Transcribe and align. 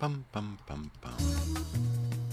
Pam, 0.00 0.24
pam, 0.32 0.56
pam, 0.66 0.90
pam. 1.02 1.12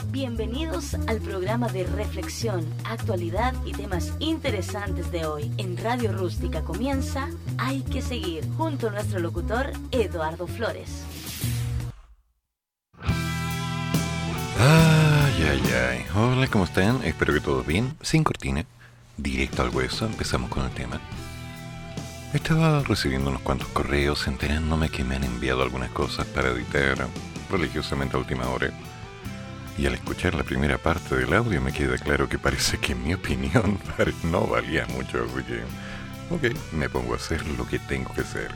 Bienvenidos 0.09 0.93
al 1.07 1.19
programa 1.19 1.67
de 1.67 1.83
reflexión, 1.83 2.65
actualidad 2.85 3.53
y 3.65 3.73
temas 3.73 4.13
interesantes 4.19 5.11
de 5.11 5.25
hoy. 5.25 5.51
En 5.57 5.75
Radio 5.75 6.13
Rústica 6.13 6.61
comienza 6.61 7.27
Hay 7.57 7.81
que 7.81 8.01
seguir, 8.01 8.47
junto 8.55 8.87
a 8.87 8.91
nuestro 8.91 9.19
locutor 9.19 9.73
Eduardo 9.91 10.47
Flores. 10.47 11.03
Ay, 14.57 15.43
ay, 15.43 15.61
ay. 15.73 16.05
Hola, 16.15 16.47
¿cómo 16.47 16.63
están? 16.63 17.03
Espero 17.03 17.33
que 17.33 17.41
todo 17.41 17.63
bien. 17.63 17.97
Sin 18.01 18.23
cortina. 18.23 18.63
Directo 19.17 19.61
al 19.63 19.75
hueso. 19.75 20.05
Empezamos 20.05 20.49
con 20.49 20.63
el 20.63 20.71
tema. 20.71 21.01
Estaba 22.33 22.81
recibiendo 22.83 23.29
unos 23.29 23.41
cuantos 23.41 23.67
correos 23.69 24.25
enterándome 24.27 24.87
que 24.87 25.03
me 25.03 25.17
han 25.17 25.25
enviado 25.25 25.63
algunas 25.63 25.89
cosas 25.91 26.25
para 26.27 26.49
editar 26.49 27.09
religiosamente 27.49 28.15
a 28.15 28.19
última 28.19 28.47
hora. 28.49 28.71
Y 29.77 29.85
al 29.85 29.93
escuchar 29.93 30.33
la 30.33 30.43
primera 30.43 30.77
parte 30.77 31.15
del 31.15 31.33
audio 31.33 31.61
me 31.61 31.71
queda 31.71 31.97
claro 31.97 32.27
que 32.27 32.39
parece 32.39 32.79
que 32.79 32.95
mi 32.95 33.13
opinión 33.13 33.79
no 34.23 34.47
valía 34.47 34.85
mucho, 34.87 35.23
así 35.23 35.43
que... 35.43 35.63
Ok, 36.29 36.73
me 36.73 36.89
pongo 36.89 37.13
a 37.13 37.17
hacer 37.17 37.45
lo 37.47 37.65
que 37.67 37.79
tengo 37.79 38.13
que 38.13 38.21
hacer. 38.21 38.51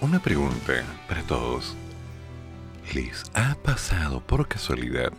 Una 0.00 0.20
pregunta 0.20 0.74
para 1.08 1.22
todos. 1.22 1.74
¿Les 2.92 3.24
ha 3.34 3.54
pasado 3.56 4.20
por 4.20 4.46
casualidad 4.46 5.12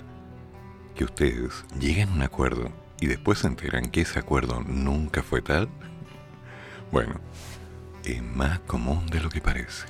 que 0.96 1.04
ustedes 1.04 1.66
lleguen 1.80 2.10
a 2.10 2.14
un 2.14 2.22
acuerdo 2.22 2.72
y 3.00 3.08
después 3.08 3.40
se 3.40 3.48
enteran 3.48 3.90
que 3.90 4.02
ese 4.02 4.20
acuerdo 4.20 4.62
nunca 4.66 5.24
fue 5.24 5.42
tal? 5.42 5.70
Bueno, 6.90 7.20
es 8.06 8.24
más 8.24 8.60
común 8.62 9.08
de 9.08 9.20
lo 9.20 9.28
que 9.28 9.42
parece. 9.42 9.88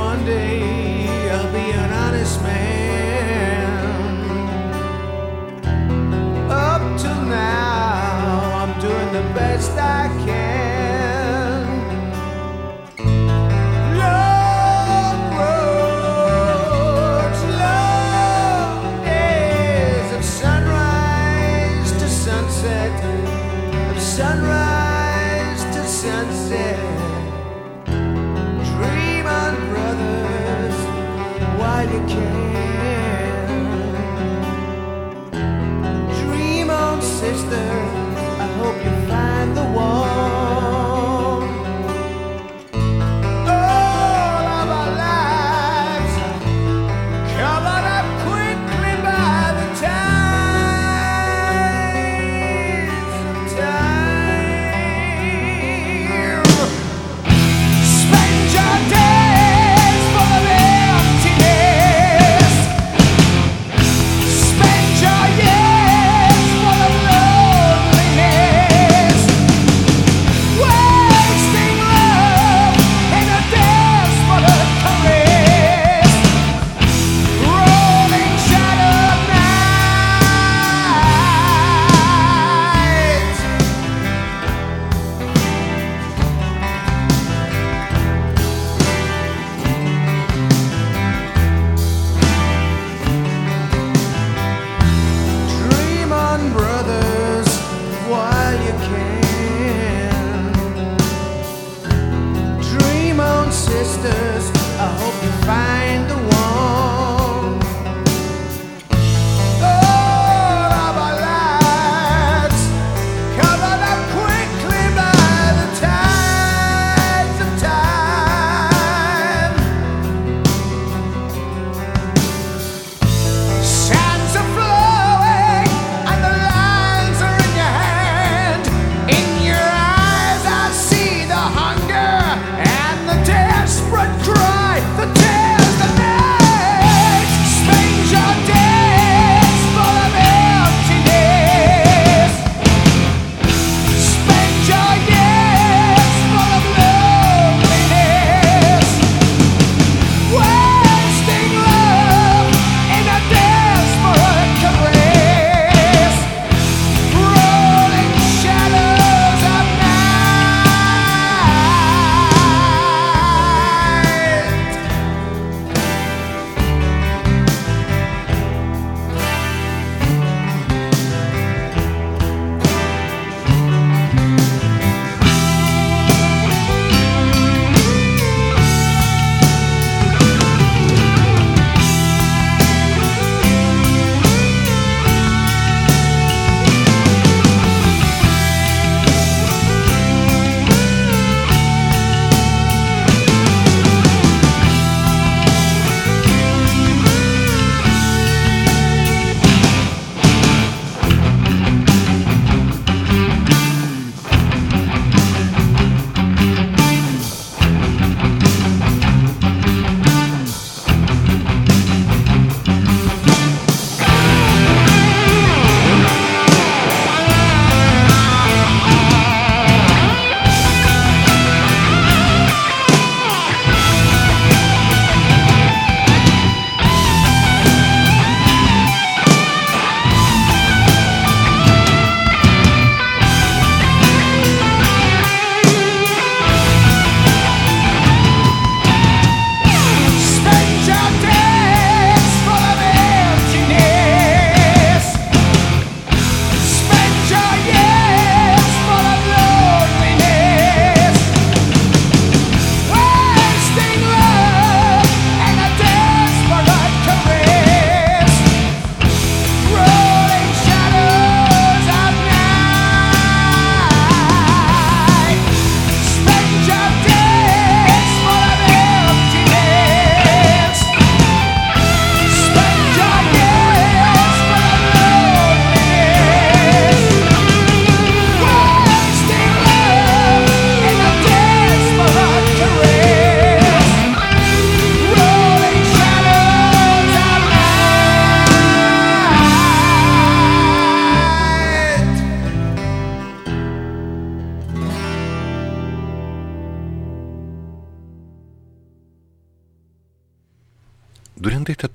One 0.00 0.24
day 0.24 1.28
I'll 1.30 1.52
be 1.52 1.66
an 1.82 1.90
honest 2.02 2.36
man. 2.42 3.70
Up 6.50 6.82
till 7.02 7.22
now, 7.22 8.50
I'm 8.60 8.72
doing 8.80 9.10
the 9.18 9.26
best 9.34 9.72
I 9.72 10.08
can. 10.24 10.49
wish 37.30 37.42
there? 37.42 37.89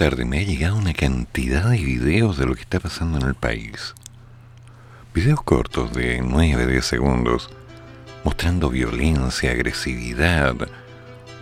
Tarde 0.09 0.23
me 0.23 0.37
ha 0.37 0.43
llegado 0.43 0.75
una 0.75 0.93
cantidad 0.93 1.67
de 1.67 1.77
videos 1.77 2.37
de 2.37 2.45
lo 2.45 2.53
que 2.53 2.61
está 2.61 2.79
pasando 2.79 3.17
en 3.17 3.25
el 3.25 3.33
país. 3.33 3.95
Videos 5.15 5.41
cortos 5.41 5.95
de 5.95 6.21
9-10 6.21 6.81
segundos 6.81 7.49
mostrando 8.23 8.69
violencia, 8.69 9.49
agresividad. 9.49 10.55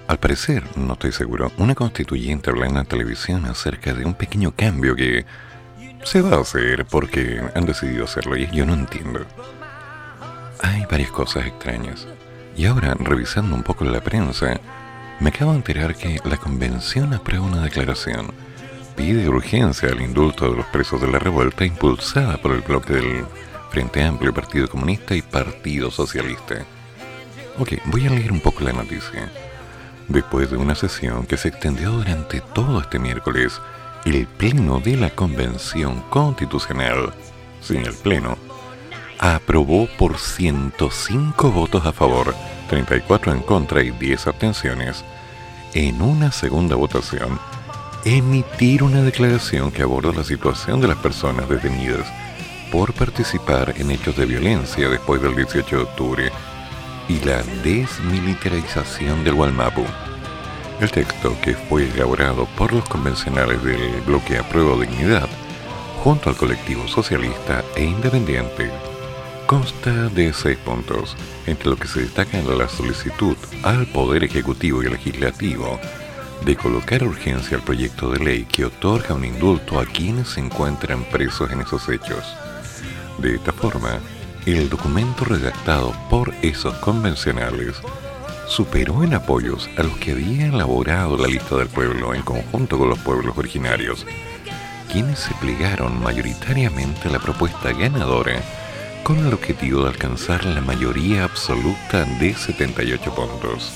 Al 0.08 0.18
parecer, 0.18 0.64
no 0.78 0.94
estoy 0.94 1.12
seguro, 1.12 1.52
una 1.58 1.76
constituyente 1.76 2.52
hablando 2.52 2.80
en 2.80 2.86
televisión 2.86 3.46
acerca 3.48 3.94
de 3.94 4.06
un 4.06 4.14
pequeño 4.14 4.54
cambio 4.56 4.96
que 4.96 5.26
se 6.06 6.22
va 6.22 6.38
a 6.38 6.40
hacer 6.40 6.86
porque 6.86 7.42
han 7.56 7.66
decidido 7.66 8.06
hacerlo 8.06 8.38
y 8.38 8.50
yo 8.50 8.66
no 8.66 8.76
entiendo. 8.76 9.26
Hay 10.62 10.86
varias 10.90 11.12
cosas 11.12 11.48
extrañas. 11.48 12.08
Y 12.56 12.66
ahora, 12.68 12.96
revisando 12.98 13.58
un 13.58 13.64
poco 13.64 13.84
la 13.84 14.00
prensa, 14.00 14.58
me 15.20 15.32
acabo 15.32 15.52
de 15.52 15.58
enterar 15.58 15.96
que 15.96 16.22
la 16.24 16.38
convención 16.38 17.14
aprueba 17.14 17.46
una 17.46 17.62
declaración. 17.62 18.53
Pide 18.96 19.28
urgencia 19.28 19.90
al 19.90 20.02
indulto 20.02 20.50
de 20.50 20.56
los 20.56 20.66
presos 20.68 21.02
de 21.02 21.08
la 21.08 21.18
revuelta 21.18 21.66
impulsada 21.66 22.38
por 22.38 22.52
el 22.52 22.62
bloque 22.62 22.94
del 22.94 23.26
Frente 23.72 24.04
Amplio, 24.04 24.34
Partido 24.34 24.68
Comunista 24.68 25.16
y 25.16 25.24
Partido 25.24 25.90
Socialista. 25.90 26.64
Ok, 27.58 27.74
voy 27.86 28.06
a 28.06 28.12
leer 28.12 28.32
un 28.32 28.40
poco 28.40 28.64
la 28.64 28.72
noticia. 28.72 29.32
Después 30.08 30.52
de 30.52 30.58
una 30.58 30.76
sesión 30.76 31.26
que 31.26 31.38
se 31.38 31.48
extendió 31.48 31.92
durante 31.92 32.42
todo 32.42 32.82
este 32.82 33.00
miércoles, 33.00 33.60
el 34.06 34.28
Pleno 34.28 34.80
de 34.80 34.96
la 34.96 35.10
Convención 35.10 36.02
Constitucional, 36.10 37.14
sin 37.62 37.86
el 37.86 37.94
Pleno, 37.94 38.38
aprobó 39.18 39.88
por 39.98 40.20
105 40.20 41.52
votos 41.52 41.86
a 41.86 41.94
favor, 41.94 42.36
34 42.70 43.32
en 43.32 43.40
contra 43.42 43.82
y 43.82 43.90
10 43.90 44.28
abstenciones, 44.28 45.04
en 45.74 46.02
una 46.02 46.32
segunda 46.32 46.76
votación, 46.76 47.40
emitir 48.06 48.84
una 48.84 49.02
declaración 49.02 49.72
que 49.72 49.82
aborda 49.82 50.12
la 50.12 50.26
situación 50.26 50.82
de 50.82 50.90
las 50.90 50.98
personas 50.98 51.48
detenidas 51.48 52.06
por 52.72 52.94
participar 52.94 53.74
en 53.78 53.92
hechos 53.92 54.18
de 54.18 54.26
violencia 54.26 54.90
después 54.90 55.22
del 55.22 55.36
18 55.36 55.78
de 55.78 55.84
octubre 55.84 56.32
y 57.08 57.20
la 57.22 57.42
desmilitarización 57.64 59.24
del 59.24 59.36
Gualmapu. 59.36 59.86
El 60.82 60.92
texto, 60.92 61.38
que 61.42 61.54
fue 61.54 61.88
elaborado 61.90 62.46
por 62.58 62.74
los 62.74 62.84
convencionales 62.90 63.64
del 63.64 64.02
bloque 64.02 64.38
Apruebo 64.38 64.82
Dignidad, 64.82 65.30
junto 66.04 66.30
al 66.30 66.36
colectivo 66.36 66.88
socialista 66.88 67.64
e 67.76 67.86
independiente, 67.86 68.70
consta 69.46 70.10
de 70.10 70.34
seis 70.34 70.58
puntos, 70.58 71.16
entre 71.46 71.70
lo 71.70 71.78
que 71.78 71.88
se 71.88 72.02
destaca 72.02 72.42
la 72.42 72.68
solicitud 72.68 73.38
al 73.62 73.86
Poder 73.88 74.26
Ejecutivo 74.26 74.84
y 74.84 74.90
Legislativo 74.90 75.80
de 76.46 76.56
colocar 76.56 77.04
urgencia 77.04 77.58
al 77.58 77.64
proyecto 77.64 78.12
de 78.12 78.20
ley 78.20 78.46
que 78.46 78.66
otorga 78.66 79.16
un 79.16 79.24
indulto 79.24 79.80
a 79.80 79.86
quienes 79.86 80.30
se 80.30 80.42
encuentran 80.42 81.04
presos 81.06 81.52
en 81.52 81.62
esos 81.62 81.88
hechos. 81.90 82.36
De 83.18 83.36
esta 83.36 83.54
forma, 83.54 84.00
el 84.46 84.70
documento 84.70 85.24
redactado 85.24 85.94
por 86.10 86.34
esos 86.42 86.74
convencionales 86.76 87.76
superó 88.48 89.04
en 89.04 89.14
apoyos 89.14 89.70
a 89.78 89.84
los 89.84 89.96
que 89.98 90.12
había 90.12 90.48
elaborado 90.48 91.18
la 91.18 91.28
lista 91.28 91.56
del 91.56 91.70
pueblo 91.70 92.14
en 92.14 92.22
conjunto 92.24 92.78
con 92.78 92.90
los 92.90 93.00
pueblos 93.00 93.38
originarios, 93.38 94.06
quienes 94.92 95.20
se 95.20 95.34
plegaron 95.36 96.02
mayoritariamente 96.04 97.08
a 97.08 97.12
la 97.12 97.20
propuesta 97.20 97.72
ganadora 97.72 98.42
con 99.04 99.18
el 99.26 99.34
objetivo 99.34 99.84
de 99.84 99.90
alcanzar 99.90 100.46
la 100.46 100.62
mayoría 100.62 101.24
absoluta 101.24 102.06
de 102.20 102.34
78 102.34 103.16
puntos. 103.16 103.74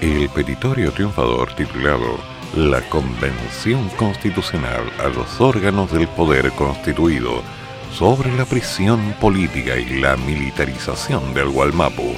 El 0.00 0.30
petitorio 0.30 0.92
triunfador 0.92 1.52
titulado 1.54 2.18
La 2.56 2.80
Convención 2.88 3.86
Constitucional 3.90 4.90
a 4.98 5.08
los 5.08 5.38
órganos 5.42 5.92
del 5.92 6.08
poder 6.08 6.50
constituido 6.52 7.42
sobre 7.92 8.34
la 8.34 8.46
prisión 8.46 9.14
política 9.20 9.76
y 9.76 10.00
la 10.00 10.16
militarización 10.16 11.34
del 11.34 11.50
Gualmapu 11.50 12.14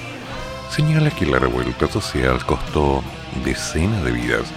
señala 0.71 1.11
que 1.11 1.27
la 1.27 1.41
revuelta 1.41 1.89
social 1.89 2.47
costó 2.47 3.03
decenas 3.45 4.05
de 4.05 4.13
vidas, 4.13 4.53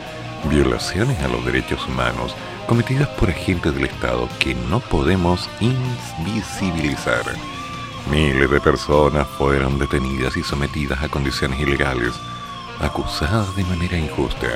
violaciones 0.47 1.19
a 1.23 1.27
los 1.27 1.43
derechos 1.43 1.83
humanos 1.87 2.35
cometidas 2.67 3.07
por 3.09 3.31
agentes 3.31 3.73
del 3.73 3.85
Estado 3.85 4.29
que 4.37 4.53
no 4.53 4.79
podemos 4.79 5.49
invisibilizar. 5.59 7.23
Miles 8.11 8.51
de 8.51 8.61
personas 8.61 9.27
fueron 9.27 9.79
detenidas 9.79 10.37
y 10.37 10.43
sometidas 10.43 11.01
a 11.01 11.09
condiciones 11.09 11.59
ilegales, 11.59 12.13
acusadas 12.79 13.55
de 13.55 13.63
manera 13.63 13.97
injusta, 13.97 14.47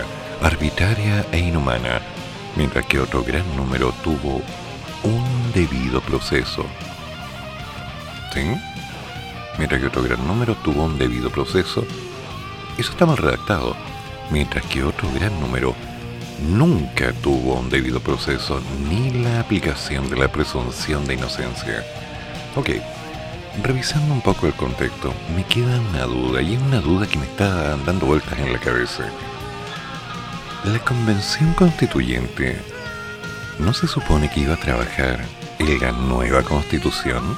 arbitraria 0.42 1.26
e 1.32 1.40
inhumana, 1.40 2.02
mientras 2.56 2.86
que 2.86 3.00
otro 3.00 3.24
gran 3.24 3.46
número 3.56 3.94
tuvo 4.04 4.42
un 5.04 5.52
debido 5.54 6.02
proceso. 6.02 6.66
¿Sí? 8.34 8.56
mientras 9.60 9.82
que 9.82 9.88
otro 9.88 10.02
gran 10.02 10.26
número 10.26 10.56
tuvo 10.56 10.86
un 10.86 10.98
debido 10.98 11.30
proceso. 11.30 11.86
Eso 12.78 12.92
está 12.92 13.06
mal 13.06 13.18
redactado, 13.18 13.76
mientras 14.32 14.66
que 14.66 14.84
otro 14.84 15.12
gran 15.14 15.38
número 15.40 15.76
nunca 16.42 17.12
tuvo 17.22 17.60
un 17.60 17.70
debido 17.70 18.00
proceso 18.00 18.62
ni 18.90 19.12
la 19.12 19.42
aplicación 19.42 20.10
de 20.10 20.16
la 20.16 20.32
presunción 20.32 21.06
de 21.06 21.16
inocencia. 21.16 21.84
Ok, 22.56 22.70
revisando 23.64 24.14
un 24.14 24.22
poco 24.22 24.48
el 24.48 24.54
contexto, 24.54 25.14
me 25.36 25.44
queda 25.44 25.80
una 25.80 26.04
duda, 26.04 26.42
y 26.42 26.56
es 26.56 26.62
una 26.62 26.82
duda 26.82 27.08
que 27.08 27.18
me 27.18 27.26
está 27.26 27.76
dando 27.78 28.06
vueltas 28.06 28.38
en 28.40 28.54
la 28.54 28.60
cabeza. 28.60 29.04
La 30.66 30.80
convención 30.80 31.54
constituyente 31.54 32.60
no 33.60 33.74
se 33.74 33.88
supone 33.88 34.30
que 34.30 34.42
iba 34.42 34.54
a 34.54 34.58
trabajar 34.58 35.26
en 35.60 35.80
la 35.80 35.92
nueva 35.92 36.42
constitución? 36.44 37.38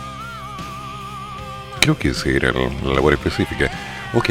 Creo 1.80 1.98
que 1.98 2.10
esa 2.10 2.30
era 2.30 2.52
la 2.52 2.94
labor 2.94 3.14
específica. 3.14 3.70
Ok, 4.14 4.30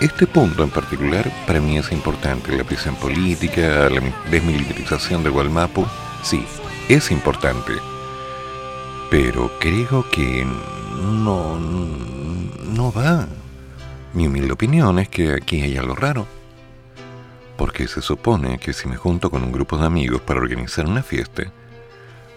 este 0.00 0.26
punto 0.26 0.62
en 0.62 0.70
particular 0.70 1.30
para 1.46 1.60
mí 1.60 1.76
es 1.76 1.92
importante. 1.92 2.56
La 2.56 2.64
prisión 2.64 2.96
política, 2.96 3.88
la 3.90 4.00
desmilitarización 4.30 5.22
de 5.22 5.30
Gualmapu, 5.30 5.86
sí, 6.22 6.44
es 6.88 7.10
importante. 7.10 7.72
Pero 9.10 9.52
creo 9.58 10.08
que 10.10 10.46
no, 11.02 11.58
no 11.58 12.92
va. 12.92 13.26
Mi 14.14 14.26
humilde 14.26 14.52
opinión 14.52 14.98
es 14.98 15.08
que 15.08 15.32
aquí 15.32 15.60
hay 15.62 15.76
algo 15.76 15.94
raro. 15.94 16.26
Porque 17.56 17.88
se 17.88 18.02
supone 18.02 18.58
que 18.58 18.72
si 18.72 18.88
me 18.88 18.96
junto 18.96 19.30
con 19.30 19.42
un 19.42 19.52
grupo 19.52 19.76
de 19.76 19.86
amigos 19.86 20.20
para 20.20 20.40
organizar 20.40 20.86
una 20.86 21.02
fiesta, 21.02 21.50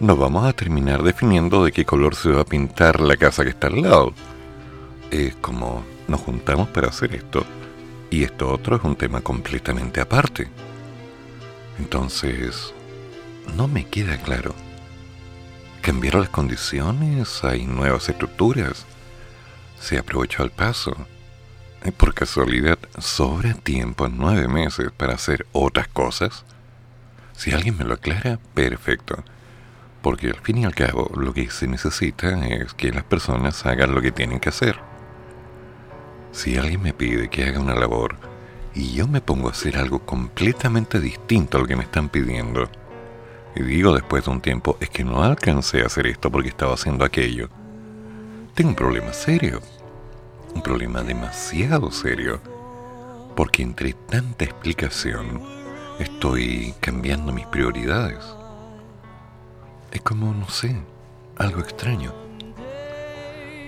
nos 0.00 0.18
vamos 0.18 0.44
a 0.46 0.52
terminar 0.52 1.02
definiendo 1.02 1.64
de 1.64 1.72
qué 1.72 1.84
color 1.84 2.16
se 2.16 2.30
va 2.30 2.42
a 2.42 2.44
pintar 2.46 3.00
la 3.00 3.16
casa 3.16 3.44
que 3.44 3.50
está 3.50 3.68
al 3.68 3.82
lado 3.82 4.12
es 5.12 5.36
como 5.36 5.84
nos 6.08 6.20
juntamos 6.20 6.68
para 6.68 6.88
hacer 6.88 7.14
esto 7.14 7.44
y 8.10 8.24
esto 8.24 8.50
otro 8.50 8.76
es 8.76 8.82
un 8.82 8.96
tema 8.96 9.20
completamente 9.20 10.00
aparte. 10.00 10.48
Entonces, 11.78 12.72
no 13.56 13.68
me 13.68 13.86
queda 13.86 14.18
claro. 14.18 14.54
¿Cambiaron 15.82 16.20
las 16.20 16.30
condiciones? 16.30 17.42
¿Hay 17.42 17.66
nuevas 17.66 18.08
estructuras? 18.08 18.86
¿Se 19.80 19.98
aprovechó 19.98 20.44
el 20.44 20.52
paso? 20.52 20.94
¿Por 21.96 22.14
casualidad 22.14 22.78
sobra 22.98 23.54
tiempo 23.54 24.06
en 24.06 24.16
nueve 24.16 24.46
meses 24.46 24.92
para 24.96 25.14
hacer 25.14 25.44
otras 25.50 25.88
cosas? 25.88 26.44
Si 27.32 27.50
alguien 27.50 27.76
me 27.76 27.84
lo 27.84 27.94
aclara, 27.94 28.38
perfecto. 28.54 29.24
Porque 30.02 30.28
al 30.28 30.40
fin 30.40 30.58
y 30.58 30.64
al 30.64 30.74
cabo 30.76 31.10
lo 31.16 31.34
que 31.34 31.50
se 31.50 31.66
necesita 31.66 32.46
es 32.46 32.74
que 32.74 32.92
las 32.92 33.02
personas 33.02 33.66
hagan 33.66 33.92
lo 33.92 34.00
que 34.00 34.12
tienen 34.12 34.38
que 34.38 34.50
hacer. 34.50 34.78
Si 36.30 36.56
alguien 36.58 36.80
me 36.80 36.92
pide 36.92 37.28
que 37.28 37.42
haga 37.42 37.58
una 37.58 37.74
labor 37.74 38.14
y 38.72 38.92
yo 38.92 39.08
me 39.08 39.20
pongo 39.20 39.48
a 39.48 39.50
hacer 39.50 39.76
algo 39.76 40.06
completamente 40.06 41.00
distinto 41.00 41.58
a 41.58 41.62
lo 41.62 41.66
que 41.66 41.74
me 41.74 41.82
están 41.82 42.08
pidiendo, 42.08 42.70
y 43.54 43.62
digo 43.62 43.94
después 43.94 44.24
de 44.24 44.30
un 44.30 44.40
tiempo, 44.40 44.76
es 44.80 44.90
que 44.90 45.04
no 45.04 45.22
alcancé 45.22 45.82
a 45.82 45.86
hacer 45.86 46.06
esto 46.06 46.30
porque 46.30 46.48
estaba 46.48 46.74
haciendo 46.74 47.04
aquello, 47.04 47.48
tengo 48.54 48.70
un 48.70 48.76
problema 48.76 49.12
serio, 49.12 49.60
un 50.54 50.62
problema 50.62 51.02
demasiado 51.02 51.90
serio, 51.90 52.40
porque 53.34 53.62
entre 53.62 53.94
tanta 53.94 54.44
explicación 54.44 55.40
estoy 55.98 56.74
cambiando 56.80 57.32
mis 57.32 57.46
prioridades. 57.46 58.24
Es 59.90 60.00
como, 60.02 60.34
no 60.34 60.48
sé, 60.48 60.76
algo 61.36 61.60
extraño. 61.60 62.12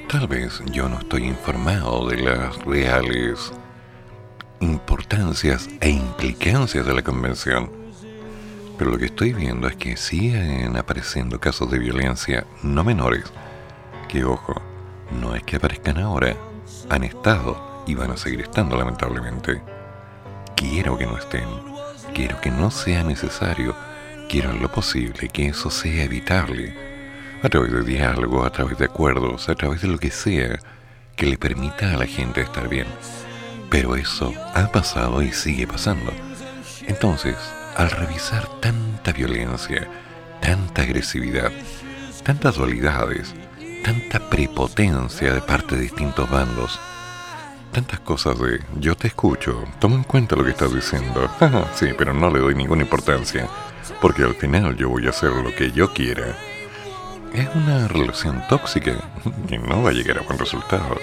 Tal 0.09 0.29
vez 0.29 0.63
yo 0.71 0.89
no 0.89 0.99
estoy 0.99 1.25
informado 1.25 2.07
de 2.09 2.19
las 2.19 2.57
reales 2.65 3.53
importancias 4.61 5.69
e 5.81 5.91
implicancias 5.91 6.87
de 6.87 6.95
la 6.95 7.03
convención, 7.03 7.71
pero 8.79 8.91
lo 8.91 8.99
que 8.99 9.07
estoy 9.07 9.33
viendo 9.33 9.69
es 9.69 9.77
que 9.77 9.97
siguen 9.97 10.77
apareciendo 10.77 11.41
casos 11.41 11.71
de 11.71 11.79
violencia 11.79 12.47
no 12.63 12.85
menores, 12.85 13.25
que 14.09 14.25
ojo, 14.25 14.61
no 15.21 15.35
es 15.35 15.43
que 15.45 15.57
aparezcan 15.57 15.99
ahora, 15.99 16.37
han 16.91 17.05
estado 17.05 17.85
y 17.87 17.95
van 17.95 18.11
a 18.11 18.17
seguir 18.17 18.41
estando 18.41 18.77
lamentablemente. 18.77 19.63
Quiero 20.57 20.99
que 20.99 21.07
no 21.07 21.17
estén, 21.17 21.49
quiero 22.15 22.41
que 22.41 22.51
no 22.51 22.71
sea 22.71 23.05
necesario, 23.05 23.75
quiero 24.29 24.51
en 24.51 24.61
lo 24.63 24.71
posible 24.71 25.29
que 25.29 25.47
eso 25.47 25.71
sea 25.71 26.05
evitable, 26.05 26.75
a 27.43 27.49
través 27.49 27.73
de 27.73 27.83
diálogo, 27.83 28.45
a 28.45 28.51
través 28.51 28.79
de 28.79 28.87
acuerdos, 28.87 29.49
a 29.49 29.55
través 29.55 29.83
de 29.83 29.89
lo 29.89 29.99
que 29.99 30.11
sea 30.11 30.59
que 31.17 31.27
le 31.27 31.37
permita 31.37 31.93
a 31.93 31.97
la 31.97 32.07
gente 32.07 32.41
estar 32.41 32.69
bien. 32.69 32.87
Pero 33.71 33.97
eso 33.97 34.33
ha 34.55 34.67
pasado 34.73 35.23
y 35.23 35.33
sigue 35.33 35.67
pasando. 35.67 36.13
Entonces, 36.87 37.37
al 37.77 37.91
revisar 37.91 38.47
tanta 38.61 39.13
violencia, 39.13 39.89
tanta 40.41 40.83
agresividad, 40.83 41.51
tantas 42.23 42.57
dualidades, 42.57 43.35
tanta 43.83 44.31
prepotencia 44.31 45.35
de 45.35 45.41
parte 45.41 45.77
de 45.77 45.83
distintos 45.83 46.29
bandos, 46.31 46.79
tantas 47.73 48.01
cosas 48.01 48.39
de 48.39 48.61
yo 48.79 48.97
te 48.97 49.09
escucho, 49.09 49.65
toma 49.81 49.97
en 49.97 50.05
cuenta 50.05 50.37
lo 50.37 50.45
que 50.45 50.51
estás 50.51 50.73
diciendo, 50.73 51.29
sí, 51.75 51.89
pero 51.97 52.15
no 52.15 52.31
le 52.31 52.41
doy 52.41 52.55
ninguna 52.55 52.83
importancia, 52.83 53.49
porque 54.01 54.23
al 54.23 54.35
final 54.35 54.77
yo 54.77 54.89
voy 54.89 55.07
a 55.07 55.11
hacer 55.11 55.31
lo 55.31 55.55
que 55.55 55.73
yo 55.73 55.93
quiera. 55.93 56.37
Es 57.33 57.49
una 57.57 57.89
relación 57.89 58.43
tóxica 58.49 58.95
y 59.49 59.59
no 59.59 59.83
va 59.83 59.91
a 59.91 59.93
llegar 59.93 60.19
a 60.19 60.23
buen 60.23 60.39
resultado. 60.39 60.97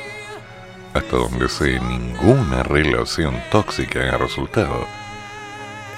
Hasta 0.93 1.17
donde 1.17 1.49
sé, 1.49 1.79
ninguna 1.79 2.63
relación 2.63 3.35
tóxica 3.51 4.13
ha 4.13 4.17
resultado. 4.17 5.00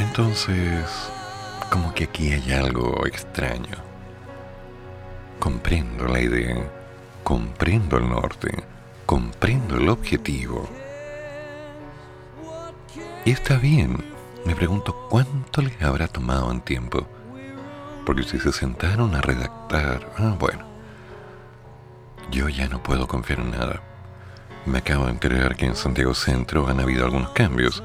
Entonces, 0.03 0.85
como 1.71 1.93
que 1.93 2.03
aquí 2.03 2.33
hay 2.33 2.51
algo 2.51 3.05
extraño. 3.07 3.77
Comprendo 5.39 6.05
la 6.07 6.19
idea, 6.19 6.69
comprendo 7.23 7.97
el 7.97 8.09
norte, 8.09 8.49
comprendo 9.05 9.77
el 9.77 9.87
objetivo. 9.87 10.67
Y 13.23 13.31
está 13.31 13.57
bien, 13.57 14.03
me 14.45 14.55
pregunto 14.55 15.07
cuánto 15.09 15.61
les 15.61 15.81
habrá 15.81 16.07
tomado 16.07 16.51
en 16.51 16.59
tiempo. 16.59 17.07
Porque 18.05 18.23
si 18.23 18.39
se 18.39 18.51
sentaron 18.51 19.15
a 19.15 19.21
redactar, 19.21 20.11
ah, 20.17 20.35
bueno, 20.37 20.65
yo 22.29 22.49
ya 22.49 22.67
no 22.67 22.83
puedo 22.83 23.07
confiar 23.07 23.39
en 23.39 23.51
nada. 23.51 23.81
Me 24.65 24.79
acabo 24.79 25.05
de 25.05 25.11
enterar 25.11 25.55
que 25.55 25.65
en 25.65 25.77
Santiago 25.77 26.13
Centro 26.13 26.67
han 26.67 26.81
habido 26.81 27.05
algunos 27.05 27.29
cambios. 27.29 27.81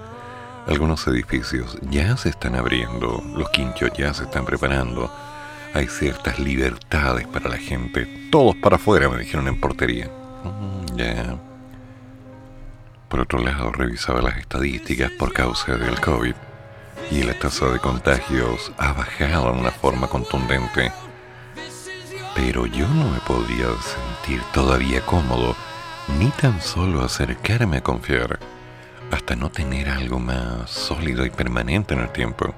Algunos 0.68 1.06
edificios 1.06 1.78
ya 1.90 2.14
se 2.18 2.28
están 2.28 2.54
abriendo, 2.54 3.22
los 3.34 3.48
quinchos 3.48 3.90
ya 3.96 4.12
se 4.12 4.24
están 4.24 4.44
preparando. 4.44 5.10
Hay 5.72 5.86
ciertas 5.86 6.38
libertades 6.38 7.26
para 7.26 7.48
la 7.48 7.56
gente. 7.56 8.28
Todos 8.30 8.54
para 8.56 8.76
afuera, 8.76 9.08
me 9.08 9.18
dijeron 9.18 9.48
en 9.48 9.58
portería. 9.58 10.10
Mm, 10.44 10.96
ya. 10.96 11.36
Por 13.08 13.20
otro 13.20 13.38
lado, 13.38 13.72
revisaba 13.72 14.20
las 14.20 14.36
estadísticas 14.36 15.10
por 15.12 15.32
causa 15.32 15.74
del 15.76 15.98
COVID 16.02 16.34
y 17.10 17.22
la 17.22 17.32
tasa 17.32 17.70
de 17.70 17.78
contagios 17.78 18.70
ha 18.76 18.92
bajado 18.92 19.50
en 19.50 19.60
una 19.60 19.70
forma 19.70 20.06
contundente. 20.06 20.92
Pero 22.34 22.66
yo 22.66 22.86
no 22.88 23.08
me 23.10 23.20
podía 23.20 23.68
sentir 23.80 24.42
todavía 24.52 25.00
cómodo, 25.00 25.56
ni 26.18 26.28
tan 26.28 26.60
solo 26.60 27.02
acercarme 27.02 27.78
a 27.78 27.82
confiar, 27.82 28.38
hasta 29.10 29.36
no 29.36 29.50
tener 29.50 29.88
algo 29.88 30.18
más 30.18 30.70
sólido 30.70 31.24
y 31.24 31.30
permanente 31.30 31.94
en 31.94 32.00
el 32.00 32.10
tiempo. 32.10 32.54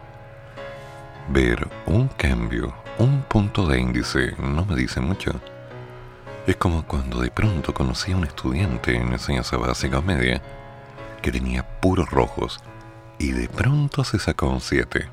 Ver 1.28 1.68
un 1.86 2.08
cambio, 2.08 2.74
un 2.98 3.22
punto 3.22 3.66
de 3.66 3.80
índice, 3.80 4.34
no 4.38 4.64
me 4.64 4.76
dice 4.76 5.00
mucho. 5.00 5.32
Es 6.46 6.56
como 6.56 6.86
cuando 6.86 7.20
de 7.20 7.30
pronto 7.30 7.72
conocí 7.72 8.12
a 8.12 8.16
un 8.16 8.24
estudiante 8.24 8.96
en 8.96 9.12
enseñanza 9.12 9.56
básica 9.56 9.98
o 9.98 10.02
media 10.02 10.42
que 11.22 11.30
tenía 11.30 11.80
puros 11.80 12.10
rojos 12.10 12.60
y 13.18 13.32
de 13.32 13.48
pronto 13.48 14.02
se 14.02 14.18
sacó 14.18 14.48
un 14.48 14.60
7. 14.60 15.08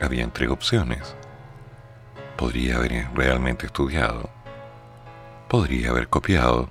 Había 0.00 0.28
tres 0.28 0.50
opciones. 0.50 1.16
Podría 2.36 2.76
haber 2.76 3.08
realmente 3.14 3.66
estudiado, 3.66 4.30
podría 5.48 5.90
haber 5.90 6.08
copiado 6.08 6.68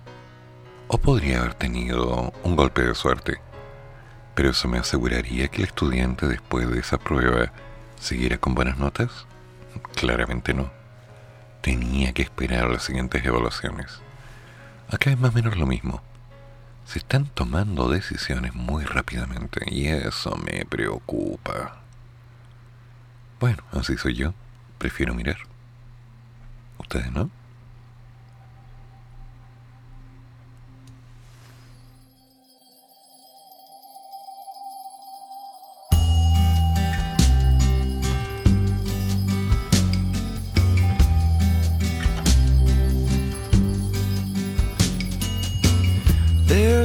o 0.88 0.98
podría 0.98 1.40
haber 1.40 1.54
tenido 1.54 2.34
un 2.44 2.56
golpe 2.56 2.84
de 2.84 2.96
suerte. 2.96 3.40
Pero 4.36 4.52
eso 4.52 4.68
me 4.68 4.78
aseguraría 4.78 5.48
que 5.48 5.62
el 5.62 5.68
estudiante 5.68 6.28
después 6.28 6.70
de 6.70 6.80
esa 6.80 6.98
prueba 6.98 7.52
siguiera 8.00 8.38
con 8.38 8.56
buenas 8.56 8.78
notas. 8.78 9.26
Claramente 9.96 10.54
no. 10.54 10.72
Tenía 11.62 12.14
que 12.14 12.22
esperar 12.22 12.70
las 12.70 12.84
siguientes 12.84 13.26
evaluaciones. 13.26 14.00
Acá 14.90 15.12
es 15.12 15.20
más 15.20 15.32
o 15.32 15.36
menos 15.36 15.58
lo 15.58 15.66
mismo 15.66 16.02
se 16.88 17.00
están 17.00 17.26
tomando 17.26 17.90
decisiones 17.90 18.56
muy 18.56 18.86
rápidamente 18.86 19.62
y 19.68 19.88
eso 19.88 20.38
me 20.38 20.64
preocupa. 20.64 21.82
Bueno, 23.42 23.62
así 23.74 23.98
soy 23.98 24.16
yo. 24.16 24.34
Prefiero 24.78 25.14
mirar. 25.14 25.38
¿Ustedes 26.78 27.12
no? 27.12 27.30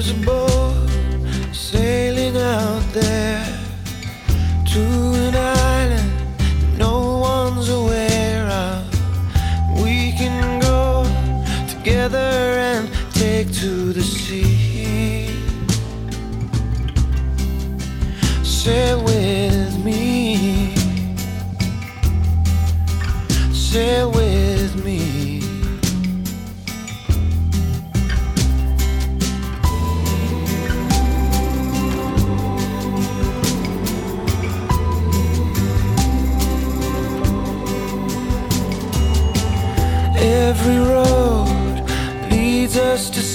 There's 0.05 0.21
a 0.21 0.27
boat 0.27 0.89
sailing 1.53 2.37
out 2.37 2.83
there 2.93 3.47
to 4.73 4.81
an 4.81 5.35
island 5.37 6.77
no 6.77 7.19
one's 7.19 7.69
aware 7.69 8.45
of. 8.49 9.81
We 9.81 10.11
can 10.11 10.59
go 10.59 11.05
together 11.69 12.19
and 12.19 12.91
take 13.15 13.53
to 13.61 13.93
the 13.93 14.03
sea. 14.03 15.29
Sail 18.43 19.05
with 19.05 19.85
me. 19.85 20.75
Sail 23.53 24.11
with 24.11 24.32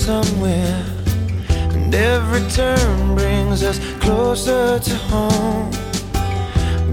somewhere, 0.08 0.86
and 1.76 1.94
every 1.94 2.40
turn 2.52 3.14
brings 3.14 3.62
us 3.62 3.78
closer 4.00 4.80
to 4.80 4.96
home. 5.12 5.70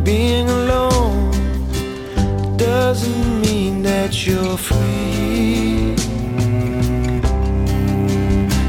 Being 0.02 0.49
alone 0.49 1.30
doesn't 2.56 3.40
mean 3.42 3.85
that 3.85 4.26
you're 4.26 4.56
free. 4.56 5.97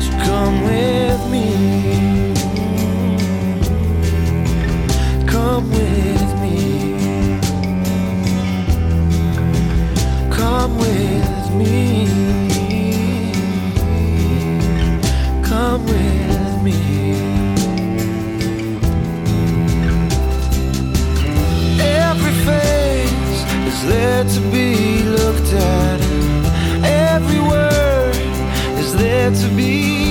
So 0.06 0.12
come 0.28 0.56
with 0.70 1.22
me. 1.34 1.48
Come 5.26 5.72
with 5.72 6.15
there 23.86 24.24
to 24.24 24.40
be 24.52 25.04
looked 25.04 25.54
at. 25.54 26.02
Every 26.84 27.40
word 27.40 28.16
is 28.80 28.96
there 28.96 29.32
to 29.32 29.48
be 29.56 30.05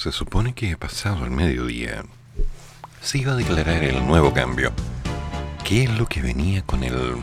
se 0.00 0.12
supone 0.12 0.54
que 0.54 0.78
pasado 0.78 1.26
el 1.26 1.30
mediodía 1.30 2.02
se 3.02 3.18
iba 3.18 3.32
a 3.32 3.36
declarar 3.36 3.84
el 3.84 4.06
nuevo 4.06 4.32
cambio. 4.32 4.72
¿Qué 5.62 5.84
es 5.84 5.90
lo 5.90 6.06
que 6.06 6.22
venía 6.22 6.62
con 6.62 6.84
el 6.84 7.16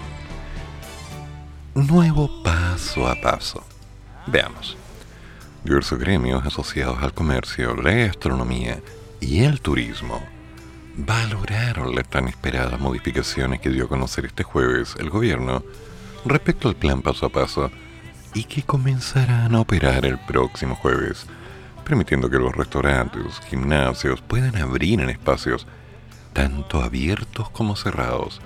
nuevo 1.74 2.44
paso 2.44 3.08
a 3.08 3.16
paso? 3.20 3.63
Veamos. 4.28 4.78
Diversos 5.63 5.98
gremios 5.98 6.46
asociados 6.46 7.02
al 7.02 7.16
comercio, 7.16 7.76
la 7.76 7.94
gastronomía 7.94 8.80
y 9.20 9.40
el 9.40 9.60
turismo 9.60 10.22
valoraron 10.98 11.96
las 11.96 12.08
tan 12.08 12.28
esperadas 12.28 12.80
modificaciones 12.80 13.60
que 13.60 13.72
dio 13.72 13.86
a 13.86 13.90
conocer 13.90 14.28
este 14.28 14.44
jueves 14.44 14.96
el 15.00 15.10
gobierno 15.10 15.63
respecto 16.26 16.70
al 16.70 16.76
plan 16.76 17.02
paso 17.02 17.26
a 17.26 17.30
paso 17.30 17.72
y 18.36 18.44
que 18.44 18.62
comenzarán 18.62 19.56
a 19.56 19.62
operar 19.62 20.06
el 20.06 20.20
próximo 20.20 20.76
jueves 20.76 21.26
permitiendo 21.88 22.30
que 22.30 22.38
los 22.38 22.54
restaurantes, 22.54 23.39
gimnasios 23.50 24.19
puedan 24.19 24.58
abrir 24.58 25.00
en 25.00 25.10
espacios 25.10 25.65
tanto 26.34 26.82
abiertos 26.82 27.50
como 27.50 27.78
cerrados. 27.78 28.41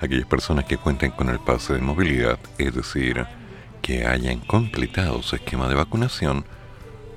Aquellas 0.00 0.26
personas 0.26 0.64
que 0.64 0.78
cuenten 0.78 1.10
con 1.10 1.28
el 1.28 1.38
pase 1.38 1.74
de 1.74 1.82
movilidad, 1.82 2.38
es 2.56 2.74
decir, 2.74 3.26
que 3.82 4.06
hayan 4.06 4.40
completado 4.40 5.20
su 5.20 5.36
esquema 5.36 5.68
de 5.68 5.74
vacunación, 5.74 6.46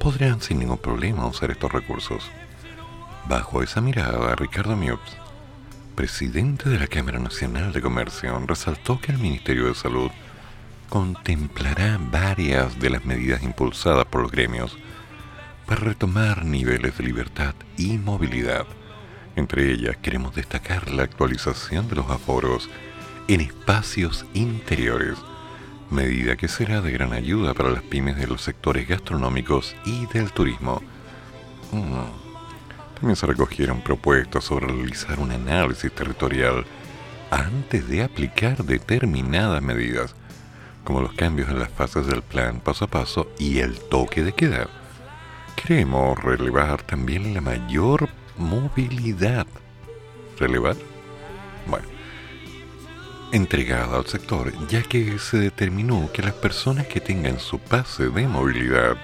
podrán 0.01 0.41
sin 0.41 0.59
ningún 0.59 0.79
problema 0.79 1.25
usar 1.25 1.49
estos 1.49 1.71
recursos. 1.71 2.29
Bajo 3.29 3.63
esa 3.63 3.79
mirada, 3.79 4.35
Ricardo 4.35 4.75
Miops, 4.75 5.15
presidente 5.95 6.69
de 6.69 6.79
la 6.79 6.87
Cámara 6.87 7.19
Nacional 7.19 7.71
de 7.71 7.81
Comercio, 7.81 8.37
resaltó 8.45 8.99
que 8.99 9.13
el 9.13 9.17
Ministerio 9.17 9.67
de 9.67 9.75
Salud 9.75 10.11
contemplará 10.89 11.97
varias 12.01 12.77
de 12.79 12.89
las 12.89 13.05
medidas 13.05 13.43
impulsadas 13.43 14.05
por 14.07 14.23
los 14.23 14.31
gremios 14.31 14.77
para 15.69 15.81
retomar 15.81 16.45
niveles 16.45 16.97
de 16.97 17.03
libertad 17.03 17.53
y 17.77 17.99
movilidad. 17.99 18.65
Entre 19.35 19.71
ellas 19.71 19.97
queremos 19.97 20.33
destacar 20.33 20.89
la 20.89 21.03
actualización 21.03 21.87
de 21.87 21.97
los 21.97 22.09
aforos 22.09 22.67
en 23.27 23.41
espacios 23.41 24.25
interiores, 24.33 25.19
medida 25.91 26.37
que 26.37 26.47
será 26.47 26.81
de 26.81 26.91
gran 26.91 27.13
ayuda 27.13 27.53
para 27.53 27.69
las 27.69 27.83
pymes 27.83 28.17
de 28.17 28.25
los 28.25 28.41
sectores 28.41 28.87
gastronómicos 28.87 29.75
y 29.85 30.07
del 30.07 30.31
turismo. 30.31 30.81
Mm. 31.71 32.95
También 32.95 33.15
se 33.15 33.27
recogieron 33.27 33.81
propuestas 33.81 34.45
sobre 34.45 34.65
realizar 34.65 35.19
un 35.19 35.31
análisis 35.31 35.91
territorial 35.91 36.65
antes 37.29 37.87
de 37.87 38.01
aplicar 38.01 38.63
determinadas 38.63 39.61
medidas, 39.61 40.15
como 40.83 41.01
los 41.01 41.13
cambios 41.13 41.47
en 41.49 41.59
las 41.59 41.69
fases 41.69 42.07
del 42.07 42.23
plan 42.23 42.59
paso 42.59 42.85
a 42.85 42.87
paso 42.87 43.31
y 43.37 43.59
el 43.59 43.77
toque 43.77 44.23
de 44.23 44.33
queda 44.33 44.67
Queremos 45.61 46.17
relevar 46.23 46.81
también 46.83 47.33
la 47.33 47.41
mayor 47.41 48.07
movilidad. 48.37 49.45
¿Relevar? 50.39 50.77
Bueno. 51.67 51.85
Entregada 53.33 53.97
al 53.97 54.07
sector, 54.07 54.53
ya 54.67 54.81
que 54.81 55.19
se 55.19 55.37
determinó 55.37 56.09
que 56.13 56.23
las 56.23 56.33
personas 56.33 56.87
que 56.87 57.01
tengan 57.01 57.39
su 57.39 57.59
pase 57.59 58.09
de 58.09 58.27
movilidad 58.27 58.95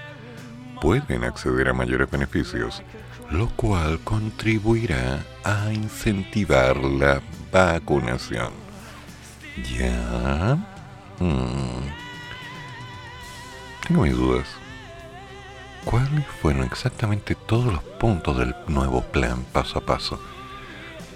pueden 0.82 1.26
acceder 1.26 1.68
a 1.68 1.74
mayores 1.74 2.10
beneficios, 2.10 2.82
lo 3.30 3.50
cual 3.50 4.00
contribuirá 4.00 5.20
a 5.44 5.74
incentivar 5.74 6.78
la 6.78 7.22
vacunación. 7.52 8.54
¿Ya? 9.78 10.58
Hmm. 11.20 11.90
Tengo 13.88 14.04
mis 14.04 14.16
dudas 14.16 14.55
cuáles 15.86 16.26
fueron 16.42 16.64
exactamente 16.64 17.36
todos 17.36 17.72
los 17.72 17.84
puntos 17.84 18.38
del 18.38 18.56
nuevo 18.68 19.02
plan 19.02 19.44
paso 19.54 19.80
a 19.80 19.86
paso. 19.86 20.20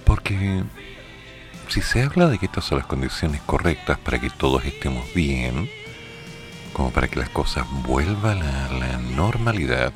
Porque 0.05 0.63
si 1.67 1.81
se 1.81 2.03
habla 2.03 2.27
de 2.27 2.37
que 2.37 2.45
estas 2.45 2.65
son 2.65 2.77
las 2.77 2.87
condiciones 2.87 3.41
correctas 3.41 3.97
para 3.99 4.19
que 4.19 4.29
todos 4.29 4.63
estemos 4.63 5.11
bien, 5.13 5.69
como 6.73 6.91
para 6.91 7.07
que 7.07 7.19
las 7.19 7.29
cosas 7.29 7.65
vuelvan 7.85 8.41
a 8.41 8.69
la 8.69 8.97
normalidad, 8.97 9.91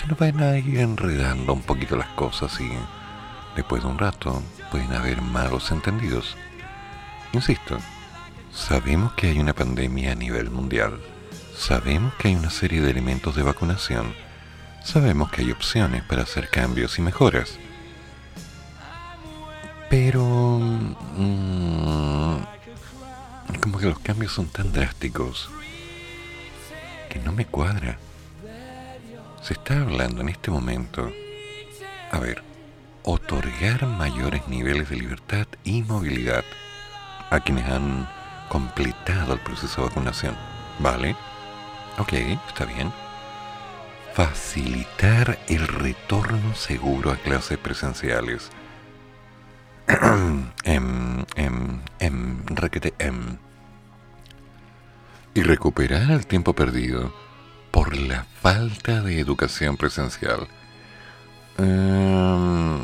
se 0.00 0.06
nos 0.06 0.18
van 0.18 0.42
a 0.42 0.58
ir 0.58 0.78
enredando 0.78 1.52
un 1.52 1.62
poquito 1.62 1.96
las 1.96 2.08
cosas 2.08 2.58
y 2.60 2.70
después 3.54 3.82
de 3.82 3.88
un 3.88 3.98
rato 3.98 4.42
pueden 4.70 4.92
haber 4.92 5.20
malos 5.20 5.70
entendidos. 5.70 6.36
Insisto, 7.32 7.78
sabemos 8.52 9.12
que 9.12 9.28
hay 9.28 9.38
una 9.38 9.54
pandemia 9.54 10.12
a 10.12 10.14
nivel 10.14 10.50
mundial 10.50 11.00
Sabemos 11.58 12.14
que 12.14 12.28
hay 12.28 12.36
una 12.36 12.50
serie 12.50 12.80
de 12.80 12.90
elementos 12.90 13.34
de 13.34 13.42
vacunación. 13.42 14.14
Sabemos 14.84 15.32
que 15.32 15.42
hay 15.42 15.50
opciones 15.50 16.04
para 16.04 16.22
hacer 16.22 16.48
cambios 16.48 16.98
y 16.98 17.02
mejoras. 17.02 17.58
Pero... 19.90 20.60
Mm, 21.16 22.38
como 23.60 23.78
que 23.78 23.86
los 23.86 23.98
cambios 23.98 24.32
son 24.32 24.46
tan 24.46 24.72
drásticos 24.72 25.50
que 27.10 27.18
no 27.18 27.32
me 27.32 27.44
cuadra. 27.44 27.98
Se 29.42 29.54
está 29.54 29.80
hablando 29.80 30.20
en 30.20 30.28
este 30.28 30.52
momento, 30.52 31.10
a 32.12 32.18
ver, 32.20 32.44
otorgar 33.02 33.84
mayores 33.86 34.46
niveles 34.46 34.88
de 34.90 34.96
libertad 34.96 35.48
y 35.64 35.82
movilidad 35.82 36.44
a 37.30 37.40
quienes 37.40 37.68
han 37.68 38.08
completado 38.48 39.34
el 39.34 39.40
proceso 39.40 39.82
de 39.82 39.88
vacunación. 39.88 40.36
¿Vale? 40.78 41.16
Ok, 41.98 42.12
está 42.12 42.64
bien. 42.64 42.92
Facilitar 44.14 45.36
el 45.48 45.66
retorno 45.66 46.54
seguro 46.54 47.10
a 47.10 47.16
clases 47.16 47.58
presenciales. 47.58 48.50
em, 50.64 51.24
em, 51.34 51.80
em, 51.98 52.46
requete, 52.46 52.94
em. 53.00 53.38
Y 55.34 55.42
recuperar 55.42 56.10
el 56.12 56.26
tiempo 56.26 56.54
perdido 56.54 57.12
por 57.72 57.96
la 57.96 58.24
falta 58.42 59.02
de 59.02 59.18
educación 59.18 59.76
presencial. 59.76 60.46
Em, 61.58 62.78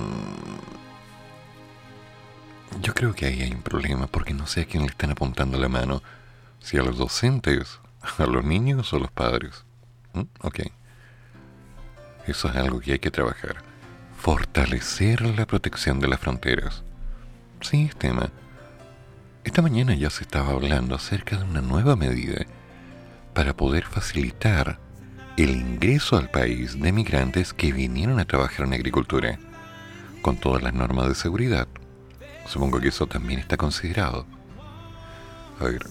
yo 2.80 2.94
creo 2.94 3.14
que 3.14 3.26
ahí 3.26 3.42
hay 3.42 3.52
un 3.52 3.62
problema 3.62 4.08
porque 4.08 4.34
no 4.34 4.48
sé 4.48 4.62
a 4.62 4.64
quién 4.64 4.82
le 4.82 4.88
están 4.88 5.12
apuntando 5.12 5.56
la 5.56 5.68
mano. 5.68 6.02
Si 6.60 6.78
a 6.78 6.82
los 6.82 6.96
docentes 6.98 7.80
¿A 8.18 8.26
los 8.26 8.44
niños 8.44 8.92
o 8.92 8.96
a 8.96 9.00
los 9.00 9.10
padres? 9.10 9.64
¿Mm? 10.12 10.22
Ok. 10.40 10.60
Eso 12.26 12.48
es 12.48 12.56
algo 12.56 12.80
que 12.80 12.92
hay 12.92 12.98
que 12.98 13.10
trabajar. 13.10 13.56
Fortalecer 14.18 15.20
la 15.22 15.46
protección 15.46 16.00
de 16.00 16.08
las 16.08 16.20
fronteras. 16.20 16.82
Sí, 17.60 17.90
tema. 17.98 18.30
Esta 19.44 19.60
mañana 19.60 19.94
ya 19.94 20.08
se 20.08 20.22
estaba 20.22 20.52
hablando 20.52 20.94
acerca 20.94 21.36
de 21.36 21.44
una 21.44 21.60
nueva 21.60 21.96
medida 21.96 22.46
para 23.34 23.54
poder 23.54 23.84
facilitar 23.84 24.78
el 25.36 25.50
ingreso 25.50 26.16
al 26.16 26.30
país 26.30 26.80
de 26.80 26.92
migrantes 26.92 27.52
que 27.52 27.72
vinieron 27.72 28.20
a 28.20 28.24
trabajar 28.24 28.66
en 28.66 28.74
agricultura, 28.74 29.38
con 30.22 30.36
todas 30.36 30.62
las 30.62 30.72
normas 30.72 31.08
de 31.08 31.14
seguridad. 31.14 31.66
Supongo 32.46 32.80
que 32.80 32.88
eso 32.88 33.06
también 33.06 33.40
está 33.40 33.56
considerado. 33.56 34.26
A 35.60 35.64
ver, 35.64 35.82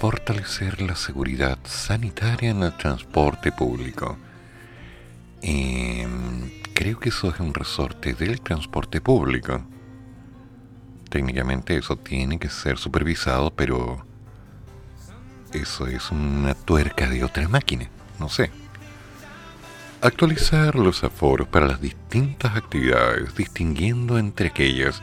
fortalecer 0.00 0.80
la 0.80 0.96
seguridad 0.96 1.58
sanitaria 1.64 2.52
en 2.52 2.62
el 2.62 2.74
transporte 2.74 3.52
público. 3.52 4.16
Em, 5.42 6.50
creo 6.72 6.98
que 6.98 7.10
eso 7.10 7.28
es 7.28 7.38
un 7.38 7.52
resorte 7.52 8.14
del 8.14 8.40
transporte 8.40 9.02
público. 9.02 9.62
Técnicamente 11.10 11.76
eso 11.76 11.96
tiene 11.96 12.38
que 12.38 12.48
ser 12.48 12.78
supervisado, 12.78 13.50
pero 13.50 14.06
eso 15.52 15.86
es 15.86 16.10
una 16.10 16.54
tuerca 16.54 17.06
de 17.06 17.22
otra 17.22 17.46
máquina, 17.46 17.90
no 18.18 18.30
sé. 18.30 18.50
Actualizar 20.00 20.76
los 20.76 21.04
aforos 21.04 21.46
para 21.46 21.66
las 21.66 21.82
distintas 21.82 22.56
actividades, 22.56 23.34
distinguiendo 23.34 24.18
entre 24.18 24.48
aquellas 24.48 25.02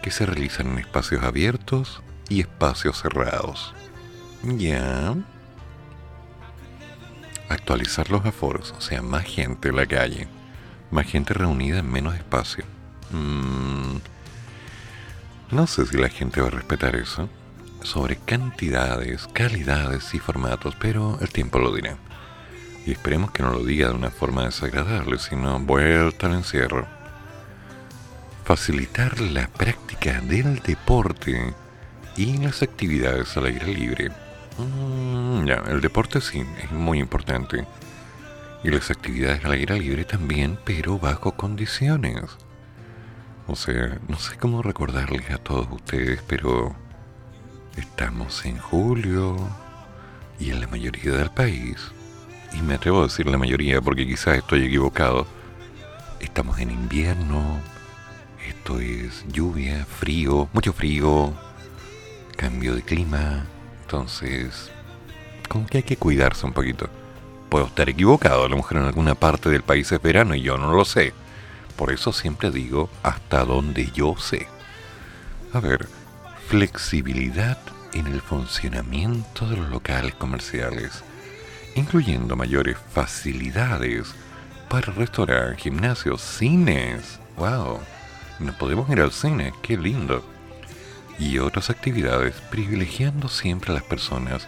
que 0.00 0.12
se 0.12 0.26
realizan 0.26 0.68
en 0.68 0.78
espacios 0.78 1.24
abiertos 1.24 2.04
y 2.28 2.38
espacios 2.38 3.02
cerrados. 3.02 3.74
Ya. 4.42 5.14
Actualizar 7.48 8.10
los 8.10 8.24
aforos, 8.24 8.74
o 8.76 8.80
sea, 8.80 9.02
más 9.02 9.24
gente 9.24 9.70
en 9.70 9.76
la 9.76 9.86
calle, 9.86 10.28
más 10.90 11.06
gente 11.06 11.34
reunida 11.34 11.78
en 11.78 11.90
menos 11.90 12.14
espacio. 12.14 12.64
Mm, 13.10 13.96
no 15.50 15.66
sé 15.66 15.86
si 15.86 15.96
la 15.96 16.08
gente 16.08 16.40
va 16.40 16.48
a 16.48 16.50
respetar 16.50 16.94
eso. 16.94 17.28
Sobre 17.82 18.16
cantidades, 18.16 19.28
calidades 19.32 20.12
y 20.12 20.18
formatos, 20.18 20.74
pero 20.78 21.18
el 21.20 21.30
tiempo 21.30 21.58
lo 21.58 21.74
dirá. 21.74 21.96
Y 22.84 22.92
esperemos 22.92 23.30
que 23.30 23.42
no 23.42 23.50
lo 23.50 23.64
diga 23.64 23.88
de 23.88 23.94
una 23.94 24.10
forma 24.10 24.44
desagradable, 24.44 25.18
sino 25.18 25.58
vuelta 25.60 26.26
al 26.26 26.34
encierro. 26.34 26.86
Facilitar 28.44 29.20
la 29.20 29.46
práctica 29.48 30.20
del 30.20 30.60
deporte 30.60 31.54
y 32.16 32.36
las 32.38 32.62
actividades 32.62 33.36
al 33.36 33.46
aire 33.46 33.66
libre. 33.66 34.10
Mm, 34.58 35.46
ya, 35.46 35.62
el 35.68 35.80
deporte 35.80 36.20
sí, 36.20 36.44
es 36.62 36.70
muy 36.72 36.98
importante. 36.98 37.66
Y 38.64 38.70
las 38.70 38.90
actividades 38.90 39.44
al 39.44 39.52
aire 39.52 39.78
libre 39.78 40.04
también, 40.04 40.58
pero 40.64 40.98
bajo 40.98 41.32
condiciones. 41.32 42.24
O 43.46 43.56
sea, 43.56 43.98
no 44.08 44.18
sé 44.18 44.36
cómo 44.36 44.62
recordarles 44.62 45.30
a 45.30 45.38
todos 45.38 45.68
ustedes, 45.70 46.22
pero 46.26 46.74
estamos 47.76 48.44
en 48.44 48.58
julio 48.58 49.36
y 50.38 50.50
en 50.50 50.60
la 50.60 50.66
mayoría 50.66 51.12
del 51.12 51.30
país, 51.30 51.92
y 52.52 52.62
me 52.62 52.74
atrevo 52.74 53.00
a 53.00 53.04
decir 53.04 53.26
la 53.26 53.38
mayoría 53.38 53.80
porque 53.80 54.06
quizás 54.06 54.38
estoy 54.38 54.64
equivocado, 54.64 55.26
estamos 56.20 56.58
en 56.58 56.70
invierno, 56.70 57.60
esto 58.46 58.80
es 58.80 59.24
lluvia, 59.28 59.84
frío, 59.84 60.48
mucho 60.52 60.72
frío, 60.72 61.32
cambio 62.36 62.74
de 62.74 62.82
clima, 62.82 63.46
entonces, 63.88 64.70
como 65.48 65.66
que 65.66 65.78
hay 65.78 65.82
que 65.82 65.96
cuidarse 65.96 66.44
un 66.44 66.52
poquito. 66.52 66.90
Puedo 67.48 67.64
estar 67.64 67.88
equivocado, 67.88 68.44
a 68.44 68.48
lo 68.50 68.56
mejor 68.56 68.76
en 68.76 68.82
alguna 68.82 69.14
parte 69.14 69.48
del 69.48 69.62
país 69.62 69.90
es 69.90 70.02
verano 70.02 70.34
y 70.34 70.42
yo 70.42 70.58
no 70.58 70.74
lo 70.74 70.84
sé. 70.84 71.14
Por 71.74 71.90
eso 71.90 72.12
siempre 72.12 72.50
digo 72.50 72.90
hasta 73.02 73.46
donde 73.46 73.90
yo 73.92 74.14
sé. 74.18 74.46
A 75.54 75.60
ver, 75.60 75.88
flexibilidad 76.48 77.56
en 77.94 78.08
el 78.08 78.20
funcionamiento 78.20 79.48
de 79.48 79.56
los 79.56 79.70
locales 79.70 80.14
comerciales, 80.16 81.02
incluyendo 81.74 82.36
mayores 82.36 82.76
facilidades 82.92 84.14
para 84.68 84.92
restaurantes, 84.92 85.62
gimnasios, 85.62 86.20
cines. 86.20 87.20
¡Wow! 87.38 87.78
Nos 88.38 88.54
podemos 88.56 88.90
ir 88.90 89.00
al 89.00 89.12
cine, 89.12 89.54
qué 89.62 89.78
lindo. 89.78 90.22
Y 91.18 91.38
otras 91.38 91.70
actividades 91.70 92.34
privilegiando 92.50 93.28
siempre 93.28 93.72
a 93.72 93.74
las 93.74 93.82
personas 93.82 94.46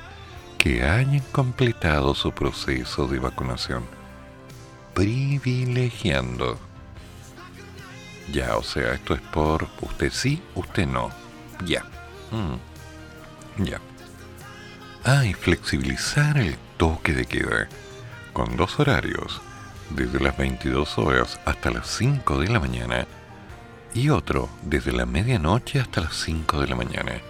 que 0.59 0.85
hayan 0.85 1.20
completado 1.33 2.14
su 2.14 2.33
proceso 2.33 3.06
de 3.06 3.18
vacunación. 3.18 3.85
Privilegiando. 4.94 6.59
Ya, 8.33 8.56
o 8.56 8.62
sea, 8.62 8.92
esto 8.92 9.14
es 9.14 9.20
por 9.20 9.66
usted 9.80 10.12
sí, 10.12 10.42
usted 10.54 10.87
no. 10.87 11.11
Ya. 11.64 11.85
Mm. 12.30 13.64
Ya. 13.64 13.80
Ah, 15.04 15.24
y 15.24 15.35
flexibilizar 15.35 16.38
el 16.38 16.56
toque 16.76 17.14
de 17.14 17.24
queda 17.24 17.68
con 18.33 18.56
dos 18.56 18.78
horarios, 18.78 19.40
desde 19.90 20.20
las 20.20 20.37
22 20.37 20.98
horas 20.98 21.40
hasta 21.44 21.70
las 21.70 21.88
5 21.88 22.38
de 22.38 22.48
la 22.48 22.61
mañana 22.61 23.06
y 23.94 24.11
otro 24.11 24.48
desde 24.62 24.92
la 24.92 25.07
medianoche 25.07 25.81
hasta 25.81 26.00
las 26.03 26.14
5 26.14 26.61
de 26.61 26.66
la 26.66 26.76
mañana. 26.76 27.20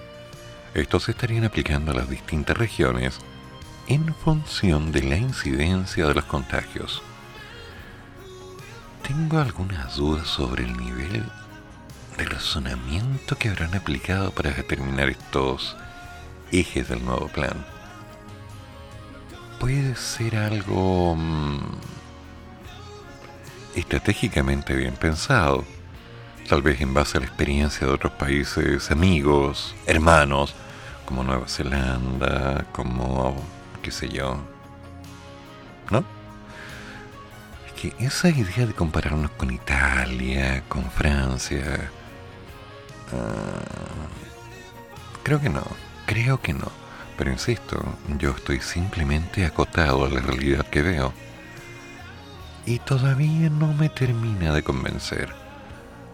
Estos 0.75 1.05
se 1.05 1.13
estarían 1.13 1.45
aplicando 1.45 1.93
a 1.93 1.95
las 1.95 2.09
distintas 2.09 2.57
regiones 2.57 3.19
en 3.89 4.15
función 4.15 4.93
de 4.93 5.03
la 5.03 5.17
incidencia 5.17 6.07
de 6.07 6.15
los 6.15 6.25
contagios 6.25 7.03
tengo 9.11 9.39
algunas 9.39 9.97
dudas 9.97 10.29
sobre 10.29 10.63
el 10.63 10.77
nivel 10.77 11.25
de 12.17 12.25
razonamiento 12.27 13.37
que 13.37 13.49
habrán 13.49 13.75
aplicado 13.75 14.31
para 14.31 14.53
determinar 14.53 15.09
estos 15.09 15.77
ejes 16.53 16.89
del 16.89 17.05
nuevo 17.05 17.27
plan. 17.27 17.67
Puede 19.59 19.97
ser 19.97 20.37
algo 20.37 21.17
mm, 21.17 21.59
estratégicamente 23.75 24.77
bien 24.77 24.95
pensado, 24.95 25.65
tal 26.49 26.63
vez 26.63 26.81
en 26.81 26.95
base 26.95 27.19
a 27.19 27.21
la 27.21 27.27
experiencia 27.27 27.87
de 27.87 27.93
otros 27.93 28.13
países 28.13 28.91
amigos, 28.91 29.75
hermanos, 29.87 30.55
como 31.07 31.25
Nueva 31.25 31.49
Zelanda, 31.49 32.67
como, 32.73 33.37
qué 33.83 33.91
sé 33.91 34.09
yo, 34.09 34.37
¿no? 35.91 36.05
que 37.81 37.95
esa 37.99 38.29
idea 38.29 38.67
de 38.67 38.75
compararnos 38.75 39.31
con 39.33 39.51
Italia, 39.51 40.63
con 40.69 40.91
Francia, 40.91 41.91
ah, 43.13 44.07
creo 45.23 45.41
que 45.41 45.49
no, 45.49 45.65
creo 46.07 46.41
que 46.41 46.53
no. 46.53 46.71
Pero 47.17 47.33
insisto, 47.33 47.83
yo 48.19 48.31
estoy 48.31 48.61
simplemente 48.61 49.45
acotado 49.45 50.05
a 50.05 50.09
la 50.09 50.21
realidad 50.21 50.67
que 50.67 50.83
veo. 50.83 51.13
Y 52.67 52.79
todavía 52.79 53.51
no 53.51 53.73
me 53.75 53.89
termina 53.89 54.53
de 54.53 54.63
convencer. 54.63 55.40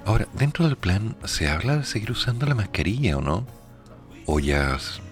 Ahora, 0.07 0.29
dentro 0.35 0.65
del 0.65 0.77
plan, 0.77 1.17
¿se 1.25 1.49
habla 1.49 1.79
de 1.79 1.85
seguir 1.85 2.13
usando 2.13 2.47
la 2.47 2.55
mascarilla 2.55 3.17
o 3.17 3.21
no? 3.21 3.45
¿O 4.25 4.39
ya 4.39 4.79
se 4.79 5.03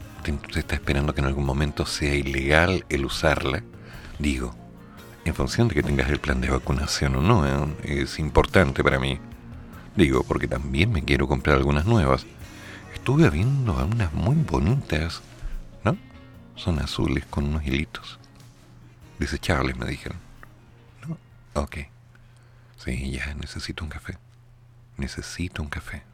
está 0.57 0.77
esperando 0.77 1.13
que 1.13 1.21
en 1.21 1.27
algún 1.27 1.45
momento 1.45 1.85
sea 1.85 2.15
ilegal 2.15 2.87
el 2.89 3.05
usarla? 3.05 3.65
Digo, 4.21 4.55
en 5.25 5.35
función 5.35 5.67
de 5.67 5.75
que 5.75 5.83
tengas 5.83 6.09
el 6.11 6.21
plan 6.21 6.41
de 6.41 6.49
vacunación 6.49 7.17
o 7.17 7.21
no, 7.21 7.45
¿eh? 7.45 7.75
es 7.83 8.21
importante 8.21 8.85
para 8.85 9.01
mí. 9.01 9.19
Digo, 9.97 10.23
porque 10.23 10.47
también 10.47 10.93
me 10.93 11.03
quiero 11.03 11.27
comprar 11.27 11.57
algunas 11.57 11.87
nuevas. 11.87 12.25
Estuve 12.95 13.29
viendo 13.31 13.75
unas 13.85 14.13
muy 14.13 14.37
bonitas, 14.37 15.23
¿no? 15.83 15.97
Son 16.55 16.79
azules 16.79 17.27
con 17.27 17.47
unos 17.47 17.67
hilitos. 17.67 18.21
Desechables, 19.19 19.77
me 19.77 19.87
dijeron. 19.87 20.19
¿No? 21.05 21.19
Ok. 21.61 21.79
Sí, 22.77 23.11
ya, 23.11 23.35
necesito 23.35 23.83
un 23.83 23.91
café. 23.91 24.19
Necesito 24.97 25.63
un 25.63 25.69
café. 25.69 26.14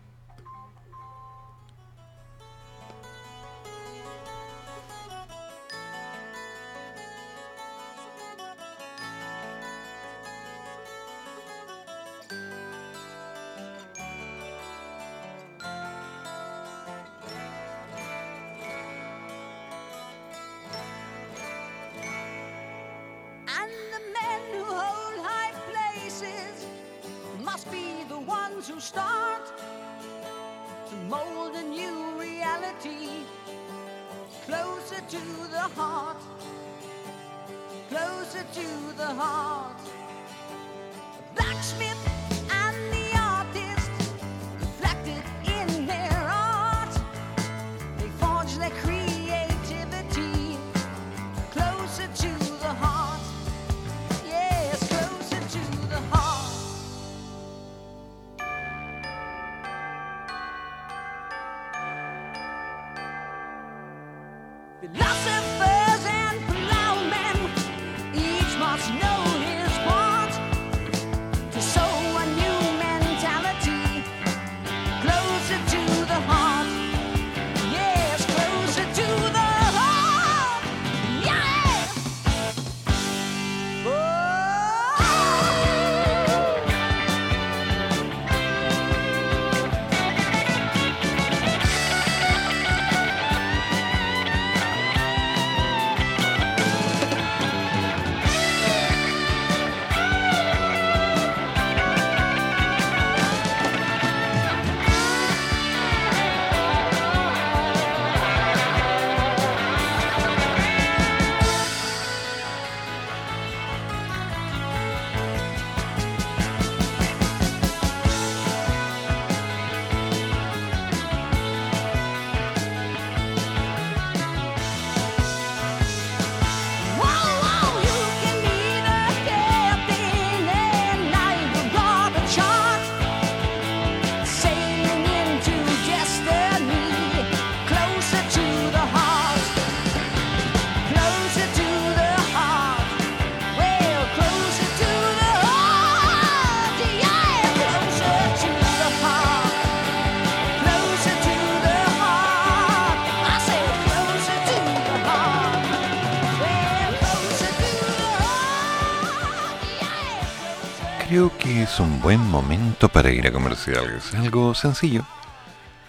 Un 162.01 162.03
buen 162.03 162.31
momento 162.31 162.89
para 162.89 163.11
ir 163.11 163.27
a 163.27 163.31
comerciales. 163.31 164.15
Algo 164.15 164.55
sencillo, 164.55 165.05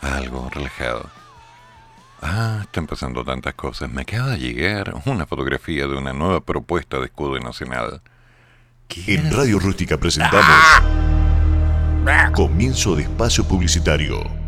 algo 0.02 0.50
relajado. 0.54 1.10
Ah, 2.22 2.60
están 2.64 2.86
pasando 2.86 3.24
tantas 3.24 3.54
cosas. 3.54 3.90
Me 3.90 4.02
acaba 4.02 4.32
de 4.32 4.40
llegar 4.40 4.94
una 5.06 5.26
fotografía 5.26 5.88
de 5.88 5.96
una 5.96 6.12
nueva 6.12 6.42
propuesta 6.42 7.00
de 7.00 7.06
escudo 7.06 7.40
nacional. 7.40 8.02
En 9.08 9.32
Radio 9.32 9.58
Rústica 9.58 9.98
presentamos 9.98 10.44
Comienzo 12.36 12.98
de 12.98 13.04
Espacio 13.04 13.46
Publicitario. 13.46 14.41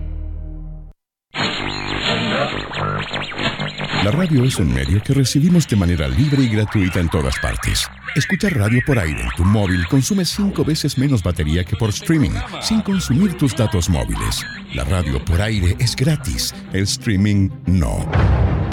La 4.03 4.11
radio 4.11 4.43
es 4.43 4.57
un 4.57 4.73
medio 4.73 5.01
que 5.01 5.13
recibimos 5.13 5.65
de 5.65 5.77
manera 5.77 6.09
libre 6.09 6.43
y 6.43 6.49
gratuita 6.49 6.99
en 6.99 7.07
todas 7.07 7.39
partes. 7.39 7.87
Escuchar 8.17 8.53
radio 8.53 8.81
por 8.85 8.99
aire 8.99 9.21
en 9.21 9.29
tu 9.37 9.45
móvil 9.45 9.87
consume 9.87 10.25
cinco 10.25 10.65
veces 10.65 10.97
menos 10.97 11.23
batería 11.23 11.63
que 11.63 11.77
por 11.77 11.87
streaming, 11.87 12.33
sin 12.61 12.81
consumir 12.81 13.37
tus 13.37 13.55
datos 13.55 13.89
móviles. 13.89 14.41
La 14.73 14.83
radio 14.83 15.23
por 15.23 15.41
aire 15.41 15.77
es 15.79 15.95
gratis, 15.95 16.53
el 16.73 16.83
streaming 16.83 17.49
no. 17.65 18.05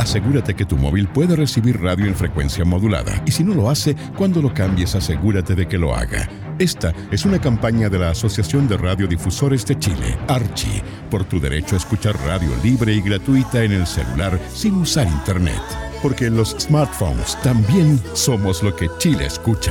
Asegúrate 0.01 0.55
que 0.55 0.65
tu 0.65 0.79
móvil 0.79 1.09
puede 1.09 1.37
recibir 1.37 1.79
radio 1.79 2.07
en 2.07 2.15
frecuencia 2.15 2.65
modulada 2.65 3.23
y 3.27 3.33
si 3.33 3.45
no 3.45 3.55
lo 3.55 3.69
hace, 3.69 3.95
cuando 4.17 4.41
lo 4.41 4.55
cambies 4.55 4.95
asegúrate 4.95 5.55
de 5.55 5.69
que 5.69 5.77
lo 5.77 5.95
haga. 5.95 6.27
Esta 6.59 6.95
es 7.11 7.27
una 7.27 7.39
campaña 7.39 7.91
de 7.91 7.99
la 7.99 8.11
Asociación 8.11 8.67
de 8.67 8.79
Radiodifusores 8.79 9.67
de 9.67 9.79
Chile, 9.79 10.17
Archi, 10.27 10.81
por 11.11 11.25
tu 11.25 11.39
derecho 11.39 11.75
a 11.75 11.79
escuchar 11.79 12.17
radio 12.25 12.51
libre 12.63 12.95
y 12.95 13.03
gratuita 13.03 13.63
en 13.63 13.73
el 13.73 13.87
celular 13.87 14.41
sin 14.55 14.77
usar 14.77 15.07
internet. 15.07 15.61
Porque 16.03 16.31
los 16.31 16.57
smartphones 16.59 17.37
también 17.43 18.01
somos 18.15 18.63
lo 18.63 18.75
que 18.75 18.89
Chile 18.99 19.27
escucha. 19.27 19.71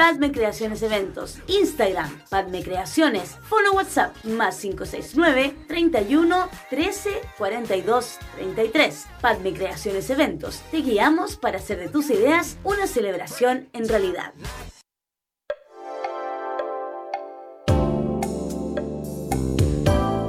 Padme 0.00 0.32
Creaciones 0.32 0.82
Eventos, 0.82 1.36
Instagram, 1.46 2.08
Padme 2.30 2.62
Creaciones, 2.62 3.36
Fono 3.50 3.72
WhatsApp, 3.72 4.16
más 4.24 4.58
569 4.58 5.54
31 5.68 6.48
13 6.70 7.10
42 7.36 8.18
33. 8.36 9.06
Padme 9.20 9.52
Creaciones 9.52 10.08
Eventos, 10.08 10.62
te 10.70 10.78
guiamos 10.78 11.36
para 11.36 11.58
hacer 11.58 11.80
de 11.80 11.88
tus 11.90 12.08
ideas 12.08 12.56
una 12.64 12.86
celebración 12.86 13.68
en 13.74 13.88
realidad. 13.90 14.32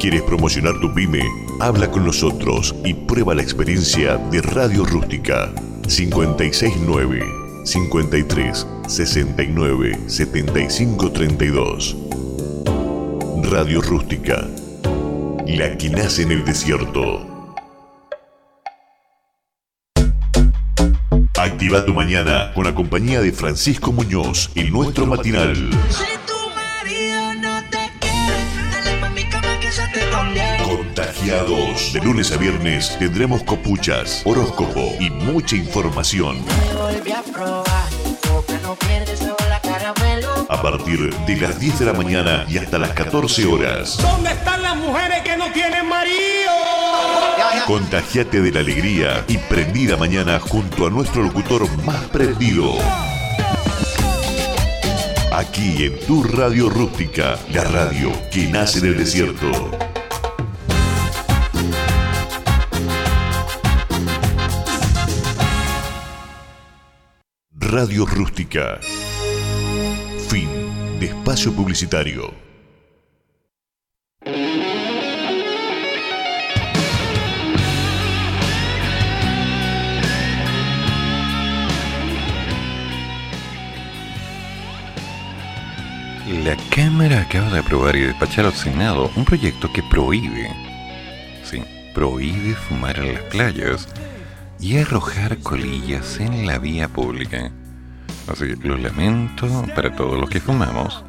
¿Quieres 0.01 0.21
promocionar 0.23 0.77
tu 0.81 0.93
pyme? 0.93 1.23
Habla 1.61 1.89
con 1.89 2.03
nosotros 2.03 2.75
y 2.83 2.93
prueba 2.93 3.33
la 3.33 3.41
experiencia 3.41 4.17
de 4.17 4.41
Radio 4.41 4.83
Rústica 4.83 5.49
569 5.87 7.40
53 7.63 8.67
69 8.87 9.99
75 10.07 11.11
32. 11.11 11.97
Radio 13.43 13.81
Rústica, 13.81 14.47
la 15.45 15.77
que 15.77 15.89
nace 15.89 16.23
en 16.23 16.31
el 16.31 16.45
desierto. 16.45 17.27
Activa 21.37 21.85
tu 21.85 21.93
mañana 21.93 22.51
con 22.53 22.65
la 22.65 22.73
compañía 22.73 23.21
de 23.21 23.31
Francisco 23.31 23.91
Muñoz 23.91 24.49
en 24.55 24.71
nuestro 24.71 25.05
matinal. 25.05 25.69
De 31.31 32.01
lunes 32.03 32.29
a 32.33 32.37
viernes 32.37 32.97
tendremos 32.99 33.41
copuchas, 33.43 34.21
horóscopo 34.25 34.97
y 34.99 35.09
mucha 35.09 35.55
información. 35.55 36.43
A 40.49 40.61
partir 40.61 41.15
de 41.15 41.37
las 41.37 41.57
10 41.57 41.79
de 41.79 41.85
la 41.85 41.93
mañana 41.93 42.45
y 42.49 42.57
hasta 42.57 42.77
las 42.77 42.91
14 42.91 43.45
horas. 43.45 43.97
¿Dónde 44.01 44.31
están 44.31 44.61
las 44.61 44.75
mujeres 44.75 45.21
que 45.21 45.37
no 45.37 45.49
tienen 45.53 45.87
marido? 45.87 46.51
Contagiate 47.65 48.41
de 48.41 48.51
la 48.51 48.59
alegría 48.59 49.23
y 49.29 49.37
prendida 49.37 49.95
mañana 49.95 50.37
junto 50.37 50.85
a 50.85 50.89
nuestro 50.89 51.23
locutor 51.23 51.65
más 51.85 52.03
prendido. 52.09 52.73
Aquí 55.31 55.85
en 55.85 55.97
tu 56.05 56.23
radio 56.23 56.69
rústica, 56.69 57.39
la 57.53 57.63
radio 57.63 58.11
que 58.29 58.47
nace 58.47 58.79
en 58.79 58.87
el 58.87 58.97
desierto. 58.97 59.90
Radio 67.71 68.05
Rústica. 68.05 68.81
Fin 70.27 70.49
de 70.99 71.05
espacio 71.05 71.53
publicitario. 71.53 72.33
La 86.43 86.57
Cámara 86.75 87.21
acaba 87.21 87.49
de 87.51 87.59
aprobar 87.59 87.95
y 87.95 88.01
despachar 88.01 88.47
al 88.47 88.53
Senado 88.53 89.09
un 89.15 89.23
proyecto 89.23 89.71
que 89.71 89.81
prohíbe, 89.81 90.53
sí, 91.45 91.63
prohíbe 91.93 92.53
fumar 92.53 92.99
en 92.99 93.13
las 93.13 93.23
playas 93.23 93.87
y 94.59 94.77
arrojar 94.77 95.37
colillas 95.37 96.19
en 96.19 96.45
la 96.45 96.59
vía 96.59 96.89
pública. 96.89 97.53
Así 98.27 98.55
que 98.55 98.67
lo 98.67 98.77
lamento 98.77 99.47
para 99.75 99.95
todos 99.95 100.19
los 100.19 100.29
que 100.29 100.39
fumamos, 100.39 101.03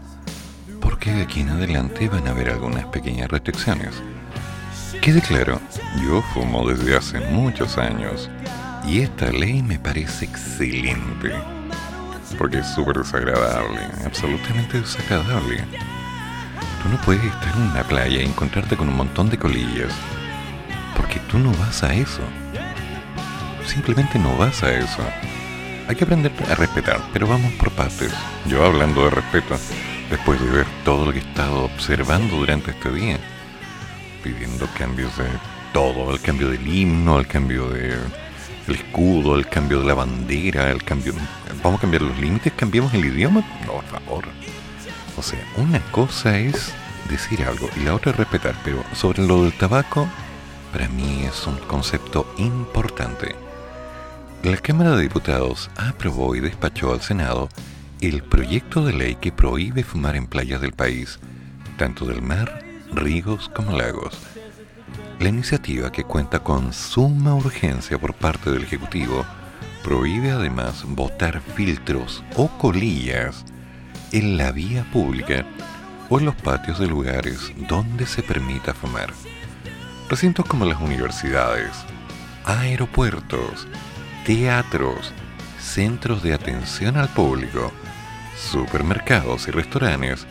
porque 0.81 1.13
de 1.13 1.23
aquí 1.23 1.41
en 1.41 1.51
adelante 1.51 2.09
van 2.09 2.27
a 2.27 2.31
haber 2.31 2.51
algunas 2.51 2.87
pequeñas 2.87 3.31
restricciones. 3.31 4.03
Quede 5.01 5.21
claro, 5.21 5.61
yo 6.03 6.23
fumo 6.35 6.69
desde 6.69 6.97
hace 6.97 7.21
muchos 7.21 7.77
años 7.79 8.31
y 8.87 9.01
esta 9.01 9.31
ley 9.31 9.63
me 9.63 9.79
parece 9.79 10.25
excelente, 10.25 11.33
porque 12.39 12.59
es 12.59 12.67
súper 12.69 12.99
desagradable, 12.99 13.81
absolutamente 14.05 14.81
desagradable. 14.81 15.65
Tú 16.83 16.89
no 16.89 17.01
puedes 17.03 17.25
estar 17.25 17.55
en 17.57 17.63
una 17.63 17.85
playa 17.85 18.21
y 18.21 18.25
encontrarte 18.25 18.77
con 18.77 18.89
un 18.89 18.97
montón 18.97 19.31
de 19.31 19.39
colillas, 19.39 19.93
porque 20.97 21.21
tú 21.31 21.39
no 21.39 21.53
vas 21.53 21.83
a 21.83 21.95
eso. 21.95 22.23
Simplemente 23.67 24.19
no 24.19 24.37
vas 24.37 24.63
a 24.63 24.73
eso. 24.73 25.03
Hay 25.93 25.97
que 25.97 26.05
aprender 26.05 26.33
a 26.51 26.55
respetar, 26.55 27.03
pero 27.13 27.27
vamos 27.27 27.53
por 27.53 27.71
partes. 27.73 28.11
Yo 28.47 28.65
hablando 28.65 29.05
de 29.05 29.11
respeto, 29.11 29.59
después 30.09 30.41
de 30.41 30.51
ver 30.51 30.67
todo 30.87 31.05
lo 31.05 31.13
que 31.13 31.19
he 31.19 31.21
estado 31.21 31.65
observando 31.65 32.37
durante 32.37 32.71
este 32.71 32.91
día, 32.93 33.19
pidiendo 34.25 34.67
cambios 34.79 35.15
de 35.19 35.27
todo, 35.75 36.11
el 36.15 36.19
cambio 36.23 36.49
del 36.49 36.67
himno, 36.67 37.19
el 37.19 37.27
cambio 37.27 37.69
de 37.69 37.99
escudo, 38.69 39.37
el 39.37 39.47
cambio 39.49 39.81
de 39.81 39.87
la 39.87 39.93
bandera, 39.93 40.71
el 40.71 40.83
cambio... 40.83 41.13
¿Vamos 41.63 41.77
a 41.77 41.83
cambiar 41.83 42.01
los 42.01 42.19
límites? 42.19 42.55
¿Cambiamos 42.57 42.95
el 42.95 43.05
idioma? 43.05 43.43
No, 43.67 43.73
por 43.73 43.85
favor. 43.85 44.25
O 45.19 45.23
sea, 45.23 45.47
una 45.59 45.81
cosa 45.91 46.39
es 46.39 46.73
decir 47.11 47.45
algo 47.45 47.69
y 47.77 47.81
la 47.81 47.95
otra 47.95 48.13
es 48.13 48.17
respetar, 48.17 48.55
pero 48.65 48.83
sobre 48.95 49.27
lo 49.27 49.43
del 49.43 49.53
tabaco, 49.53 50.09
para 50.73 50.89
mí 50.89 51.27
es 51.27 51.47
un 51.47 51.59
concepto 51.59 52.35
importante. 52.39 53.42
La 54.43 54.57
Cámara 54.57 54.97
de 54.97 55.03
Diputados 55.03 55.71
aprobó 55.77 56.35
y 56.35 56.41
despachó 56.41 56.93
al 56.93 57.01
Senado 57.01 57.49
el 58.01 58.25
proyecto 58.25 58.85
de 58.85 58.93
ley 58.93 59.15
que 59.15 59.31
prohíbe 59.31 59.85
fumar 59.85 60.17
en 60.17 60.27
playas 60.27 60.61
del 60.61 60.73
país, 60.73 61.21
tanto 61.79 62.07
del 62.07 62.23
mar, 62.23 62.65
ríos 62.93 63.49
como 63.55 63.79
lagos. 63.79 64.19
La 65.21 65.29
iniciativa, 65.29 65.93
que 65.93 66.03
cuenta 66.03 66.41
con 66.41 66.73
suma 66.73 67.37
urgencia 67.37 68.01
por 68.01 68.15
parte 68.15 68.51
del 68.51 68.65
Ejecutivo, 68.65 69.25
prohíbe 69.85 70.33
además 70.33 70.83
botar 70.89 71.41
filtros 71.41 72.25
o 72.35 72.49
colillas 72.59 73.45
en 74.11 74.37
la 74.37 74.51
vía 74.51 74.85
pública 74.93 75.47
o 76.11 76.19
en 76.19 76.25
los 76.25 76.35
patios 76.35 76.81
de 76.81 76.89
lugares 76.89 77.53
donde 77.69 78.07
se 78.07 78.25
permita 78.25 78.75
fumar. 78.75 79.13
Recintos 80.11 80.47
como 80.47 80.65
las 80.65 80.81
universidades, 80.81 81.71
aeropuertos, 82.45 83.69
teatros, 84.25 85.13
centros 85.59 86.23
de 86.23 86.35
atención 86.35 86.97
al 86.97 87.09
público, 87.09 87.73
supermercados 88.37 89.49
y 89.49 89.51
restaurantes 89.51 90.27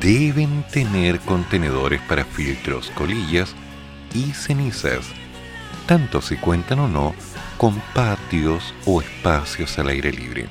deben 0.00 0.62
tener 0.70 1.20
contenedores 1.20 2.00
para 2.02 2.24
filtros, 2.24 2.90
colillas 2.94 3.54
y 4.14 4.32
cenizas, 4.32 5.06
tanto 5.86 6.20
si 6.20 6.36
cuentan 6.36 6.80
o 6.80 6.88
no 6.88 7.14
con 7.56 7.80
patios 7.94 8.74
o 8.86 9.00
espacios 9.00 9.78
al 9.78 9.88
aire 9.88 10.12
libre. 10.12 10.48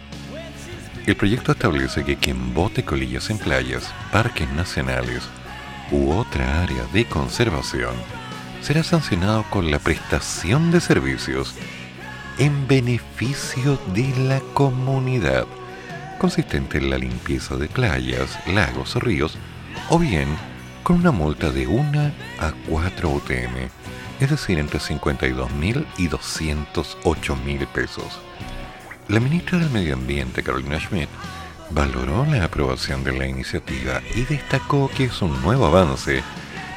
El 1.06 1.16
proyecto 1.16 1.54
establece 1.54 2.04
que 2.04 2.18
quien 2.18 2.54
bote 2.54 2.84
colillas 2.84 3.30
en 3.30 3.38
playas, 3.38 3.92
parques 4.12 4.50
nacionales 4.52 5.24
u 5.92 6.12
otra 6.12 6.62
área 6.62 6.84
de 6.94 7.06
conservación 7.06 7.96
será 8.62 8.84
sancionado 8.84 9.44
con 9.50 9.72
la 9.72 9.80
prestación 9.80 10.70
de 10.72 10.82
servicios 10.82 11.56
en 12.40 12.68
beneficio 12.70 13.78
de 13.94 14.08
la 14.18 14.40
comunidad, 14.54 15.46
consistente 16.18 16.78
en 16.78 16.90
la 16.90 16.98
limpieza 16.98 17.58
de 17.58 17.68
playas, 17.68 18.40
lagos 18.48 18.96
ríos, 18.96 19.38
o 19.90 20.00
bien 20.00 20.30
con 20.84 20.96
una 20.96 21.12
multa 21.12 21.52
de 21.52 21.68
1 21.68 22.12
a 22.40 22.54
4 22.70 23.10
UTM, 23.10 23.70
es 24.22 24.30
decir, 24.30 24.58
entre 24.58 24.80
52.000 24.80 25.86
y 25.98 26.08
208.000 26.08 27.68
pesos. 27.68 28.20
La 29.10 29.20
ministra 29.20 29.60
del 29.60 29.70
Medio 29.70 29.96
Ambiente, 29.96 30.42
Carolina 30.42 30.80
Schmidt, 30.80 31.10
valoró 31.72 32.26
la 32.26 32.46
aprobación 32.46 33.04
de 33.04 33.18
la 33.18 33.28
iniciativa 33.28 34.02
y 34.16 34.22
destacó 34.22 34.90
que 34.96 35.06
es 35.06 35.22
un 35.22 35.42
nuevo 35.42 35.66
avance 35.66 36.24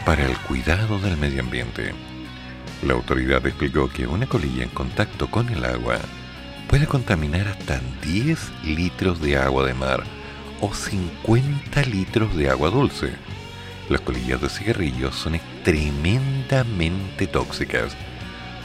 para 0.05 0.27
el 0.27 0.37
cuidado 0.39 0.99
del 0.99 1.17
medio 1.17 1.41
ambiente. 1.41 1.95
La 2.83 2.95
autoridad 2.95 3.47
explicó 3.47 3.89
que 3.89 4.09
una 4.09 4.27
colilla 4.27 4.65
en 4.65 4.69
contacto 4.71 5.31
con 5.31 5.49
el 5.51 5.65
agua 5.65 5.99
puede 6.67 6.89
contaminar 6.89 7.47
hasta 7.47 7.81
10 8.03 8.65
litros 8.65 9.21
de 9.21 9.37
agua 9.37 9.65
de 9.65 9.73
mar 9.73 10.03
o 10.61 10.75
50 10.75 11.83
litros 11.83 12.35
de 12.35 12.51
agua 12.51 12.71
dulce. 12.71 13.13
Las 13.89 14.01
colillas 14.01 14.41
de 14.41 14.49
cigarrillos 14.49 15.15
son 15.15 15.39
tremendamente 15.63 17.29
tóxicas, 17.29 17.97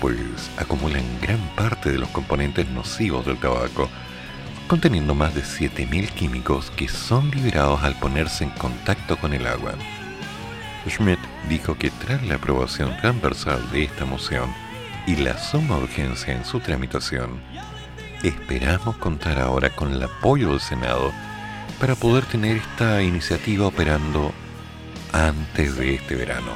pues 0.01 0.17
acumulan 0.57 1.03
gran 1.21 1.39
parte 1.55 1.91
de 1.91 1.99
los 1.99 2.09
componentes 2.09 2.67
nocivos 2.69 3.23
del 3.23 3.37
tabaco, 3.37 3.87
conteniendo 4.67 5.13
más 5.13 5.35
de 5.35 5.41
7.000 5.41 6.09
químicos 6.09 6.71
que 6.71 6.87
son 6.87 7.29
liberados 7.29 7.83
al 7.83 7.93
ponerse 7.99 8.45
en 8.45 8.49
contacto 8.51 9.17
con 9.17 9.33
el 9.33 9.45
agua. 9.45 9.75
Schmidt 10.89 11.19
dijo 11.49 11.77
que 11.77 11.89
tras 11.91 12.23
la 12.23 12.35
aprobación 12.35 12.95
transversal 12.97 13.71
de 13.71 13.83
esta 13.83 14.05
moción 14.05 14.53
y 15.05 15.15
la 15.15 15.37
suma 15.37 15.77
urgencia 15.77 16.33
en 16.33 16.43
su 16.45 16.59
tramitación, 16.59 17.41
esperamos 18.23 18.97
contar 18.97 19.39
ahora 19.39 19.69
con 19.69 19.93
el 19.93 20.03
apoyo 20.03 20.51
del 20.51 20.59
Senado 20.59 21.11
para 21.79 21.95
poder 21.95 22.25
tener 22.25 22.57
esta 22.57 23.01
iniciativa 23.01 23.67
operando 23.67 24.33
antes 25.13 25.77
de 25.77 25.95
este 25.95 26.15
verano. 26.15 26.51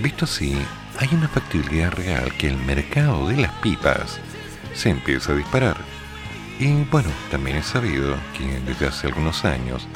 Visto 0.00 0.24
así, 0.24 0.56
hay 0.98 1.08
una 1.12 1.28
factibilidad 1.28 1.92
real 1.92 2.32
que 2.34 2.48
el 2.48 2.56
mercado 2.56 3.28
de 3.28 3.36
las 3.36 3.52
pipas 3.54 4.20
se 4.74 4.90
empiece 4.90 5.32
a 5.32 5.36
disparar. 5.36 5.76
Y 6.58 6.72
bueno, 6.84 7.10
también 7.30 7.56
es 7.58 7.66
sabido 7.66 8.16
que 8.36 8.60
desde 8.60 8.88
hace 8.88 9.06
algunos 9.06 9.44
años 9.44 9.86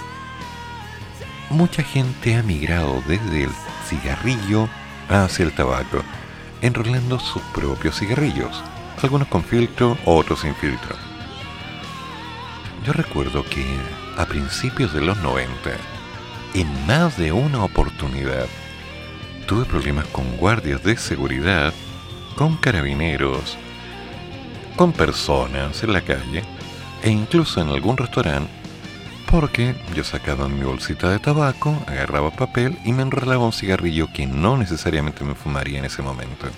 mucha 1.53 1.82
gente 1.82 2.34
ha 2.34 2.42
migrado 2.42 3.03
desde 3.07 3.44
el 3.44 3.50
cigarrillo 3.88 4.68
hacia 5.09 5.44
el 5.44 5.55
tabaco, 5.55 6.03
enrolando 6.62 7.18
sus 7.20 7.42
propios 7.55 7.98
cigarrillos, 7.98 8.62
algunos 9.03 9.28
con 9.28 9.44
filtro, 9.44 9.96
otros 10.05 10.40
sin 10.40 10.55
filtro. 10.55 10.96
Yo 12.84 12.92
recuerdo 12.92 13.44
que 13.44 13.64
a 14.16 14.26
principios 14.26 14.92
de 14.92 15.03
los 15.03 15.16
90, 15.18 15.70
en 16.55 16.86
más 16.86 17.16
de 17.16 17.32
una 17.32 17.64
oportunidad, 17.64 18.46
tuve 19.46 19.64
problemas 19.64 20.07
con 20.07 20.36
guardias 20.36 20.82
de 20.82 20.96
seguridad, 20.96 21.72
con 22.36 22.57
carabineros, 22.57 23.57
con 24.76 24.92
personas 24.92 25.82
en 25.82 25.92
la 25.92 26.00
calle 26.00 26.42
e 27.03 27.11
incluso 27.11 27.61
en 27.61 27.68
algún 27.68 27.96
restaurante 27.96 28.61
porque 29.33 29.74
yo 29.95 30.05
sacaba 30.05 30.47
mi 30.47 30.62
bolsita 30.62 31.09
de 31.09 31.18
tabaco, 31.18 31.83
agarraba 31.87 32.30
papel 32.30 32.78
y 32.85 32.93
me 32.93 33.01
enrolaba 33.01 33.47
un 33.47 33.55
cigarrillo 33.55 34.12
que 34.12 34.26
no 34.26 34.59
necesariamente 34.59 35.24
me 35.24 35.35
fumaría 35.35 35.78
en 35.78 35.87
ese 35.87 36.03
momento. 36.03 36.49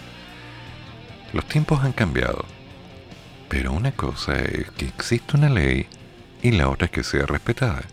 Los 1.32 1.46
tiempos 1.46 1.84
han 1.84 1.92
cambiado, 1.92 2.44
pero 3.48 3.72
una 3.72 3.92
cosa 3.92 4.40
es 4.40 4.72
que 4.72 4.86
existe 4.88 5.36
una 5.36 5.50
ley 5.50 5.86
y 6.42 6.50
la 6.50 6.68
otra 6.68 6.86
es 6.86 6.90
que 6.90 7.04
sea 7.04 7.26
respetada. 7.26 7.84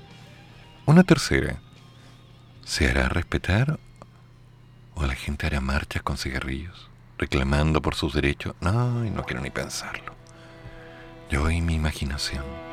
Una 0.88 1.04
tercera, 1.04 1.60
¿se 2.66 2.90
hará 2.90 3.08
respetar 3.08 3.78
o 4.96 5.06
la 5.06 5.14
gente 5.14 5.46
hará 5.46 5.62
marchas 5.62 6.02
con 6.02 6.18
cigarrillos, 6.18 6.90
reclamando 7.20 7.84
por 7.84 7.94
sus 7.94 8.16
derechos? 8.16 8.56
No, 8.62 9.04
no 9.04 9.26
quiero 9.26 9.44
ni 9.44 9.52
pensarlo. 9.52 10.16
Yo 11.30 11.52
y 11.52 11.62
mi 11.62 11.76
imaginación. 11.76 12.71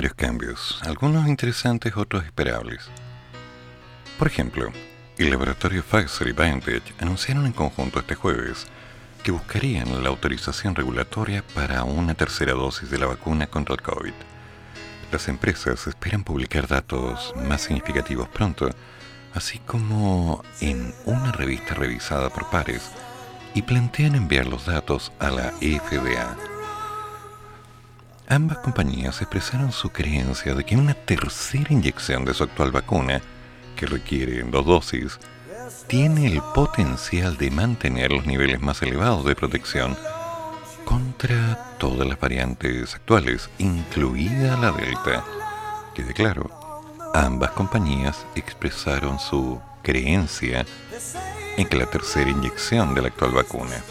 Varios 0.00 0.14
cambios, 0.14 0.80
algunos 0.86 1.28
interesantes, 1.28 1.94
otros 1.94 2.24
esperables. 2.24 2.88
Por 4.18 4.28
ejemplo, 4.28 4.72
el 5.18 5.28
laboratorio 5.28 5.82
Pfizer 5.82 6.28
y 6.28 6.32
BioNTech 6.32 6.82
anunciaron 7.00 7.44
en 7.44 7.52
conjunto 7.52 7.98
este 7.98 8.14
jueves 8.14 8.66
que 9.22 9.30
buscarían 9.30 10.02
la 10.02 10.08
autorización 10.08 10.74
regulatoria 10.74 11.44
para 11.54 11.84
una 11.84 12.14
tercera 12.14 12.54
dosis 12.54 12.90
de 12.90 12.96
la 12.96 13.08
vacuna 13.08 13.46
contra 13.48 13.74
el 13.74 13.82
COVID. 13.82 14.14
Las 15.12 15.28
empresas 15.28 15.86
esperan 15.86 16.24
publicar 16.24 16.66
datos 16.66 17.34
más 17.36 17.60
significativos 17.60 18.26
pronto, 18.30 18.70
así 19.34 19.58
como 19.58 20.42
en 20.62 20.94
una 21.04 21.30
revista 21.30 21.74
revisada 21.74 22.30
por 22.30 22.48
pares, 22.48 22.90
y 23.52 23.60
plantean 23.60 24.14
enviar 24.14 24.46
los 24.46 24.64
datos 24.64 25.12
a 25.18 25.28
la 25.28 25.50
FDA. 25.60 26.49
Ambas 28.30 28.58
compañías 28.58 29.20
expresaron 29.22 29.72
su 29.72 29.90
creencia 29.90 30.54
de 30.54 30.62
que 30.62 30.76
una 30.76 30.94
tercera 30.94 31.72
inyección 31.72 32.24
de 32.24 32.32
su 32.32 32.44
actual 32.44 32.70
vacuna, 32.70 33.20
que 33.74 33.86
requiere 33.86 34.44
dos 34.44 34.64
dosis, 34.64 35.18
tiene 35.88 36.28
el 36.28 36.40
potencial 36.54 37.36
de 37.36 37.50
mantener 37.50 38.12
los 38.12 38.26
niveles 38.26 38.60
más 38.60 38.82
elevados 38.82 39.24
de 39.24 39.34
protección 39.34 39.96
contra 40.84 41.76
todas 41.78 42.06
las 42.06 42.20
variantes 42.20 42.94
actuales, 42.94 43.50
incluida 43.58 44.56
la 44.58 44.70
Delta. 44.70 45.24
Quede 45.92 46.14
claro, 46.14 46.48
ambas 47.12 47.50
compañías 47.50 48.24
expresaron 48.36 49.18
su 49.18 49.60
creencia 49.82 50.64
en 51.56 51.66
que 51.66 51.76
la 51.76 51.86
tercera 51.86 52.30
inyección 52.30 52.94
de 52.94 53.02
la 53.02 53.08
actual 53.08 53.32
vacuna. 53.32 53.82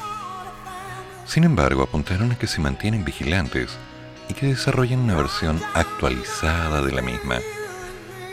Sin 1.26 1.44
embargo, 1.44 1.84
apuntaron 1.84 2.32
a 2.32 2.38
que 2.38 2.48
se 2.48 2.62
mantienen 2.62 3.04
vigilantes 3.04 3.78
y 4.30 4.34
que 4.34 4.48
desarrollen 4.48 5.02
una 5.02 5.16
versión 5.16 5.62
actualizada 5.74 6.82
de 6.82 6.94
la 6.94 7.02
misma 7.02 7.40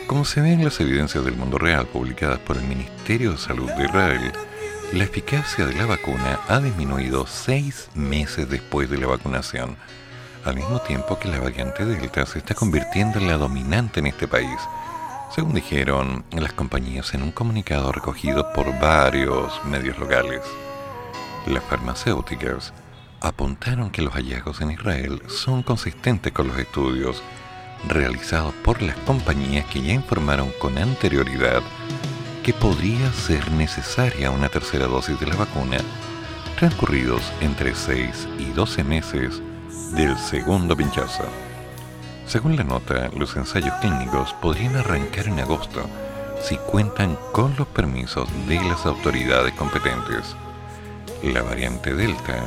como 0.07 0.23
se 0.23 0.39
ve 0.39 0.53
en 0.53 0.63
las 0.63 0.79
evidencias 0.79 1.25
del 1.25 1.35
mundo 1.35 1.57
real 1.57 1.85
publicadas 1.85 2.39
por 2.39 2.55
el 2.55 2.63
Ministerio 2.63 3.33
de 3.33 3.37
Salud 3.37 3.69
de 3.71 3.85
Israel, 3.85 4.31
la 4.93 5.03
eficacia 5.03 5.65
de 5.65 5.73
la 5.73 5.85
vacuna 5.85 6.39
ha 6.47 6.61
disminuido 6.61 7.27
seis 7.27 7.89
meses 7.93 8.49
después 8.49 8.89
de 8.89 8.97
la 8.97 9.07
vacunación, 9.07 9.75
al 10.45 10.55
mismo 10.55 10.79
tiempo 10.79 11.19
que 11.19 11.27
la 11.27 11.41
variante 11.41 11.83
Delta 11.83 12.25
se 12.25 12.39
está 12.39 12.55
convirtiendo 12.55 13.19
en 13.19 13.27
la 13.27 13.37
dominante 13.37 13.99
en 13.99 14.07
este 14.07 14.29
país, 14.29 14.57
según 15.35 15.53
dijeron 15.53 16.23
las 16.31 16.53
compañías 16.53 17.13
en 17.13 17.23
un 17.23 17.33
comunicado 17.33 17.91
recogido 17.91 18.53
por 18.53 18.79
varios 18.79 19.51
medios 19.65 19.99
locales. 19.99 20.41
Las 21.47 21.65
farmacéuticas 21.65 22.71
apuntaron 23.21 23.89
que 23.89 24.01
los 24.01 24.13
hallazgos 24.13 24.61
en 24.61 24.71
Israel 24.71 25.21
son 25.27 25.63
consistentes 25.63 26.31
con 26.31 26.47
los 26.47 26.57
estudios 26.57 27.21
realizados 27.87 28.53
por 28.63 28.81
las 28.81 28.95
compañías 28.97 29.65
que 29.65 29.81
ya 29.81 29.93
informaron 29.93 30.51
con 30.59 30.77
anterioridad 30.77 31.61
que 32.43 32.53
podría 32.53 33.11
ser 33.13 33.51
necesaria 33.51 34.31
una 34.31 34.49
tercera 34.49 34.87
dosis 34.87 35.19
de 35.19 35.27
la 35.27 35.35
vacuna 35.35 35.77
transcurridos 36.57 37.21
entre 37.41 37.75
6 37.75 38.27
y 38.39 38.45
12 38.45 38.83
meses 38.83 39.41
del 39.93 40.17
segundo 40.17 40.75
pinchazo. 40.75 41.25
Según 42.25 42.55
la 42.55 42.63
nota, 42.63 43.09
los 43.15 43.35
ensayos 43.35 43.73
clínicos 43.79 44.33
podrían 44.41 44.75
arrancar 44.75 45.27
en 45.27 45.39
agosto 45.39 45.87
si 46.41 46.57
cuentan 46.57 47.17
con 47.31 47.55
los 47.57 47.67
permisos 47.67 48.27
de 48.47 48.55
las 48.63 48.85
autoridades 48.85 49.53
competentes. 49.53 50.35
La 51.23 51.41
variante 51.41 51.93
Delta, 51.93 52.43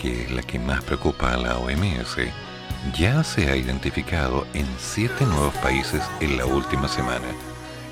que 0.00 0.22
es 0.22 0.30
la 0.30 0.42
que 0.42 0.58
más 0.58 0.82
preocupa 0.82 1.32
a 1.32 1.36
la 1.36 1.58
OMS, 1.58 2.16
ya 2.96 3.22
se 3.22 3.50
ha 3.50 3.56
identificado 3.56 4.46
en 4.54 4.66
siete 4.78 5.26
nuevos 5.26 5.54
países 5.56 6.02
en 6.20 6.38
la 6.38 6.46
última 6.46 6.88
semana 6.88 7.26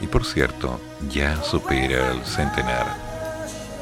y 0.00 0.06
por 0.06 0.24
cierto 0.24 0.80
ya 1.10 1.42
supera 1.42 2.12
el 2.12 2.24
centenar. 2.24 2.96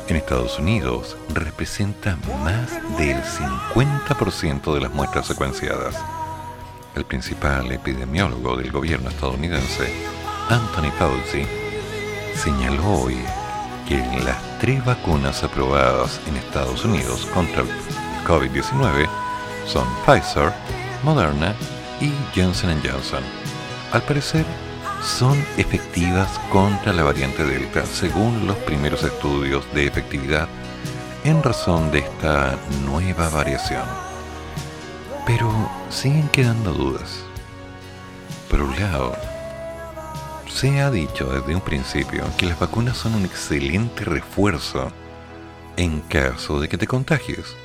En 0.08 0.16
Estados 0.16 0.58
Unidos 0.58 1.16
representa 1.32 2.16
más 2.44 2.72
del 2.98 3.22
50% 3.22 4.74
de 4.74 4.80
las 4.80 4.92
muestras 4.92 5.26
secuenciadas. 5.26 5.94
El 6.94 7.04
principal 7.04 7.70
epidemiólogo 7.70 8.56
del 8.56 8.72
gobierno 8.72 9.10
estadounidense, 9.10 9.92
Anthony 10.48 10.90
Fauci, 10.98 11.46
señaló 12.34 13.02
hoy 13.02 13.18
que 13.88 13.98
las 14.24 14.58
tres 14.58 14.84
vacunas 14.84 15.44
aprobadas 15.44 16.20
en 16.26 16.36
Estados 16.36 16.84
Unidos 16.84 17.26
contra 17.26 17.62
COVID-19 18.26 19.08
son 19.66 19.86
Pfizer, 20.04 20.52
Moderna 21.04 21.54
y 22.00 22.12
Johnson 22.34 22.80
Johnson. 22.84 23.22
Al 23.92 24.02
parecer, 24.02 24.44
son 25.02 25.38
efectivas 25.56 26.28
contra 26.50 26.92
la 26.92 27.04
variante 27.04 27.44
Delta 27.44 27.86
según 27.86 28.46
los 28.46 28.56
primeros 28.58 29.04
estudios 29.04 29.64
de 29.72 29.86
efectividad 29.86 30.48
en 31.24 31.42
razón 31.42 31.90
de 31.92 32.00
esta 32.00 32.58
nueva 32.84 33.28
variación. 33.28 33.84
Pero 35.24 35.50
siguen 35.90 36.28
quedando 36.28 36.72
dudas. 36.72 37.20
Por 38.50 38.62
un 38.62 38.78
lado, 38.80 39.16
se 40.48 40.80
ha 40.80 40.90
dicho 40.90 41.26
desde 41.26 41.54
un 41.54 41.60
principio 41.60 42.24
que 42.36 42.46
las 42.46 42.58
vacunas 42.58 42.96
son 42.96 43.14
un 43.14 43.24
excelente 43.24 44.04
refuerzo 44.04 44.90
en 45.76 46.00
caso 46.00 46.60
de 46.60 46.68
que 46.68 46.78
te 46.78 46.86
contagies. 46.86 47.56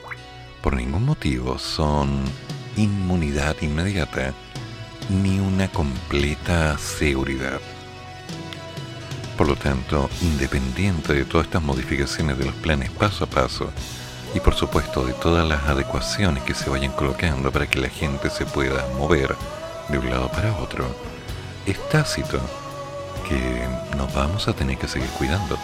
Por 0.62 0.76
ningún 0.76 1.05
motivo 1.05 1.57
son 1.57 2.24
inmunidad 2.78 3.55
inmediata 3.62 4.34
ni 5.09 5.39
una 5.39 5.68
completa 5.70 6.78
seguridad. 6.78 7.59
Por 9.38 9.47
lo 9.47 9.55
tanto, 9.55 10.09
independiente 10.22 11.14
de 11.14 11.26
todas 11.26 11.47
estas 11.47 11.64
modificaciones 11.64 12.38
de 12.38 12.45
los 12.45 12.53
planes 12.55 12.91
paso 12.91 13.24
a 13.24 13.28
paso, 13.28 13.72
y 14.36 14.39
por 14.39 14.53
supuesto 14.53 15.03
de 15.03 15.14
todas 15.14 15.47
las 15.47 15.64
adecuaciones 15.64 16.43
que 16.43 16.53
se 16.53 16.70
vayan 16.70 16.91
colocando 16.91 17.51
para 17.51 17.68
que 17.68 17.80
la 17.80 17.89
gente 17.89 18.30
se 18.30 18.45
pueda 18.45 18.86
mover 18.97 19.36
de 19.89 19.97
un 19.97 20.09
lado 20.09 20.30
para 20.30 20.55
otro, 20.57 20.86
es 21.66 21.78
tácito 21.89 22.39
que 23.28 23.68
nos 23.97 24.14
vamos 24.14 24.47
a 24.47 24.53
tener 24.53 24.78
que 24.78 24.88
seguir 24.88 25.09
cuidando. 25.18 25.57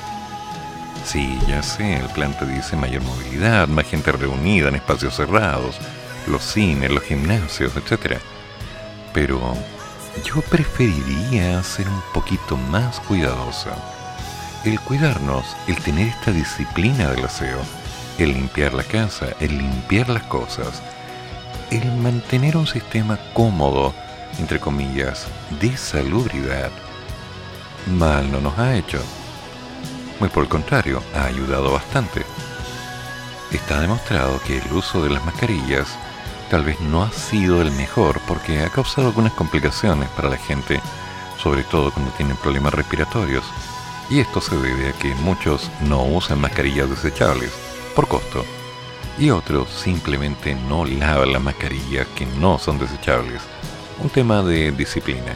Sí, 1.07 1.39
ya 1.47 1.63
sé, 1.63 1.95
el 1.95 2.09
plan 2.09 2.37
te 2.37 2.45
dice 2.45 2.75
mayor 2.75 3.01
movilidad, 3.03 3.69
más 3.69 3.85
gente 3.85 4.11
reunida 4.11 4.67
en 4.67 4.75
espacios 4.75 5.15
cerrados, 5.15 5.77
los 6.27 6.43
cines, 6.43 6.91
los 6.91 7.01
gimnasios, 7.01 7.71
etc. 7.77 8.17
Pero 9.13 9.39
yo 10.25 10.41
preferiría 10.41 11.63
ser 11.63 11.87
un 11.87 12.01
poquito 12.13 12.57
más 12.57 12.99
cuidadoso. 12.99 13.69
El 14.65 14.81
cuidarnos, 14.81 15.45
el 15.67 15.77
tener 15.77 16.09
esta 16.09 16.31
disciplina 16.31 17.09
del 17.11 17.23
aseo, 17.23 17.61
el 18.17 18.33
limpiar 18.33 18.73
la 18.73 18.83
casa, 18.83 19.27
el 19.39 19.57
limpiar 19.57 20.09
las 20.09 20.23
cosas, 20.23 20.83
el 21.71 21.89
mantener 21.93 22.57
un 22.57 22.67
sistema 22.67 23.17
cómodo, 23.33 23.93
entre 24.39 24.59
comillas, 24.59 25.25
de 25.61 25.77
salubridad, 25.77 26.69
mal 27.97 28.29
no 28.29 28.41
nos 28.41 28.59
ha 28.59 28.75
hecho. 28.75 29.01
Muy 30.19 30.29
por 30.29 30.43
el 30.43 30.49
contrario, 30.49 31.03
ha 31.15 31.25
ayudado 31.25 31.71
bastante. 31.71 32.25
Está 33.51 33.79
demostrado 33.79 34.39
que 34.45 34.57
el 34.57 34.73
uso 34.73 35.03
de 35.03 35.09
las 35.09 35.23
mascarillas 35.23 35.87
tal 36.49 36.63
vez 36.63 36.79
no 36.81 37.03
ha 37.03 37.11
sido 37.11 37.61
el 37.61 37.71
mejor 37.71 38.19
porque 38.27 38.61
ha 38.61 38.69
causado 38.69 39.07
algunas 39.07 39.33
complicaciones 39.33 40.09
para 40.09 40.29
la 40.29 40.37
gente, 40.37 40.81
sobre 41.41 41.63
todo 41.63 41.91
cuando 41.91 42.11
tienen 42.11 42.37
problemas 42.37 42.73
respiratorios. 42.73 43.43
Y 44.09 44.19
esto 44.19 44.41
se 44.41 44.55
debe 44.57 44.89
a 44.89 44.93
que 44.93 45.13
muchos 45.15 45.69
no 45.81 46.03
usan 46.03 46.41
mascarillas 46.41 46.89
desechables 46.89 47.51
por 47.95 48.07
costo 48.07 48.45
y 49.19 49.29
otros 49.31 49.69
simplemente 49.69 50.55
no 50.55 50.85
lavan 50.85 51.33
las 51.33 51.41
mascarillas 51.41 52.07
que 52.15 52.25
no 52.25 52.59
son 52.59 52.79
desechables. 52.79 53.41
Un 53.99 54.09
tema 54.09 54.43
de 54.43 54.71
disciplina. 54.71 55.35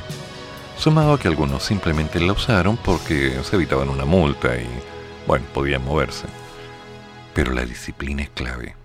Sumado 0.82 1.14
a 1.14 1.20
que 1.20 1.28
algunos 1.28 1.62
simplemente 1.62 2.20
la 2.20 2.34
usaron 2.34 2.76
porque 2.76 3.40
se 3.44 3.56
evitaban 3.56 3.88
una 3.88 4.04
multa 4.04 4.56
y, 4.56 4.68
bueno, 5.28 5.46
podían 5.54 5.86
moverse. 5.86 6.26
Pero 7.36 7.54
la 7.54 7.66
disciplina 7.66 8.24
es 8.24 8.32
clave. 8.32 8.76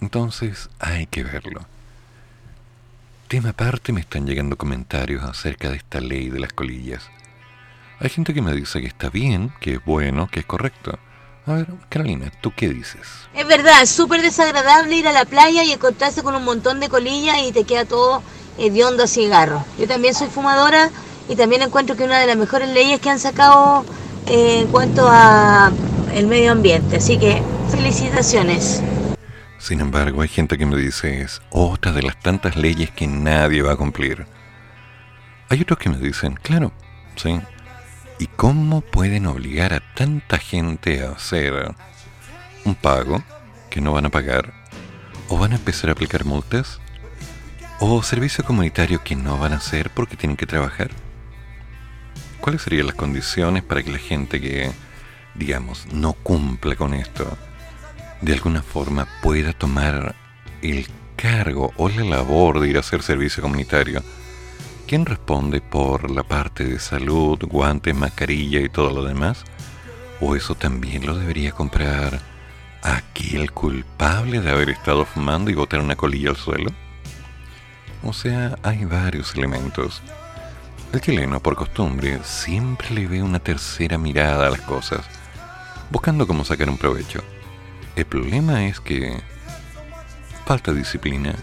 Entonces 0.00 0.70
hay 0.78 1.06
que 1.06 1.24
verlo. 1.24 1.62
Tema 3.26 3.48
aparte 3.48 3.92
me 3.92 3.98
están 3.98 4.28
llegando 4.28 4.54
comentarios 4.54 5.24
acerca 5.24 5.70
de 5.70 5.78
esta 5.78 6.00
ley 6.00 6.30
de 6.30 6.38
las 6.38 6.52
colillas. 6.52 7.10
Hay 7.98 8.10
gente 8.10 8.32
que 8.32 8.40
me 8.40 8.54
dice 8.54 8.80
que 8.80 8.86
está 8.86 9.10
bien, 9.10 9.52
que 9.58 9.72
es 9.72 9.84
bueno, 9.84 10.28
que 10.28 10.38
es 10.38 10.46
correcto. 10.46 10.96
A 11.46 11.54
ver, 11.54 11.66
Carolina, 11.88 12.30
¿tú 12.42 12.52
qué 12.56 12.68
dices? 12.68 13.08
Es 13.34 13.48
verdad, 13.48 13.82
es 13.82 13.90
súper 13.90 14.22
desagradable 14.22 14.94
ir 14.94 15.08
a 15.08 15.12
la 15.12 15.24
playa 15.24 15.64
y 15.64 15.72
encontrarse 15.72 16.22
con 16.22 16.36
un 16.36 16.44
montón 16.44 16.78
de 16.78 16.88
colillas 16.88 17.38
y 17.44 17.50
te 17.50 17.64
queda 17.64 17.84
todo 17.84 18.22
hediondo 18.56 19.02
a 19.02 19.08
cigarro. 19.08 19.64
Yo 19.80 19.88
también 19.88 20.14
soy 20.14 20.28
fumadora 20.28 20.92
y 21.28 21.36
también 21.36 21.62
encuentro 21.62 21.96
que 21.96 22.04
una 22.04 22.18
de 22.18 22.26
las 22.26 22.36
mejores 22.36 22.68
leyes 22.68 23.00
que 23.00 23.10
han 23.10 23.18
sacado 23.18 23.84
eh, 24.26 24.60
en 24.60 24.68
cuanto 24.68 25.08
a 25.08 25.70
el 26.14 26.26
medio 26.26 26.52
ambiente. 26.52 26.96
Así 26.96 27.18
que 27.18 27.42
felicitaciones. 27.70 28.82
Sin 29.58 29.80
embargo, 29.80 30.22
hay 30.22 30.28
gente 30.28 30.58
que 30.58 30.66
me 30.66 30.76
dice 30.76 31.22
es 31.22 31.40
otra 31.50 31.92
de 31.92 32.02
las 32.02 32.20
tantas 32.20 32.56
leyes 32.56 32.90
que 32.90 33.06
nadie 33.06 33.62
va 33.62 33.72
a 33.72 33.76
cumplir. 33.76 34.26
Hay 35.48 35.62
otros 35.62 35.78
que 35.78 35.88
me 35.90 35.98
dicen, 35.98 36.34
claro, 36.42 36.72
sí. 37.16 37.40
¿Y 38.18 38.26
cómo 38.28 38.80
pueden 38.80 39.26
obligar 39.26 39.72
a 39.72 39.80
tanta 39.94 40.38
gente 40.38 41.02
a 41.02 41.12
hacer 41.12 41.74
un 42.64 42.74
pago 42.74 43.22
que 43.70 43.80
no 43.80 43.92
van 43.92 44.06
a 44.06 44.10
pagar? 44.10 44.52
¿O 45.28 45.38
van 45.38 45.52
a 45.52 45.56
empezar 45.56 45.90
a 45.90 45.94
aplicar 45.94 46.24
multas? 46.24 46.80
¿O 47.80 48.02
servicio 48.02 48.44
comunitario 48.44 49.02
que 49.02 49.16
no 49.16 49.38
van 49.38 49.52
a 49.52 49.56
hacer 49.56 49.90
porque 49.90 50.16
tienen 50.16 50.36
que 50.36 50.46
trabajar? 50.46 50.90
¿Cuáles 52.44 52.60
serían 52.60 52.88
las 52.88 52.94
condiciones 52.94 53.62
para 53.62 53.82
que 53.82 53.90
la 53.90 53.96
gente 53.96 54.38
que, 54.38 54.70
digamos, 55.34 55.86
no 55.94 56.12
cumple 56.12 56.76
con 56.76 56.92
esto, 56.92 57.26
de 58.20 58.34
alguna 58.34 58.60
forma 58.60 59.08
pueda 59.22 59.54
tomar 59.54 60.14
el 60.60 60.86
cargo 61.16 61.72
o 61.78 61.88
la 61.88 62.04
labor 62.04 62.60
de 62.60 62.68
ir 62.68 62.76
a 62.76 62.80
hacer 62.80 63.00
servicio 63.00 63.42
comunitario? 63.42 64.02
¿Quién 64.86 65.06
responde 65.06 65.62
por 65.62 66.10
la 66.10 66.22
parte 66.22 66.66
de 66.66 66.78
salud, 66.78 67.38
guantes, 67.44 67.94
mascarilla 67.94 68.60
y 68.60 68.68
todo 68.68 68.90
lo 68.90 69.04
demás? 69.04 69.42
¿O 70.20 70.36
eso 70.36 70.54
también 70.54 71.06
lo 71.06 71.16
debería 71.16 71.52
comprar 71.52 72.20
aquel 72.82 73.52
culpable 73.52 74.42
de 74.42 74.50
haber 74.50 74.68
estado 74.68 75.06
fumando 75.06 75.50
y 75.50 75.54
botar 75.54 75.80
una 75.80 75.96
colilla 75.96 76.28
al 76.28 76.36
suelo? 76.36 76.70
O 78.02 78.12
sea, 78.12 78.58
hay 78.62 78.84
varios 78.84 79.34
elementos. 79.34 80.02
El 80.94 81.00
chileno, 81.00 81.40
por 81.40 81.56
costumbre, 81.56 82.20
siempre 82.22 82.88
le 82.90 83.08
ve 83.08 83.20
una 83.20 83.40
tercera 83.40 83.98
mirada 83.98 84.46
a 84.46 84.50
las 84.50 84.60
cosas, 84.60 85.04
buscando 85.90 86.24
cómo 86.24 86.44
sacar 86.44 86.70
un 86.70 86.78
provecho. 86.78 87.20
El 87.96 88.04
problema 88.04 88.64
es 88.66 88.78
que 88.78 89.20
falta 90.46 90.72
disciplina, 90.72 91.34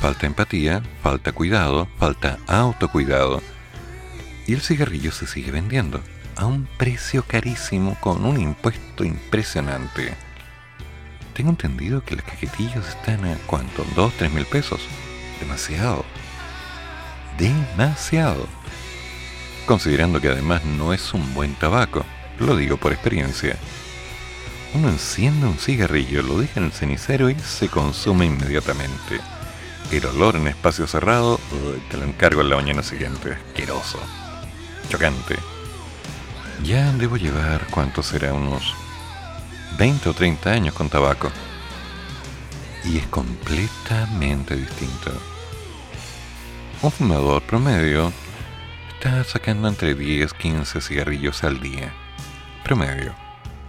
falta 0.00 0.26
empatía, 0.26 0.82
falta 1.00 1.30
cuidado, 1.30 1.86
falta 1.96 2.38
autocuidado. 2.48 3.40
Y 4.48 4.54
el 4.54 4.62
cigarrillo 4.62 5.12
se 5.12 5.28
sigue 5.28 5.52
vendiendo 5.52 6.00
a 6.34 6.46
un 6.46 6.66
precio 6.76 7.22
carísimo 7.22 7.96
con 8.00 8.24
un 8.24 8.40
impuesto 8.40 9.04
impresionante. 9.04 10.12
Tengo 11.34 11.50
entendido 11.50 12.02
que 12.02 12.16
las 12.16 12.24
cajetillas 12.24 12.88
están 12.88 13.24
a 13.26 13.36
cuánto, 13.46 13.86
dos, 13.94 14.12
tres 14.14 14.32
mil 14.32 14.44
pesos. 14.44 14.80
Demasiado. 15.38 16.04
Demasiado. 17.38 18.57
Considerando 19.68 20.18
que 20.18 20.28
además 20.28 20.64
no 20.64 20.94
es 20.94 21.12
un 21.12 21.34
buen 21.34 21.54
tabaco. 21.54 22.02
Lo 22.38 22.56
digo 22.56 22.78
por 22.78 22.94
experiencia. 22.94 23.54
Uno 24.72 24.88
enciende 24.88 25.46
un 25.46 25.58
cigarrillo, 25.58 26.22
lo 26.22 26.38
deja 26.38 26.58
en 26.58 26.64
el 26.64 26.72
cenicero 26.72 27.28
y 27.28 27.34
se 27.38 27.68
consume 27.68 28.24
inmediatamente. 28.24 29.20
El 29.92 30.06
olor 30.06 30.36
en 30.36 30.48
espacio 30.48 30.86
cerrado, 30.86 31.38
te 31.90 31.98
lo 31.98 32.04
encargo 32.04 32.40
en 32.40 32.48
la 32.48 32.56
mañana 32.56 32.82
siguiente. 32.82 33.34
Asqueroso. 33.34 33.98
Chocante. 34.88 35.36
Ya 36.64 36.90
debo 36.92 37.18
llevar, 37.18 37.66
¿cuánto 37.70 38.02
será? 38.02 38.32
Unos 38.32 38.74
20 39.76 40.08
o 40.08 40.14
30 40.14 40.50
años 40.50 40.74
con 40.74 40.88
tabaco. 40.88 41.30
Y 42.86 42.96
es 42.96 43.06
completamente 43.08 44.56
distinto. 44.56 45.12
Un 46.80 46.90
fumador 46.90 47.42
promedio 47.42 48.10
está 48.98 49.22
sacando 49.22 49.68
entre 49.68 49.94
10 49.94 50.34
15 50.34 50.80
cigarrillos 50.80 51.44
al 51.44 51.60
día. 51.60 51.92
Promedio. 52.64 53.14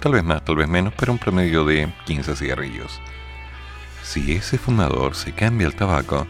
Tal 0.01 0.13
vez 0.13 0.23
más, 0.23 0.43
tal 0.43 0.55
vez 0.55 0.67
menos, 0.67 0.91
pero 0.97 1.11
un 1.11 1.19
promedio 1.19 1.65
de 1.65 1.93
15 2.07 2.35
cigarrillos. 2.35 2.99
Si 4.01 4.31
ese 4.31 4.57
fumador 4.57 5.13
se 5.13 5.33
cambia 5.33 5.67
el 5.67 5.75
tabaco, 5.75 6.25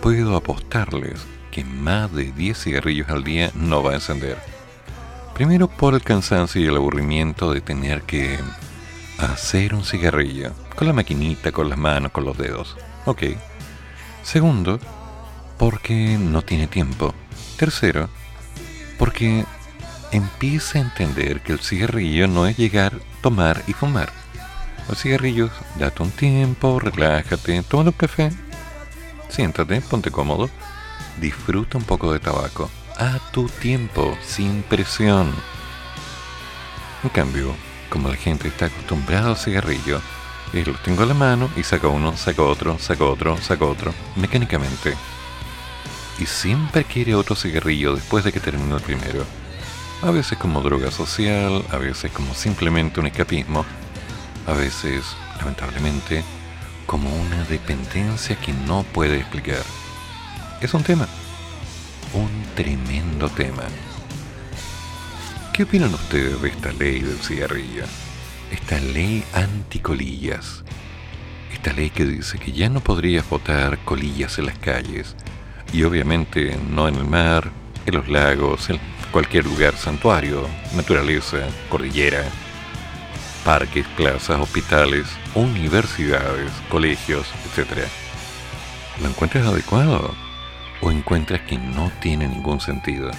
puedo 0.00 0.36
apostarles 0.36 1.26
que 1.50 1.64
más 1.64 2.12
de 2.14 2.30
10 2.30 2.62
cigarrillos 2.62 3.08
al 3.08 3.24
día 3.24 3.50
no 3.54 3.82
va 3.82 3.90
a 3.90 3.94
encender. 3.94 4.38
Primero 5.34 5.66
por 5.66 5.94
el 5.94 6.02
cansancio 6.02 6.60
y 6.60 6.66
el 6.66 6.76
aburrimiento 6.76 7.52
de 7.52 7.62
tener 7.62 8.02
que 8.02 8.38
hacer 9.18 9.74
un 9.74 9.84
cigarrillo 9.84 10.52
con 10.76 10.86
la 10.86 10.92
maquinita, 10.92 11.50
con 11.50 11.68
las 11.68 11.78
manos, 11.78 12.12
con 12.12 12.24
los 12.24 12.38
dedos. 12.38 12.76
Ok. 13.06 13.24
Segundo, 14.22 14.78
porque 15.58 16.16
no 16.16 16.42
tiene 16.42 16.68
tiempo. 16.68 17.12
Tercero, 17.58 18.08
porque 18.98 19.44
empieza 20.12 20.78
a 20.78 20.82
entender 20.82 21.40
que 21.40 21.52
el 21.52 21.58
cigarrillo 21.58 22.28
no 22.28 22.46
es 22.46 22.56
llegar, 22.56 22.92
tomar 23.20 23.64
y 23.66 23.72
fumar. 23.72 24.12
Los 24.88 25.02
cigarrillos, 25.02 25.50
date 25.76 26.02
un 26.04 26.12
tiempo, 26.12 26.78
relájate, 26.78 27.62
toma 27.64 27.82
un 27.82 27.92
café, 27.92 28.30
siéntate, 29.28 29.80
ponte 29.80 30.12
cómodo, 30.12 30.48
disfruta 31.20 31.78
un 31.78 31.84
poco 31.84 32.12
de 32.12 32.20
tabaco, 32.20 32.70
a 32.96 33.18
tu 33.32 33.48
tiempo, 33.48 34.16
sin 34.24 34.62
presión. 34.62 35.34
En 37.02 37.10
cambio, 37.10 37.56
como 37.90 38.08
la 38.08 38.16
gente 38.16 38.46
está 38.46 38.66
acostumbrada 38.66 39.30
al 39.30 39.36
cigarrillo, 39.36 40.00
los 40.52 40.82
tengo 40.84 41.02
a 41.02 41.06
la 41.06 41.14
mano 41.14 41.50
y 41.56 41.64
saco 41.64 41.90
uno, 41.90 42.16
saco 42.16 42.46
otro, 42.48 42.78
saco 42.78 43.10
otro, 43.10 43.36
saco 43.38 43.68
otro, 43.68 43.92
mecánicamente. 44.14 44.94
Y 46.18 46.26
siempre 46.26 46.84
quiere 46.84 47.14
otro 47.14 47.36
cigarrillo 47.36 47.94
después 47.94 48.24
de 48.24 48.32
que 48.32 48.40
termine 48.40 48.74
el 48.74 48.82
primero 48.82 49.24
a 50.02 50.10
veces 50.10 50.38
como 50.38 50.60
droga 50.60 50.90
social, 50.90 51.64
a 51.70 51.76
veces 51.76 52.12
como 52.12 52.34
simplemente 52.34 53.00
un 53.00 53.06
escapismo, 53.06 53.64
a 54.46 54.52
veces, 54.52 55.04
lamentablemente, 55.38 56.22
como 56.86 57.14
una 57.14 57.44
dependencia 57.44 58.36
que 58.36 58.52
no 58.52 58.84
puede 58.84 59.18
explicar. 59.18 59.62
Es 60.60 60.72
un 60.74 60.82
tema, 60.84 61.08
un 62.14 62.30
tremendo 62.54 63.28
tema. 63.28 63.64
¿Qué 65.52 65.64
opinan 65.64 65.92
ustedes 65.92 66.40
de 66.40 66.48
esta 66.48 66.72
ley 66.72 67.00
del 67.00 67.18
cigarrillo? 67.18 67.84
Esta 68.52 68.78
ley 68.78 69.24
anticolillas. 69.32 70.62
Esta 71.52 71.72
ley 71.72 71.90
que 71.90 72.04
dice 72.04 72.38
que 72.38 72.52
ya 72.52 72.68
no 72.68 72.80
podrías 72.80 73.28
botar 73.28 73.78
colillas 73.84 74.38
en 74.38 74.46
las 74.46 74.58
calles. 74.58 75.16
Y 75.72 75.82
obviamente 75.82 76.58
no 76.70 76.88
en 76.88 76.96
el 76.96 77.04
mar, 77.04 77.50
en 77.86 77.94
los 77.94 78.08
lagos, 78.08 78.70
en 78.70 78.80
cualquier 79.10 79.44
lugar, 79.44 79.74
santuario, 79.76 80.46
naturaleza, 80.74 81.38
cordillera, 81.68 82.24
parques, 83.44 83.86
plazas, 83.96 84.40
hospitales, 84.40 85.06
universidades, 85.34 86.50
colegios, 86.68 87.26
etc. 87.46 87.86
¿Lo 89.00 89.08
encuentras 89.08 89.46
adecuado 89.46 90.14
o 90.80 90.90
encuentras 90.90 91.40
que 91.42 91.56
no 91.58 91.90
tiene 92.00 92.28
ningún 92.28 92.60
sentido? 92.60 93.10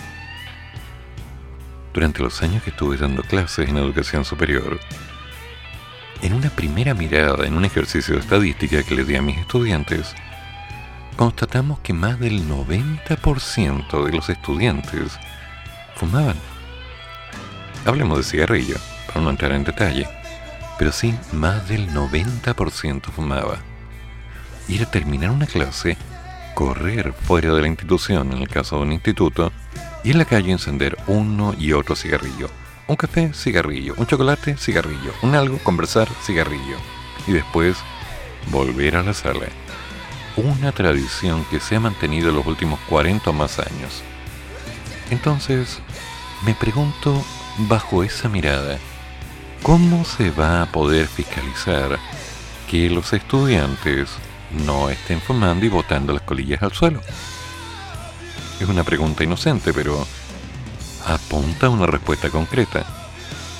Durante 1.93 2.21
los 2.21 2.41
años 2.43 2.63
que 2.63 2.69
estuve 2.69 2.97
dando 2.97 3.23
clases 3.23 3.69
en 3.69 3.77
educación 3.77 4.23
superior, 4.23 4.79
en 6.21 6.33
una 6.33 6.49
primera 6.49 6.93
mirada, 6.93 7.47
en 7.47 7.55
un 7.55 7.65
ejercicio 7.65 8.15
de 8.15 8.21
estadística 8.21 8.83
que 8.83 8.95
le 8.95 9.05
di 9.05 9.15
a 9.15 9.21
mis 9.21 9.37
estudiantes, 9.37 10.15
constatamos 11.19 11.81
que 11.81 11.91
más 11.91 12.17
del 12.17 12.47
90% 12.47 14.05
de 14.05 14.11
los 14.13 14.29
estudiantes 14.29 15.19
fumaban. 15.97 16.37
Hablemos 17.85 18.19
de 18.19 18.23
cigarrillo, 18.23 18.77
para 19.05 19.19
no 19.19 19.29
entrar 19.29 19.51
en 19.51 19.65
detalle, 19.65 20.07
pero 20.77 20.93
sí, 20.93 21.13
más 21.33 21.67
del 21.67 21.89
90% 21.89 23.11
fumaba. 23.11 23.57
Y 24.69 24.77
era 24.77 24.89
terminar 24.89 25.31
una 25.31 25.45
clase, 25.45 25.97
correr 26.55 27.11
fuera 27.11 27.53
de 27.53 27.63
la 27.63 27.67
institución, 27.67 28.31
en 28.31 28.37
el 28.37 28.47
caso 28.47 28.77
de 28.77 28.83
un 28.83 28.93
instituto, 28.93 29.51
y 30.05 30.11
en 30.11 30.19
la 30.19 30.25
calle 30.25 30.53
encender 30.53 30.95
uno 31.07 31.53
y 31.59 31.73
otro 31.73 31.97
cigarrillo. 31.97 32.49
Un 32.87 32.95
café, 32.95 33.33
cigarrillo. 33.33 33.93
Un 33.97 34.07
chocolate, 34.07 34.55
cigarrillo. 34.55 35.11
Un 35.21 35.35
algo, 35.35 35.57
conversar, 35.57 36.07
cigarrillo. 36.23 36.77
Y 37.27 37.33
después 37.33 37.75
volver 38.51 38.95
a 38.95 39.03
la 39.03 39.13
sala. 39.13 39.47
Una 40.37 40.71
tradición 40.71 41.43
que 41.45 41.59
se 41.59 41.75
ha 41.75 41.79
mantenido 41.79 42.29
en 42.29 42.35
los 42.35 42.45
últimos 42.45 42.79
40 42.89 43.29
o 43.29 43.33
más 43.33 43.59
años. 43.59 44.03
Entonces, 45.09 45.79
me 46.45 46.53
pregunto, 46.53 47.23
bajo 47.57 48.03
esa 48.03 48.29
mirada, 48.29 48.77
¿cómo 49.63 50.05
se 50.05 50.31
va 50.31 50.61
a 50.61 50.65
poder 50.67 51.07
fiscalizar 51.07 51.99
que 52.69 52.89
los 52.89 53.11
estudiantes 53.13 54.09
no 54.65 54.89
estén 54.89 55.19
fumando 55.19 55.65
y 55.65 55.69
botando 55.69 56.13
las 56.13 56.21
colillas 56.21 56.63
al 56.63 56.73
suelo? 56.73 57.01
Es 58.59 58.67
una 58.69 58.83
pregunta 58.83 59.23
inocente, 59.23 59.73
pero 59.73 60.05
apunta 61.05 61.67
a 61.67 61.69
una 61.69 61.85
respuesta 61.85 62.29
concreta. 62.29 62.85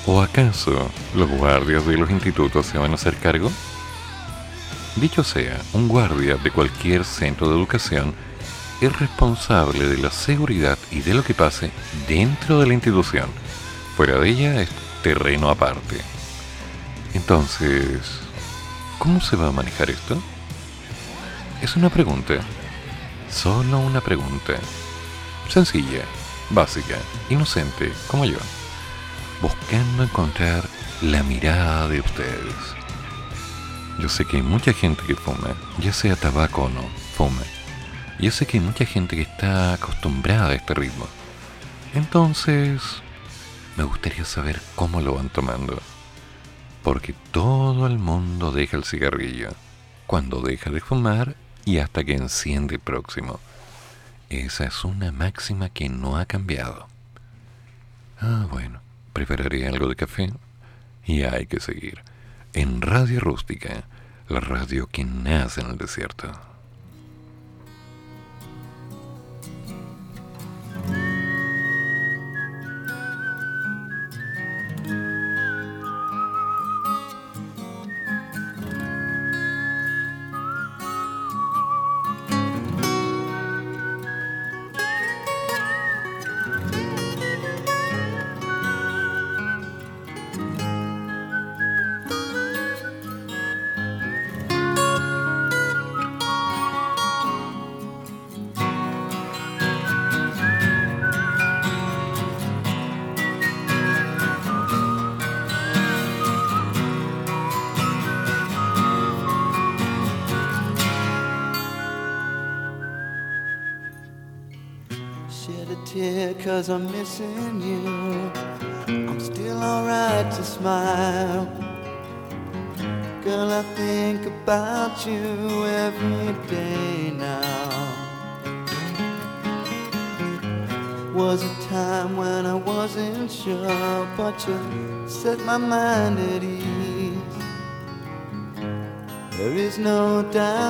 ¿O 0.06 0.22
acaso 0.22 0.90
los 1.14 1.28
guardias 1.28 1.86
de 1.86 1.96
los 1.96 2.10
institutos 2.10 2.66
se 2.66 2.78
van 2.78 2.92
a 2.92 2.94
hacer 2.94 3.16
cargo? 3.16 3.50
Dicho 4.96 5.24
sea, 5.24 5.60
un 5.72 5.88
guardia 5.88 6.36
de 6.36 6.50
cualquier 6.50 7.04
centro 7.04 7.48
de 7.48 7.54
educación 7.54 8.14
es 8.80 8.98
responsable 8.98 9.86
de 9.86 9.98
la 9.98 10.10
seguridad 10.10 10.78
y 10.90 11.00
de 11.00 11.14
lo 11.14 11.22
que 11.22 11.34
pase 11.34 11.70
dentro 12.08 12.60
de 12.60 12.66
la 12.66 12.74
institución. 12.74 13.28
Fuera 13.96 14.18
de 14.18 14.28
ella 14.28 14.62
es 14.62 14.70
terreno 15.02 15.48
aparte. 15.50 16.00
Entonces, 17.14 18.20
¿Cómo 19.00 19.18
se 19.22 19.34
va 19.34 19.48
a 19.48 19.50
manejar 19.50 19.88
esto? 19.88 20.22
Es 21.62 21.74
una 21.74 21.88
pregunta. 21.88 22.34
Solo 23.30 23.78
una 23.78 24.02
pregunta. 24.02 24.56
Sencilla, 25.48 26.02
básica, 26.50 26.98
inocente, 27.30 27.90
como 28.08 28.26
yo. 28.26 28.36
Buscando 29.40 30.02
encontrar 30.02 30.64
la 31.00 31.22
mirada 31.22 31.88
de 31.88 32.00
ustedes. 32.00 32.79
Yo 34.00 34.08
sé 34.08 34.24
que 34.24 34.38
hay 34.38 34.42
mucha 34.42 34.72
gente 34.72 35.02
que 35.06 35.14
fuma, 35.14 35.54
ya 35.78 35.92
sea 35.92 36.16
tabaco 36.16 36.62
o 36.62 36.68
no, 36.70 36.82
fuma. 37.14 37.42
Yo 38.18 38.30
sé 38.30 38.46
que 38.46 38.58
hay 38.58 38.64
mucha 38.64 38.86
gente 38.86 39.14
que 39.14 39.22
está 39.22 39.74
acostumbrada 39.74 40.48
a 40.48 40.54
este 40.54 40.72
ritmo. 40.72 41.06
Entonces, 41.94 42.80
me 43.76 43.84
gustaría 43.84 44.24
saber 44.24 44.60
cómo 44.74 45.00
lo 45.00 45.14
van 45.14 45.28
tomando. 45.28 45.80
Porque 46.82 47.14
todo 47.30 47.86
el 47.86 47.98
mundo 47.98 48.52
deja 48.52 48.76
el 48.78 48.84
cigarrillo 48.84 49.50
cuando 50.06 50.40
deja 50.40 50.70
de 50.70 50.80
fumar 50.80 51.36
y 51.64 51.78
hasta 51.78 52.02
que 52.02 52.14
enciende 52.14 52.76
el 52.76 52.80
próximo. 52.80 53.38
Esa 54.30 54.64
es 54.64 54.84
una 54.84 55.12
máxima 55.12 55.68
que 55.68 55.88
no 55.88 56.16
ha 56.16 56.24
cambiado. 56.24 56.88
Ah, 58.18 58.46
bueno, 58.50 58.80
prepararé 59.12 59.66
algo 59.66 59.88
de 59.88 59.96
café 59.96 60.32
y 61.04 61.22
hay 61.22 61.46
que 61.46 61.60
seguir. 61.60 62.02
En 62.52 62.80
Radio 62.82 63.20
Rústica, 63.20 63.84
la 64.30 64.38
radio 64.38 64.86
que 64.86 65.04
nace 65.04 65.60
en 65.60 65.70
el 65.70 65.76
desierto. 65.76 66.49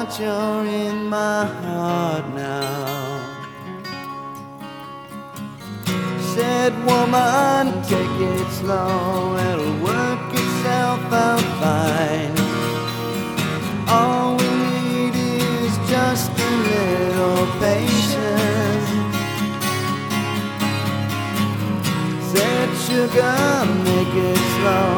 Doubt 0.01 0.19
you're 0.19 0.67
in 0.67 1.09
my 1.09 1.45
heart 1.45 2.27
now. 2.35 3.21
Said 6.35 6.73
woman, 6.87 7.83
take 7.83 8.19
it 8.33 8.49
slow, 8.53 9.37
it'll 9.37 9.77
work 9.85 10.33
itself 10.33 11.01
out 11.13 11.45
fine. 11.61 12.37
All 13.89 14.37
we 14.37 14.51
need 14.79 15.15
is 15.15 15.75
just 15.91 16.31
a 16.31 16.51
little 16.71 17.47
patience. 17.61 18.91
Said 22.31 22.69
sugar, 22.87 23.39
make 23.85 24.15
it 24.31 24.41
slow, 24.57 24.90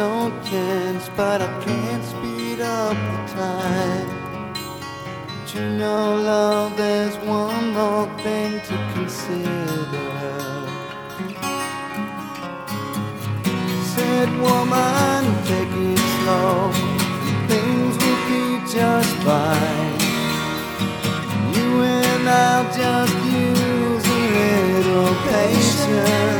So 0.00 0.32
tense, 0.44 1.10
but 1.14 1.42
I 1.42 1.62
can't 1.62 2.02
speed 2.02 2.58
up 2.62 2.96
the 2.96 3.34
time. 3.34 4.54
But 5.26 5.54
you 5.54 5.60
know, 5.76 6.16
love, 6.16 6.74
there's 6.78 7.16
one 7.18 7.74
more 7.74 8.06
thing 8.24 8.52
to 8.68 8.76
consider. 8.94 10.08
Said 13.92 14.30
woman, 14.40 15.22
take 15.44 15.74
it 15.90 16.00
slow. 16.16 16.72
Things 17.50 17.94
will 18.02 18.22
be 18.30 18.72
just 18.72 19.12
fine. 19.26 19.96
You 21.54 21.68
and 21.82 22.26
I'll 22.26 22.64
just 22.72 23.16
use 23.26 24.06
a 24.08 24.20
little 24.48 25.14
patience. 25.28 26.39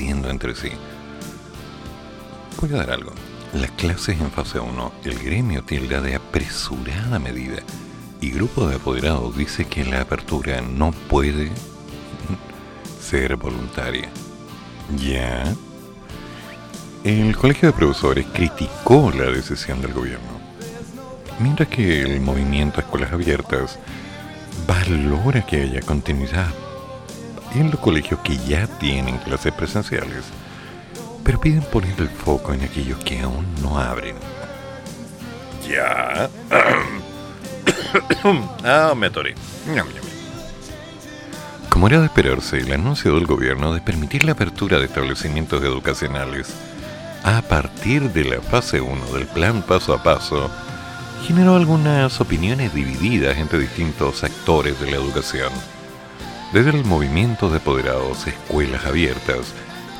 entre 0.00 0.54
sí. 0.54 0.70
Voy 2.60 2.72
a 2.74 2.78
dar 2.78 2.90
algo. 2.90 3.12
Las 3.54 3.70
clases 3.72 4.20
en 4.20 4.30
fase 4.30 4.60
1, 4.60 4.92
el 5.04 5.18
gremio 5.18 5.62
tilda 5.62 6.00
de 6.00 6.16
apresurada 6.16 7.18
medida 7.18 7.62
y 8.20 8.30
grupo 8.30 8.66
de 8.66 8.76
apoderados 8.76 9.36
dice 9.36 9.64
que 9.64 9.84
la 9.84 10.02
apertura 10.02 10.60
no 10.60 10.92
puede 11.08 11.50
ser 13.00 13.36
voluntaria. 13.36 14.08
¿Ya? 14.98 15.44
El 17.04 17.36
Colegio 17.36 17.70
de 17.70 17.78
Profesores 17.78 18.26
criticó 18.32 19.10
la 19.12 19.30
decisión 19.30 19.80
del 19.80 19.94
gobierno, 19.94 20.40
mientras 21.40 21.68
que 21.68 22.02
el 22.02 22.20
movimiento 22.20 22.80
Escuelas 22.80 23.12
Abiertas 23.12 23.78
valora 24.66 25.46
que 25.46 25.62
haya 25.62 25.80
continuidad 25.80 26.52
en 27.54 27.70
los 27.70 27.80
colegios 27.80 28.20
que 28.20 28.36
ya 28.38 28.66
tienen 28.66 29.18
clases 29.18 29.52
presenciales, 29.52 30.24
pero 31.24 31.40
piden 31.40 31.62
poner 31.62 31.94
el 31.98 32.08
foco 32.08 32.52
en 32.52 32.62
aquellos 32.62 32.98
que 33.04 33.20
aún 33.20 33.46
no 33.62 33.78
abren. 33.78 34.16
Ya. 35.68 36.28
ah, 38.64 38.94
me 38.96 39.06
atoré. 39.06 39.34
Como 41.68 41.88
era 41.88 42.00
de 42.00 42.06
esperarse, 42.06 42.58
el 42.58 42.72
anuncio 42.72 43.14
del 43.14 43.26
gobierno 43.26 43.74
de 43.74 43.80
permitir 43.80 44.24
la 44.24 44.32
apertura 44.32 44.78
de 44.78 44.86
establecimientos 44.86 45.62
educacionales 45.62 46.54
a 47.26 47.42
partir 47.42 48.12
de 48.12 48.24
la 48.24 48.40
fase 48.40 48.80
1 48.80 49.06
del 49.06 49.26
plan 49.26 49.62
paso 49.62 49.92
a 49.92 50.02
paso 50.02 50.48
generó 51.26 51.56
algunas 51.56 52.20
opiniones 52.20 52.72
divididas 52.72 53.36
entre 53.38 53.58
distintos 53.58 54.22
actores 54.22 54.80
de 54.80 54.92
la 54.92 54.96
educación. 54.96 55.52
Desde 56.52 56.70
el 56.70 56.84
movimiento 56.84 57.50
de 57.50 57.58
apoderados 57.58 58.26
Escuelas 58.26 58.84
Abiertas, 58.86 59.52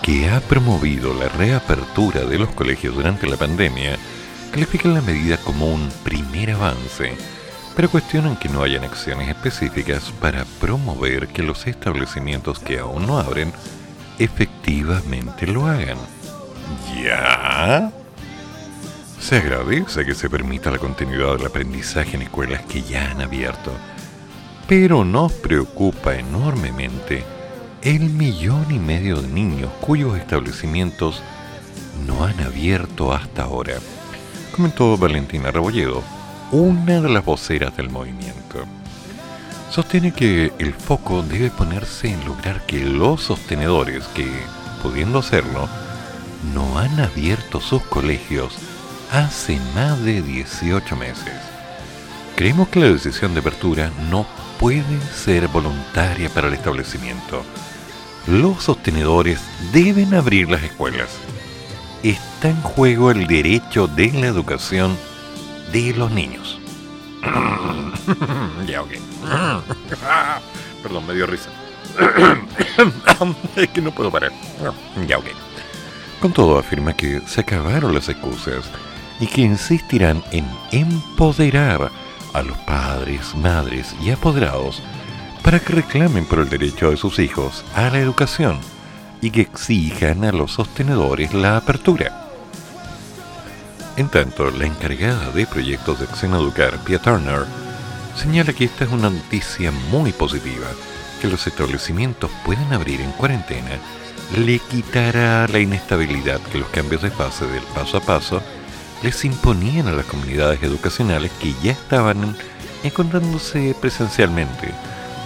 que 0.03 0.31
ha 0.31 0.41
promovido 0.41 1.13
la 1.15 1.29
reapertura 1.29 2.25
de 2.25 2.39
los 2.39 2.51
colegios 2.51 2.95
durante 2.95 3.27
la 3.27 3.37
pandemia, 3.37 3.97
califican 4.53 4.95
la 4.95 5.01
medida 5.01 5.37
como 5.39 5.67
un 5.67 5.91
primer 6.05 6.53
avance 6.53 7.17
pero 7.77 7.91
cuestionan 7.91 8.37
que 8.37 8.49
no 8.49 8.63
hayan 8.63 8.85
acciones 8.85 9.29
específicas 9.29 10.11
para 10.19 10.47
promover 10.61 11.29
que 11.29 11.43
los 11.43 11.67
establecimientos 11.67 12.59
que 12.59 12.79
aún 12.79 13.07
no 13.07 13.19
abren 13.19 13.53
efectivamente 14.19 15.47
lo 15.47 15.67
hagan. 15.67 15.99
¿Ya? 17.05 17.93
Se 19.21 19.37
agradece 19.37 20.07
que 20.07 20.15
se 20.15 20.31
permita 20.31 20.71
la 20.71 20.79
continuidad 20.79 21.37
del 21.37 21.47
aprendizaje 21.47 22.17
en 22.17 22.23
escuelas 22.23 22.63
que 22.65 22.81
ya 22.81 23.11
han 23.11 23.21
abierto, 23.21 23.73
pero 24.69 25.05
nos 25.05 25.33
preocupa 25.33 26.17
enormemente 26.17 27.25
el 27.83 28.11
millón 28.11 28.67
y 28.71 28.79
medio 28.79 29.23
de 29.23 29.29
niños 29.29 29.71
cuyos 29.81 30.19
establecimientos 30.19 31.23
no 32.07 32.25
han 32.25 32.41
abierto 32.41 33.13
hasta 33.13 33.45
ahora, 33.45 33.75
comentó 34.55 34.97
Valentina 34.97 35.51
Rebolledo, 35.51 36.03
una 36.51 37.01
de 37.01 37.09
las 37.09 37.25
voceras 37.25 37.77
del 37.77 37.91
movimiento. 37.91 38.65
Sostiene 39.71 40.13
que 40.13 40.53
el 40.59 40.75
foco 40.75 41.23
debe 41.23 41.51
ponerse 41.51 42.09
en 42.09 42.25
lograr 42.25 42.65
que 42.67 42.81
los 42.81 43.23
sostenedores 43.23 44.05
que, 44.15 44.29
pudiendo 44.83 45.21
hacerlo, 45.21 45.69
no 46.55 46.79
han 46.79 46.99
abierto 47.01 47.61
sus 47.61 47.83
colegios 47.83 48.55
hace 49.13 49.61
más 49.75 50.03
de 50.03 50.23
18 50.23 50.97
meses. 50.97 51.56
Creemos 52.37 52.69
que 52.69 52.81
la 52.81 52.91
decisión 52.91 53.33
de 53.33 53.41
apertura 53.41 53.91
no 54.11 54.27
puede 54.61 55.01
ser 55.15 55.49
voluntaria 55.49 56.29
para 56.29 56.49
el 56.49 56.53
establecimiento. 56.53 57.43
Los 58.27 58.65
sostenedores 58.65 59.41
deben 59.73 60.13
abrir 60.13 60.51
las 60.51 60.63
escuelas. 60.63 61.09
Está 62.03 62.51
en 62.51 62.61
juego 62.61 63.11
el 63.11 63.27
derecho 63.27 63.87
de 63.87 64.13
la 64.13 64.27
educación 64.27 64.99
de 65.73 65.95
los 65.95 66.11
niños. 66.11 66.61
ya, 68.67 68.83
ok. 68.83 68.91
Perdón, 70.83 71.07
me 71.07 71.15
dio 71.15 71.27
risa. 71.27 71.49
es 73.57 73.69
que 73.71 73.81
no 73.81 73.93
puedo 73.93 74.11
parar. 74.11 74.33
ya, 75.09 75.17
ok. 75.17 75.27
Con 76.21 76.35
todo, 76.35 76.59
afirma 76.59 76.93
que 76.93 77.23
se 77.27 77.41
acabaron 77.41 77.95
las 77.95 78.11
excusas 78.11 78.67
y 79.21 79.27
que 79.27 79.41
insistirán 79.41 80.23
en 80.33 80.47
empoderar 80.71 81.91
a 82.37 82.43
los 82.43 82.59
padres, 82.59 83.35
madres 83.35 83.95
y 84.03 84.11
apoderados 84.11 84.83
para 85.43 85.59
que 85.59 85.73
reclamen 85.73 86.27
por 86.27 86.41
el 86.41 86.51
derecho 86.51 86.91
de 86.91 86.97
sus 86.97 87.19
hijos 87.19 87.65
a 87.75 87.89
la 87.89 87.99
educación 87.99 88.59
y 89.23 89.31
que 89.31 89.41
exijan 89.41 90.25
a 90.25 90.33
los 90.33 90.53
sostenedores 90.53 91.33
la 91.33 91.57
apertura. 91.57 92.29
En 93.97 94.09
tanto, 94.09 94.51
la 94.51 94.67
encargada 94.67 95.31
de 95.31 95.47
proyectos 95.47 95.99
de 95.99 96.05
Acción 96.05 96.35
Educar, 96.35 96.79
Pia 96.85 96.99
Turner, 96.99 97.47
señala 98.15 98.53
que 98.53 98.65
esta 98.65 98.85
es 98.85 98.91
una 98.91 99.09
noticia 99.09 99.71
muy 99.91 100.13
positiva, 100.13 100.67
que 101.23 101.29
los 101.29 101.47
establecimientos 101.47 102.31
pueden 102.45 102.71
abrir 102.75 103.01
en 103.01 103.13
cuarentena, 103.13 103.79
le 104.37 104.59
quitará 104.59 105.49
la 105.49 105.61
inestabilidad 105.61 106.41
que 106.53 106.59
los 106.59 106.69
cambios 106.69 107.01
de 107.01 107.11
fase 107.11 107.47
del 107.47 107.63
paso 107.75 107.97
a 107.97 108.01
paso 108.01 108.43
les 109.03 109.25
imponían 109.25 109.89
a 109.89 109.93
las 109.93 110.07
comunidades 110.07 110.63
educacionales 110.63 111.31
que 111.41 111.55
ya 111.63 111.73
estaban 111.73 112.37
encontrándose 112.83 113.75
presencialmente, 113.81 114.73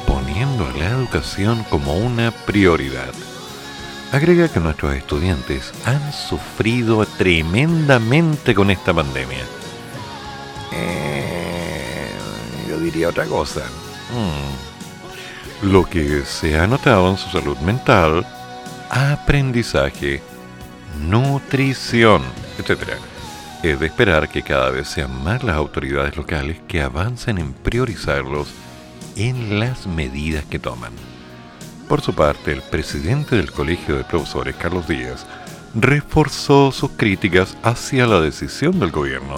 poniendo 0.06 0.66
a 0.66 0.72
la 0.72 0.86
educación 0.86 1.64
como 1.70 1.94
una 1.94 2.30
prioridad. 2.30 3.12
Agrega 4.12 4.48
que 4.48 4.58
nuestros 4.58 4.94
estudiantes 4.94 5.72
han 5.84 6.12
sufrido 6.12 7.06
tremendamente 7.06 8.54
con 8.54 8.70
esta 8.70 8.92
pandemia. 8.92 9.44
Eh, 10.72 12.10
yo 12.68 12.78
diría 12.80 13.08
otra 13.10 13.26
cosa. 13.26 13.60
Mm. 14.12 15.70
Lo 15.70 15.84
que 15.84 16.24
se 16.24 16.58
ha 16.58 16.66
notado 16.66 17.08
en 17.10 17.18
su 17.18 17.28
salud 17.28 17.56
mental, 17.58 18.26
aprendizaje, 18.90 20.22
nutrición, 21.08 22.22
etc. 22.58 22.94
Es 23.62 23.78
de 23.78 23.86
esperar 23.86 24.30
que 24.30 24.42
cada 24.42 24.70
vez 24.70 24.88
sean 24.88 25.22
más 25.22 25.42
las 25.44 25.56
autoridades 25.56 26.16
locales 26.16 26.58
que 26.66 26.80
avancen 26.80 27.36
en 27.36 27.52
priorizarlos 27.52 28.48
en 29.16 29.60
las 29.60 29.86
medidas 29.86 30.46
que 30.46 30.58
toman. 30.58 30.92
Por 31.86 32.00
su 32.00 32.14
parte, 32.14 32.52
el 32.52 32.62
presidente 32.62 33.36
del 33.36 33.52
Colegio 33.52 33.96
de 33.96 34.04
Profesores, 34.04 34.56
Carlos 34.56 34.88
Díaz, 34.88 35.26
reforzó 35.74 36.72
sus 36.72 36.92
críticas 36.92 37.54
hacia 37.62 38.06
la 38.06 38.20
decisión 38.20 38.80
del 38.80 38.92
gobierno 38.92 39.36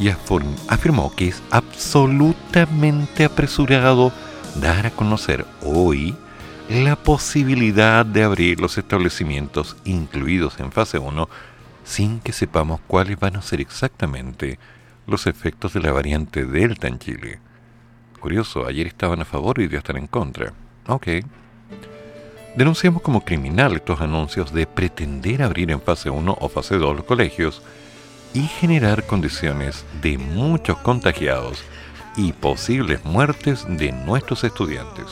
y 0.00 0.08
afirmó 0.08 1.14
que 1.14 1.28
es 1.28 1.42
absolutamente 1.50 3.24
apresurado 3.26 4.12
dar 4.62 4.86
a 4.86 4.90
conocer 4.90 5.44
hoy 5.62 6.16
la 6.70 6.96
posibilidad 6.96 8.06
de 8.06 8.22
abrir 8.22 8.60
los 8.60 8.78
establecimientos 8.78 9.76
incluidos 9.84 10.58
en 10.58 10.72
fase 10.72 10.98
1 10.98 11.28
sin 11.92 12.20
que 12.20 12.32
sepamos 12.32 12.80
cuáles 12.86 13.20
van 13.20 13.36
a 13.36 13.42
ser 13.42 13.60
exactamente 13.60 14.58
los 15.06 15.26
efectos 15.26 15.74
de 15.74 15.80
la 15.80 15.92
variante 15.92 16.46
Delta 16.46 16.88
en 16.88 16.98
Chile. 16.98 17.38
Curioso, 18.18 18.66
ayer 18.66 18.86
estaban 18.86 19.20
a 19.20 19.26
favor 19.26 19.60
y 19.60 19.66
hoy 19.66 19.76
están 19.76 19.98
en 19.98 20.06
contra. 20.06 20.54
Ok. 20.88 21.08
Denunciamos 22.56 23.02
como 23.02 23.22
criminal 23.22 23.74
estos 23.74 24.00
anuncios 24.00 24.54
de 24.54 24.66
pretender 24.66 25.42
abrir 25.42 25.70
en 25.70 25.82
fase 25.82 26.08
1 26.08 26.38
o 26.40 26.48
fase 26.48 26.78
2 26.78 26.96
los 26.96 27.04
colegios 27.04 27.62
y 28.32 28.40
generar 28.40 29.06
condiciones 29.06 29.84
de 30.00 30.16
muchos 30.16 30.78
contagiados 30.78 31.62
y 32.16 32.32
posibles 32.32 33.04
muertes 33.04 33.66
de 33.68 33.92
nuestros 33.92 34.44
estudiantes. 34.44 35.04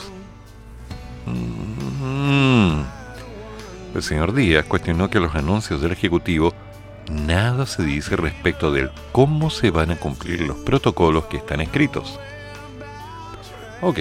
Mm. 1.27 2.81
El 3.93 4.01
señor 4.01 4.33
Díaz 4.33 4.65
cuestionó 4.65 5.11
que 5.11 5.19
los 5.19 5.35
anuncios 5.35 5.79
del 5.79 5.91
Ejecutivo 5.91 6.55
nada 7.11 7.65
se 7.65 7.83
dice 7.83 8.15
respecto 8.15 8.71
de 8.71 8.89
cómo 9.11 9.49
se 9.49 9.69
van 9.69 9.91
a 9.91 9.97
cumplir 9.97 10.41
los 10.41 10.57
protocolos 10.57 11.25
que 11.25 11.37
están 11.37 11.61
escritos. 11.61 12.19
Ok, 13.81 13.99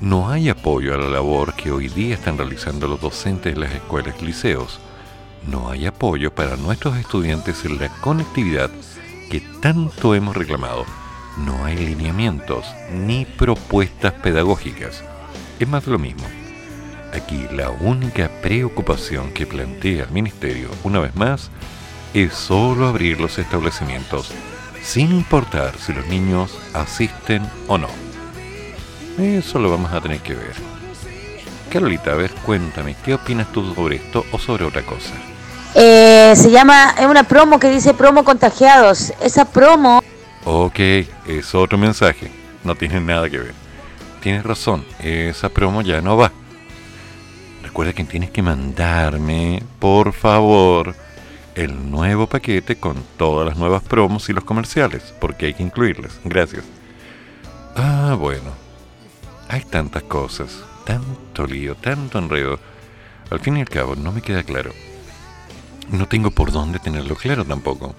no 0.00 0.30
hay 0.30 0.48
apoyo 0.48 0.94
a 0.94 0.98
la 0.98 1.08
labor 1.08 1.54
que 1.54 1.70
hoy 1.70 1.88
día 1.88 2.14
están 2.14 2.38
realizando 2.38 2.88
los 2.88 3.00
docentes 3.00 3.54
de 3.54 3.60
las 3.60 3.72
escuelas 3.72 4.14
y 4.20 4.26
liceos. 4.26 4.80
No 5.46 5.70
hay 5.70 5.86
apoyo 5.86 6.34
para 6.34 6.56
nuestros 6.56 6.96
estudiantes 6.96 7.64
en 7.64 7.78
la 7.78 7.88
conectividad 8.00 8.70
que 9.30 9.40
tanto 9.60 10.14
hemos 10.14 10.36
reclamado. 10.36 10.84
No 11.44 11.64
hay 11.64 11.76
lineamientos 11.76 12.66
ni 12.92 13.24
propuestas 13.24 14.12
pedagógicas. 14.14 15.04
Es 15.58 15.68
más 15.68 15.86
lo 15.86 15.98
mismo. 15.98 16.26
Aquí 17.12 17.46
la 17.52 17.70
única 17.70 18.30
preocupación 18.40 19.32
que 19.32 19.46
plantea 19.46 20.04
el 20.04 20.10
Ministerio, 20.10 20.68
una 20.84 21.00
vez 21.00 21.14
más, 21.16 21.50
es 22.14 22.34
solo 22.34 22.88
abrir 22.88 23.20
los 23.20 23.38
establecimientos 23.38 24.32
sin 24.82 25.12
importar 25.12 25.74
si 25.78 25.92
los 25.92 26.06
niños 26.06 26.58
asisten 26.74 27.42
o 27.68 27.78
no. 27.78 27.88
Eso 29.18 29.58
lo 29.58 29.70
vamos 29.70 29.92
a 29.92 30.00
tener 30.00 30.20
que 30.20 30.34
ver. 30.34 30.54
Carolita, 31.70 32.12
a 32.12 32.16
ver, 32.16 32.32
cuéntame, 32.44 32.96
¿qué 33.04 33.14
opinas 33.14 33.52
tú 33.52 33.74
sobre 33.74 33.96
esto 33.96 34.24
o 34.32 34.38
sobre 34.38 34.64
otra 34.64 34.82
cosa? 34.82 35.12
Eh, 35.74 36.32
se 36.34 36.50
llama, 36.50 36.94
es 36.98 37.06
una 37.06 37.22
promo 37.22 37.60
que 37.60 37.70
dice 37.70 37.94
promo 37.94 38.24
contagiados. 38.24 39.12
Esa 39.22 39.44
promo... 39.44 40.02
Ok, 40.44 40.78
es 41.26 41.54
otro 41.54 41.78
mensaje, 41.78 42.30
no 42.64 42.74
tiene 42.74 43.00
nada 43.00 43.28
que 43.30 43.38
ver. 43.38 43.54
Tienes 44.20 44.42
razón, 44.42 44.84
esa 44.98 45.48
promo 45.48 45.82
ya 45.82 46.00
no 46.00 46.16
va. 46.16 46.32
Recuerda 47.62 47.92
que 47.92 48.04
tienes 48.04 48.30
que 48.30 48.42
mandarme, 48.42 49.62
por 49.78 50.12
favor, 50.12 50.96
el 51.54 51.90
nuevo 51.90 52.26
paquete 52.26 52.76
con 52.76 53.02
todas 53.16 53.46
las 53.46 53.56
nuevas 53.56 53.82
promos 53.82 54.28
y 54.28 54.32
los 54.32 54.44
comerciales, 54.44 55.14
porque 55.20 55.46
hay 55.46 55.54
que 55.54 55.62
incluirles. 55.62 56.20
Gracias. 56.24 56.64
Ah, 57.76 58.16
bueno. 58.18 58.52
Hay 59.48 59.62
tantas 59.62 60.04
cosas, 60.04 60.62
tanto 60.84 61.46
lío, 61.46 61.74
tanto 61.74 62.18
enredo. 62.18 62.58
Al 63.30 63.40
fin 63.40 63.56
y 63.56 63.60
al 63.60 63.68
cabo, 63.68 63.96
no 63.96 64.12
me 64.12 64.22
queda 64.22 64.42
claro. 64.42 64.72
No 65.90 66.06
tengo 66.06 66.30
por 66.30 66.52
dónde 66.52 66.78
tenerlo 66.78 67.16
claro 67.16 67.44
tampoco. 67.44 67.94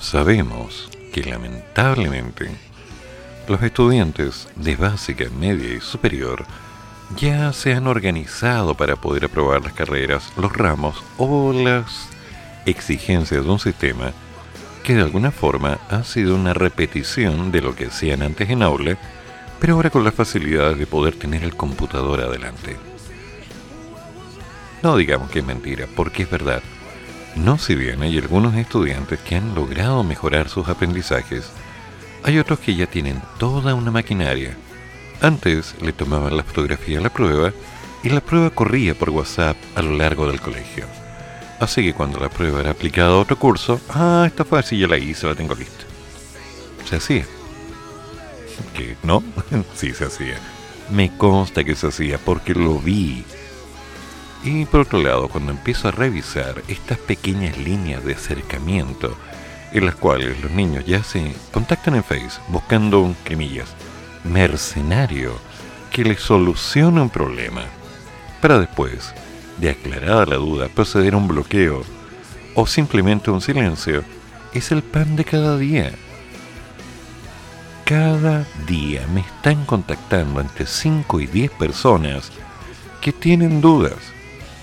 Sabemos 0.00 0.88
que 1.12 1.22
lamentablemente 1.22 2.50
los 3.46 3.62
estudiantes 3.62 4.48
de 4.56 4.74
básica, 4.76 5.26
media 5.38 5.74
y 5.74 5.80
superior 5.80 6.46
ya 7.16 7.52
se 7.52 7.74
han 7.74 7.86
organizado 7.86 8.74
para 8.74 8.96
poder 8.96 9.26
aprobar 9.26 9.62
las 9.62 9.74
carreras, 9.74 10.32
los 10.36 10.52
ramos 10.52 11.02
o 11.18 11.52
las 11.52 12.08
exigencias 12.66 13.44
de 13.44 13.50
un 13.50 13.58
sistema 13.58 14.12
que 14.82 14.94
de 14.94 15.02
alguna 15.02 15.30
forma 15.30 15.78
ha 15.88 16.04
sido 16.04 16.34
una 16.34 16.52
repetición 16.52 17.50
de 17.50 17.62
lo 17.62 17.74
que 17.74 17.86
hacían 17.86 18.22
antes 18.22 18.50
en 18.50 18.62
aula, 18.62 18.98
pero 19.58 19.74
ahora 19.74 19.90
con 19.90 20.04
las 20.04 20.14
facilidades 20.14 20.78
de 20.78 20.86
poder 20.86 21.14
tener 21.14 21.42
el 21.42 21.56
computador 21.56 22.20
adelante. 22.20 22.76
No 24.82 24.96
digamos 24.98 25.30
que 25.30 25.38
es 25.38 25.44
mentira, 25.44 25.86
porque 25.96 26.24
es 26.24 26.30
verdad. 26.30 26.62
No 27.34 27.56
si 27.56 27.74
bien 27.74 28.02
hay 28.02 28.18
algunos 28.18 28.54
estudiantes 28.54 29.18
que 29.20 29.36
han 29.36 29.54
logrado 29.54 30.04
mejorar 30.04 30.50
sus 30.50 30.68
aprendizajes, 30.68 31.50
hay 32.22 32.38
otros 32.38 32.58
que 32.58 32.74
ya 32.74 32.86
tienen 32.86 33.22
toda 33.38 33.74
una 33.74 33.90
maquinaria. 33.90 34.54
Antes 35.22 35.74
le 35.80 35.94
tomaban 35.94 36.36
la 36.36 36.42
fotografía 36.42 36.98
a 36.98 37.02
la 37.02 37.08
prueba 37.08 37.52
y 38.02 38.10
la 38.10 38.20
prueba 38.20 38.50
corría 38.50 38.94
por 38.94 39.08
WhatsApp 39.08 39.56
a 39.74 39.80
lo 39.80 39.92
largo 39.92 40.26
del 40.26 40.40
colegio. 40.42 40.84
Así 41.64 41.82
que 41.82 41.94
cuando 41.94 42.20
la 42.20 42.28
prueba 42.28 42.60
era 42.60 42.72
aplicada 42.72 43.12
a 43.12 43.16
otro 43.16 43.38
curso, 43.38 43.80
ah, 43.88 44.24
esta 44.26 44.44
fue 44.44 44.58
así, 44.58 44.78
ya 44.78 44.86
la 44.86 44.98
hice, 44.98 45.26
la 45.26 45.34
tengo 45.34 45.54
lista. 45.54 45.84
Se 46.84 46.96
hacía. 46.96 47.24
¿Qué? 48.76 48.98
¿No? 49.02 49.24
sí, 49.74 49.94
se 49.94 50.04
hacía. 50.04 50.36
Me 50.90 51.16
consta 51.16 51.64
que 51.64 51.74
se 51.74 51.86
hacía 51.86 52.18
porque 52.18 52.52
lo 52.52 52.78
vi. 52.80 53.24
Y 54.44 54.66
por 54.66 54.80
otro 54.80 55.02
lado, 55.02 55.28
cuando 55.28 55.52
empiezo 55.52 55.88
a 55.88 55.92
revisar 55.92 56.62
estas 56.68 56.98
pequeñas 56.98 57.56
líneas 57.56 58.04
de 58.04 58.12
acercamiento 58.12 59.16
en 59.72 59.86
las 59.86 59.94
cuales 59.94 60.38
los 60.42 60.50
niños 60.50 60.84
ya 60.84 61.02
se 61.02 61.34
contactan 61.50 61.94
en 61.94 62.04
Face 62.04 62.42
buscando 62.48 63.00
un, 63.00 63.14
quemillas, 63.24 63.70
mercenario 64.22 65.32
que 65.90 66.04
les 66.04 66.20
solucione 66.20 67.00
un 67.00 67.08
problema, 67.08 67.62
para 68.42 68.58
después 68.58 69.14
de 69.58 69.70
aclarada 69.70 70.26
la 70.26 70.36
duda, 70.36 70.68
proceder 70.68 71.14
a 71.14 71.16
un 71.16 71.28
bloqueo 71.28 71.82
o 72.54 72.66
simplemente 72.66 73.30
un 73.30 73.40
silencio, 73.40 74.04
es 74.52 74.70
el 74.72 74.82
pan 74.82 75.16
de 75.16 75.24
cada 75.24 75.58
día. 75.58 75.92
Cada 77.84 78.46
día 78.66 79.06
me 79.12 79.20
están 79.20 79.64
contactando 79.66 80.40
entre 80.40 80.66
5 80.66 81.20
y 81.20 81.26
10 81.26 81.50
personas 81.52 82.30
que 83.00 83.12
tienen 83.12 83.60
dudas 83.60 83.98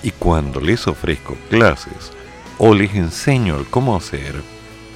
y 0.02 0.12
cuando 0.12 0.60
les 0.60 0.88
ofrezco 0.88 1.38
clases 1.50 2.12
o 2.58 2.74
les 2.74 2.96
enseño 2.96 3.58
el 3.58 3.66
cómo 3.66 3.96
hacer, 3.96 4.42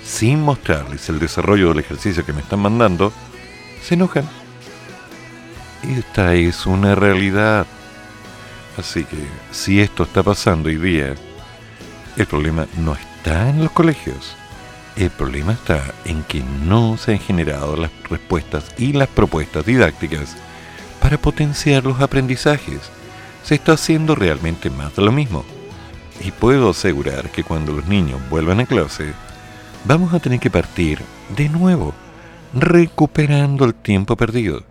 sin 0.03 0.41
mostrarles 0.41 1.09
el 1.09 1.19
desarrollo 1.19 1.69
del 1.69 1.79
ejercicio 1.79 2.25
que 2.25 2.33
me 2.33 2.41
están 2.41 2.59
mandando, 2.59 3.11
se 3.83 3.95
enojan. 3.95 4.27
Esta 5.83 6.33
es 6.33 6.65
una 6.65 6.95
realidad. 6.95 7.67
Así 8.77 9.05
que 9.05 9.17
si 9.51 9.79
esto 9.79 10.03
está 10.03 10.21
pasando 10.21 10.69
hoy 10.69 10.77
día, 10.77 11.15
el 12.17 12.25
problema 12.25 12.67
no 12.77 12.93
está 12.93 13.49
en 13.49 13.63
los 13.63 13.71
colegios. 13.71 14.35
El 14.95 15.09
problema 15.09 15.53
está 15.53 15.93
en 16.05 16.23
que 16.23 16.41
no 16.43 16.97
se 16.97 17.13
han 17.13 17.19
generado 17.19 17.75
las 17.75 17.91
respuestas 18.09 18.65
y 18.77 18.93
las 18.93 19.09
propuestas 19.09 19.65
didácticas 19.65 20.35
para 21.01 21.17
potenciar 21.17 21.83
los 21.83 22.01
aprendizajes. 22.01 22.79
Se 23.43 23.55
está 23.55 23.73
haciendo 23.73 24.15
realmente 24.15 24.69
más 24.69 24.95
de 24.95 25.03
lo 25.03 25.11
mismo. 25.11 25.43
Y 26.21 26.31
puedo 26.31 26.69
asegurar 26.69 27.29
que 27.29 27.43
cuando 27.43 27.73
los 27.73 27.85
niños 27.87 28.21
vuelvan 28.29 28.61
a 28.61 28.65
clase, 28.65 29.13
vamos 29.83 30.13
a 30.13 30.19
tener 30.19 30.39
que 30.39 30.49
partir 30.49 31.01
de 31.35 31.49
nuevo, 31.49 31.93
recuperando 32.53 33.65
el 33.65 33.73
tiempo 33.73 34.15
perdido, 34.15 34.63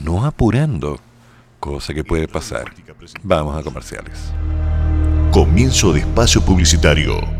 no 0.00 0.24
apurando 0.26 0.98
cosa 1.60 1.94
que 1.94 2.02
puede 2.02 2.26
pasar. 2.26 2.72
Vamos 3.22 3.56
a 3.56 3.62
comerciales. 3.62 4.32
Comienzo 5.32 5.92
de 5.92 6.00
espacio 6.00 6.40
publicitario. 6.42 7.39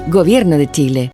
Gobierno 0.09 0.57
de 0.57 0.69
Chile. 0.69 1.11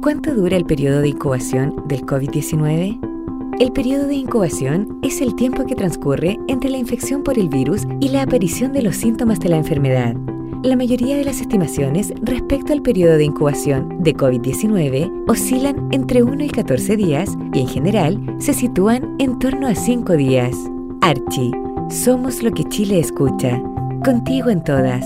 ¿Cuánto 0.00 0.32
dura 0.32 0.56
el 0.56 0.64
periodo 0.64 1.00
de 1.00 1.08
incubación 1.08 1.82
del 1.88 2.02
COVID-19? 2.02 3.56
El 3.58 3.72
periodo 3.72 4.06
de 4.06 4.14
incubación 4.14 5.00
es 5.02 5.20
el 5.20 5.34
tiempo 5.34 5.66
que 5.66 5.74
transcurre 5.74 6.38
entre 6.46 6.70
la 6.70 6.78
infección 6.78 7.24
por 7.24 7.36
el 7.36 7.48
virus 7.48 7.82
y 8.00 8.10
la 8.10 8.22
aparición 8.22 8.72
de 8.72 8.82
los 8.82 8.96
síntomas 8.96 9.40
de 9.40 9.48
la 9.48 9.56
enfermedad. 9.56 10.14
La 10.62 10.76
mayoría 10.76 11.16
de 11.16 11.24
las 11.24 11.40
estimaciones 11.40 12.14
respecto 12.22 12.72
al 12.72 12.80
periodo 12.80 13.16
de 13.16 13.24
incubación 13.24 14.02
de 14.02 14.14
COVID-19 14.14 15.24
oscilan 15.26 15.88
entre 15.90 16.22
1 16.22 16.44
y 16.44 16.48
14 16.48 16.96
días 16.96 17.30
y 17.52 17.60
en 17.60 17.68
general 17.68 18.36
se 18.38 18.54
sitúan 18.54 19.16
en 19.18 19.38
torno 19.40 19.66
a 19.66 19.74
5 19.74 20.12
días. 20.14 20.56
Archie, 21.00 21.50
somos 21.90 22.42
lo 22.42 22.52
que 22.52 22.64
Chile 22.64 23.00
escucha. 23.00 23.60
Contigo 24.04 24.48
en 24.48 24.62
todas. 24.62 25.04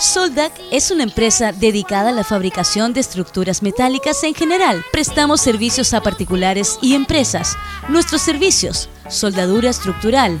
Soldac 0.00 0.52
es 0.70 0.90
una 0.90 1.02
empresa 1.02 1.52
dedicada 1.52 2.08
a 2.08 2.12
la 2.12 2.24
fabricación 2.24 2.94
de 2.94 3.00
estructuras 3.00 3.62
metálicas 3.62 4.24
en 4.24 4.34
general. 4.34 4.82
Prestamos 4.92 5.42
servicios 5.42 5.92
a 5.92 6.02
particulares 6.02 6.78
y 6.80 6.94
empresas. 6.94 7.58
Nuestros 7.90 8.22
servicios, 8.22 8.88
soldadura 9.10 9.68
estructural, 9.68 10.40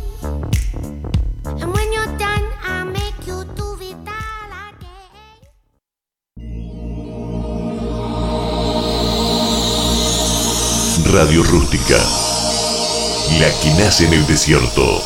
Radio 11.13 11.43
Rústica. 11.43 11.97
La 13.37 13.49
que 13.61 13.69
nace 13.77 14.07
en 14.07 14.13
el 14.13 14.25
desierto. 14.27 15.01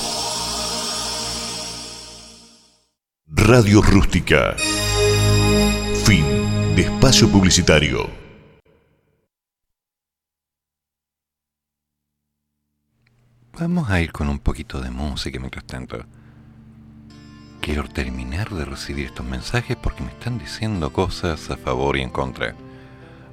Radio 3.28 3.82
Rústica. 3.82 4.56
Fin 6.06 6.24
de 6.76 6.84
espacio 6.84 7.28
publicitario. 7.28 8.08
Vamos 13.60 13.90
a 13.90 14.00
ir 14.00 14.12
con 14.12 14.30
un 14.30 14.38
poquito 14.38 14.80
de 14.82 14.92
música 14.92 15.40
mientras 15.40 15.66
tanto. 15.66 16.06
Quiero 17.62 17.90
terminar 17.90 18.52
de 18.52 18.66
recibir 18.66 19.08
estos 19.08 19.26
mensajes 19.26 19.76
porque 19.76 20.04
me 20.04 20.12
están 20.12 20.38
diciendo 20.38 20.94
cosas 20.94 21.50
a 21.50 21.58
favor 21.58 21.98
y 21.98 22.04
en 22.04 22.12
contra. 22.12 22.54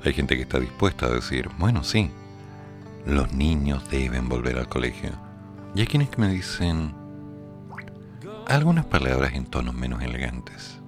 Hay 0.02 0.14
gente 0.14 0.36
que 0.36 0.42
está 0.42 0.58
dispuesta 0.58 1.04
a 1.04 1.10
decir, 1.10 1.50
bueno, 1.58 1.84
sí, 1.84 2.10
los 3.07 3.32
niños 3.32 3.88
deben 3.90 4.28
volver 4.28 4.59
al 4.59 4.68
colegio. 4.68 5.11
Y 5.74 5.80
hay 5.80 5.86
quienes 5.86 6.11
que 6.11 6.20
me 6.20 6.28
dicen 6.28 6.94
algunas 8.46 8.84
palabras 8.84 9.32
en 9.34 9.46
tonos 9.46 9.74
menos 9.74 10.03
elegantes. 10.03 10.78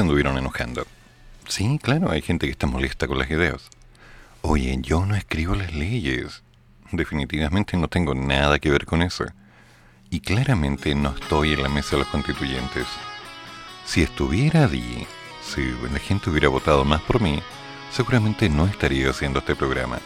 Se 0.00 0.02
anduvieron 0.02 0.38
enojando. 0.38 0.86
Sí, 1.46 1.78
claro, 1.82 2.10
hay 2.10 2.22
gente 2.22 2.46
que 2.46 2.52
está 2.52 2.66
molesta 2.66 3.06
con 3.06 3.18
las 3.18 3.30
ideas. 3.30 3.68
Oye, 4.40 4.78
yo 4.80 5.04
no 5.04 5.14
escribo 5.14 5.54
las 5.54 5.74
leyes. 5.74 6.42
Definitivamente 6.90 7.76
no 7.76 7.86
tengo 7.86 8.14
nada 8.14 8.58
que 8.58 8.70
ver 8.70 8.86
con 8.86 9.02
eso. 9.02 9.26
Y 10.08 10.20
claramente 10.20 10.94
no 10.94 11.10
estoy 11.10 11.52
en 11.52 11.62
la 11.62 11.68
mesa 11.68 11.90
de 11.90 11.98
los 11.98 12.08
constituyentes. 12.08 12.86
Si 13.84 14.00
estuviera 14.00 14.64
allí, 14.64 15.06
si 15.42 15.70
la 15.92 15.98
gente 15.98 16.30
hubiera 16.30 16.48
votado 16.48 16.82
más 16.86 17.02
por 17.02 17.20
mí, 17.20 17.42
seguramente 17.92 18.48
no 18.48 18.64
estaría 18.64 19.10
haciendo 19.10 19.40
este 19.40 19.54
programa. 19.54 19.98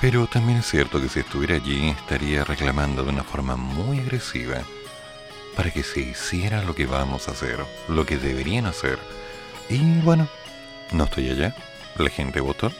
Pero 0.00 0.28
también 0.28 0.58
es 0.58 0.66
cierto 0.66 1.00
que 1.00 1.08
si 1.08 1.18
estuviera 1.18 1.56
allí 1.56 1.88
estaría 1.88 2.44
reclamando 2.44 3.02
de 3.02 3.10
una 3.10 3.24
forma 3.24 3.56
muy 3.56 3.98
agresiva 3.98 4.62
para 5.56 5.70
que 5.70 5.82
se 5.82 6.00
hiciera 6.00 6.62
lo 6.62 6.74
que 6.74 6.86
vamos 6.86 7.28
a 7.28 7.32
hacer, 7.32 7.58
lo 7.88 8.06
que 8.06 8.16
deberían 8.16 8.66
hacer. 8.66 8.98
Y 9.68 10.00
bueno, 10.00 10.28
no 10.92 11.04
estoy 11.04 11.30
allá, 11.30 11.54
la 11.96 12.10
gente 12.10 12.40
votó. 12.40 12.72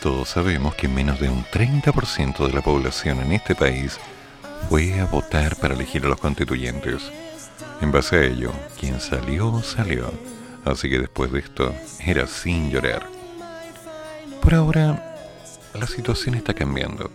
Todos 0.00 0.30
sabemos 0.30 0.74
que 0.74 0.88
menos 0.88 1.20
de 1.20 1.28
un 1.28 1.44
30% 1.44 2.46
de 2.46 2.52
la 2.52 2.62
población 2.62 3.20
en 3.20 3.32
este 3.32 3.54
país 3.54 3.98
fue 4.68 4.98
a 5.00 5.04
votar 5.04 5.56
para 5.56 5.74
elegir 5.74 6.04
a 6.04 6.08
los 6.08 6.20
constituyentes. 6.20 7.10
En 7.80 7.92
base 7.92 8.16
a 8.16 8.24
ello, 8.24 8.52
quien 8.78 9.00
salió, 9.00 9.62
salió. 9.62 10.12
Así 10.64 10.88
que 10.90 10.98
después 10.98 11.32
de 11.32 11.40
esto, 11.40 11.74
era 12.04 12.26
sin 12.26 12.70
llorar. 12.70 13.06
Por 14.42 14.54
ahora, 14.54 15.16
la 15.74 15.86
situación 15.86 16.34
está 16.34 16.54
cambiando. 16.54 17.10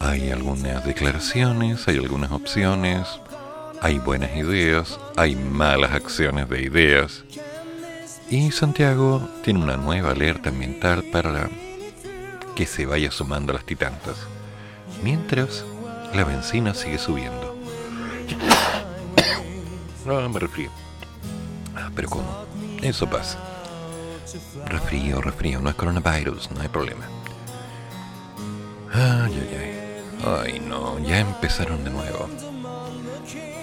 Hay 0.00 0.30
algunas 0.30 0.82
declaraciones, 0.86 1.86
hay 1.86 1.98
algunas 1.98 2.32
opciones, 2.32 3.06
hay 3.82 3.98
buenas 3.98 4.34
ideas, 4.34 4.98
hay 5.14 5.36
malas 5.36 5.92
acciones 5.92 6.48
de 6.48 6.62
ideas. 6.62 7.22
Y 8.30 8.50
Santiago 8.50 9.28
tiene 9.44 9.62
una 9.62 9.76
nueva 9.76 10.12
alerta 10.12 10.48
ambiental 10.48 11.04
para 11.12 11.50
que 12.56 12.64
se 12.64 12.86
vaya 12.86 13.10
sumando 13.10 13.52
a 13.52 13.56
las 13.56 13.66
titantas. 13.66 14.16
Mientras, 15.04 15.66
la 16.14 16.24
benzina 16.24 16.72
sigue 16.72 16.96
subiendo. 16.96 17.54
No, 20.06 20.28
me 20.30 20.40
refrío. 20.40 20.70
Ah, 21.76 21.90
pero 21.94 22.08
¿cómo? 22.08 22.46
Eso 22.80 23.08
pasa. 23.08 23.38
Refrío, 24.64 25.20
refrío, 25.20 25.60
no 25.60 25.68
es 25.68 25.74
coronavirus, 25.74 26.52
no 26.52 26.62
hay 26.62 26.68
problema. 26.68 27.04
Ay, 28.92 29.34
ay, 29.34 29.58
ay. 29.58 29.79
Ay, 30.24 30.60
no, 30.60 30.98
ya 30.98 31.20
empezaron 31.20 31.82
de 31.82 31.90
nuevo. 31.90 32.28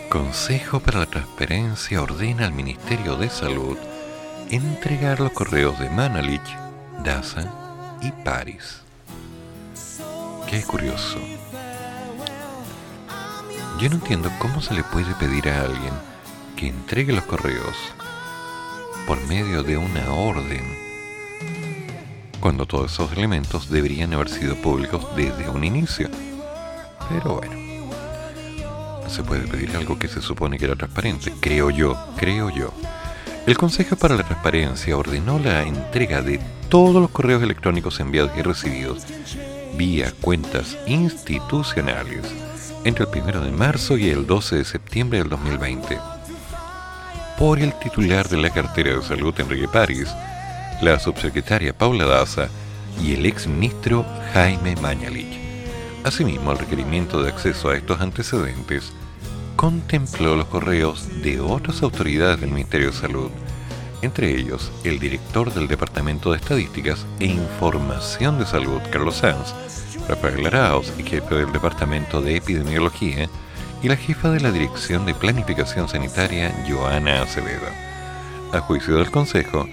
Consejo 0.09 0.79
para 0.79 0.99
la 0.99 1.05
Transparencia 1.05 2.01
ordena 2.01 2.45
al 2.45 2.53
Ministerio 2.53 3.15
de 3.15 3.29
Salud 3.29 3.77
entregar 4.49 5.19
los 5.19 5.31
correos 5.33 5.77
de 5.79 5.89
Manalich, 5.89 6.57
Daza 7.03 7.51
y 8.01 8.11
Paris. 8.11 8.81
Qué 10.49 10.63
curioso. 10.63 11.19
Yo 13.79 13.89
no 13.89 13.95
entiendo 13.95 14.31
cómo 14.39 14.61
se 14.61 14.73
le 14.73 14.83
puede 14.83 15.13
pedir 15.15 15.49
a 15.49 15.61
alguien 15.61 15.93
que 16.55 16.67
entregue 16.67 17.13
los 17.13 17.25
correos 17.25 17.75
por 19.05 19.23
medio 19.27 19.61
de 19.61 19.77
una 19.77 20.11
orden 20.11 20.87
cuando 22.39 22.65
todos 22.65 22.93
esos 22.93 23.11
elementos 23.11 23.69
deberían 23.69 24.13
haber 24.13 24.29
sido 24.29 24.55
públicos 24.55 25.05
desde 25.15 25.49
un 25.49 25.63
inicio. 25.63 26.09
Pero 27.09 27.35
bueno, 27.35 27.55
se 29.09 29.23
puede 29.23 29.47
pedir 29.47 29.75
algo 29.75 29.97
que 29.97 30.07
se 30.07 30.21
supone 30.21 30.57
que 30.57 30.65
era 30.65 30.75
transparente, 30.75 31.33
creo 31.39 31.69
yo, 31.69 31.97
creo 32.17 32.49
yo. 32.49 32.73
El 33.45 33.57
Consejo 33.57 33.95
para 33.95 34.15
la 34.15 34.23
Transparencia 34.23 34.97
ordenó 34.97 35.39
la 35.39 35.63
entrega 35.63 36.21
de 36.21 36.39
todos 36.69 37.01
los 37.01 37.11
correos 37.11 37.41
electrónicos 37.41 37.99
enviados 37.99 38.31
y 38.37 38.41
recibidos 38.41 39.05
vía 39.77 40.11
cuentas 40.21 40.77
institucionales 40.85 42.25
entre 42.83 43.05
el 43.05 43.21
1 43.21 43.41
de 43.41 43.51
marzo 43.51 43.97
y 43.97 44.09
el 44.09 44.25
12 44.25 44.57
de 44.57 44.65
septiembre 44.65 45.19
del 45.19 45.29
2020 45.29 45.97
por 47.37 47.59
el 47.59 47.77
titular 47.79 48.27
de 48.27 48.37
la 48.37 48.49
cartera 48.49 48.95
de 48.95 49.03
salud 49.03 49.33
Enrique 49.39 49.67
París, 49.67 50.09
la 50.81 50.99
subsecretaria 50.99 51.71
Paula 51.71 52.05
Daza 52.05 52.49
y 53.01 53.13
el 53.13 53.25
exministro 53.27 54.05
Jaime 54.33 54.75
Mañalich. 54.77 55.46
Asimismo, 56.07 56.53
el 56.53 56.59
requerimiento 56.59 57.21
de 57.21 57.27
acceso 57.27 57.69
a 57.69 57.75
estos 57.75 57.99
antecedentes 57.99 58.93
contempló 59.57 60.37
los 60.37 60.45
correos 60.45 61.05
de 61.21 61.41
otras 61.41 61.83
autoridades 61.83 62.39
del 62.39 62.51
Ministerio 62.51 62.91
de 62.91 62.97
Salud, 62.97 63.29
entre 64.01 64.31
ellos 64.31 64.71
el 64.85 64.99
director 64.99 65.53
del 65.53 65.67
Departamento 65.67 66.31
de 66.31 66.37
Estadísticas 66.37 67.05
e 67.19 67.25
Información 67.25 68.39
de 68.39 68.45
Salud, 68.45 68.79
Carlos 68.89 69.17
Sanz, 69.17 69.53
Rafael 70.07 70.47
Arauz 70.47 70.93
y 70.97 71.03
jefe 71.03 71.35
del 71.35 71.51
Departamento 71.51 72.21
de 72.21 72.37
Epidemiología, 72.37 73.27
y 73.83 73.89
la 73.89 73.97
jefa 73.97 74.29
de 74.29 74.39
la 74.39 74.53
Dirección 74.53 75.05
de 75.05 75.13
Planificación 75.13 75.89
Sanitaria, 75.89 76.55
Joana 76.69 77.23
Acevedo. 77.23 77.67
A 78.53 78.61
juicio 78.61 78.95
del 78.95 79.11
Consejo, 79.11 79.67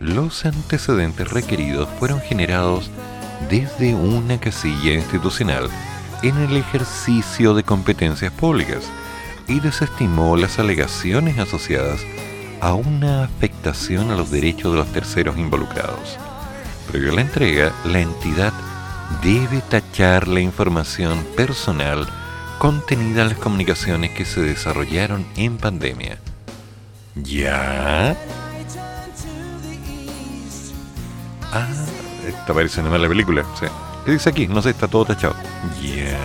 los 0.00 0.44
antecedentes 0.46 1.30
requeridos 1.30 1.88
fueron 2.00 2.20
generados 2.20 2.90
desde 3.48 3.94
una 3.94 4.38
casilla 4.38 4.94
institucional 4.94 5.68
en 6.22 6.36
el 6.38 6.56
ejercicio 6.56 7.54
de 7.54 7.62
competencias 7.62 8.32
públicas 8.32 8.84
y 9.48 9.60
desestimó 9.60 10.36
las 10.36 10.58
alegaciones 10.58 11.38
asociadas 11.38 12.00
a 12.60 12.74
una 12.74 13.24
afectación 13.24 14.10
a 14.10 14.16
los 14.16 14.30
derechos 14.30 14.72
de 14.72 14.78
los 14.78 14.92
terceros 14.92 15.38
involucrados. 15.38 16.18
Previo 16.90 17.12
a 17.12 17.14
la 17.14 17.20
entrega, 17.20 17.72
la 17.84 18.00
entidad 18.00 18.52
debe 19.22 19.60
tachar 19.68 20.26
la 20.28 20.40
información 20.40 21.24
personal 21.36 22.06
contenida 22.58 23.22
en 23.22 23.28
las 23.28 23.38
comunicaciones 23.38 24.10
que 24.12 24.24
se 24.24 24.40
desarrollaron 24.40 25.26
en 25.36 25.58
pandemia. 25.58 26.18
¿Ya? 27.14 28.16
Ah, 31.52 31.68
esta 32.46 32.54
parece 32.54 32.80
una 32.80 32.90
mala 32.90 33.08
película. 33.08 33.44
¿Qué 34.04 34.12
dice 34.12 34.30
aquí? 34.30 34.46
No 34.46 34.62
sé, 34.62 34.70
está 34.70 34.86
todo 34.86 35.04
tachado. 35.04 35.34
Ya. 35.82 36.16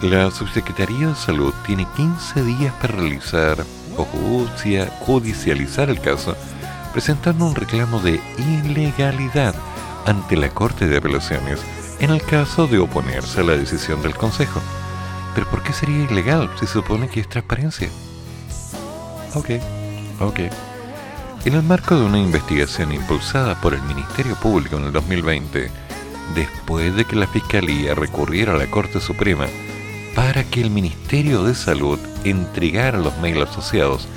La 0.00 0.30
Subsecretaría 0.30 1.08
de 1.08 1.14
Salud 1.14 1.52
tiene 1.66 1.86
15 1.94 2.42
días 2.42 2.72
para 2.80 2.94
realizar 2.94 3.62
o 3.98 4.04
judicializar 5.00 5.90
el 5.90 6.00
caso, 6.00 6.34
presentando 6.94 7.44
un 7.44 7.54
reclamo 7.54 8.00
de 8.00 8.18
ilegalidad 8.38 9.54
ante 10.06 10.38
la 10.38 10.48
Corte 10.48 10.88
de 10.88 10.96
Apelaciones 10.96 11.60
en 12.00 12.08
el 12.08 12.22
caso 12.22 12.66
de 12.66 12.78
oponerse 12.78 13.40
a 13.40 13.44
la 13.44 13.58
decisión 13.58 14.00
del 14.00 14.14
Consejo. 14.14 14.62
Pero 15.34 15.50
¿por 15.50 15.62
qué 15.62 15.74
sería 15.74 16.04
ilegal 16.10 16.48
si 16.58 16.66
se 16.66 16.72
supone 16.72 17.08
que 17.08 17.20
es 17.20 17.28
transparencia? 17.28 17.90
Ok, 19.34 19.50
ok. 20.20 20.40
En 21.44 21.52
el 21.52 21.62
marco 21.62 21.94
de 21.94 22.06
una 22.06 22.18
investigación 22.18 22.90
impulsada 22.90 23.60
por 23.60 23.74
el 23.74 23.82
Ministerio 23.82 24.34
Público 24.34 24.78
en 24.78 24.84
el 24.84 24.92
2020, 24.92 25.70
después 26.34 26.96
de 26.96 27.04
que 27.04 27.16
la 27.16 27.26
Fiscalía 27.26 27.94
recurriera 27.94 28.54
a 28.54 28.56
la 28.56 28.70
Corte 28.70 28.98
Suprema 28.98 29.46
para 30.14 30.42
que 30.44 30.62
el 30.62 30.70
Ministerio 30.70 31.42
de 31.44 31.54
Salud 31.54 31.98
entregara 32.24 32.96
los 32.96 33.14
mails 33.18 33.50
asociados 33.50 34.08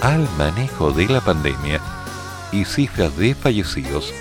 al 0.00 0.28
manejo 0.38 0.92
de 0.92 1.08
la 1.08 1.20
pandemia 1.20 1.80
y 2.52 2.64
cifras 2.64 3.16
de 3.16 3.34
fallecidos, 3.34 4.14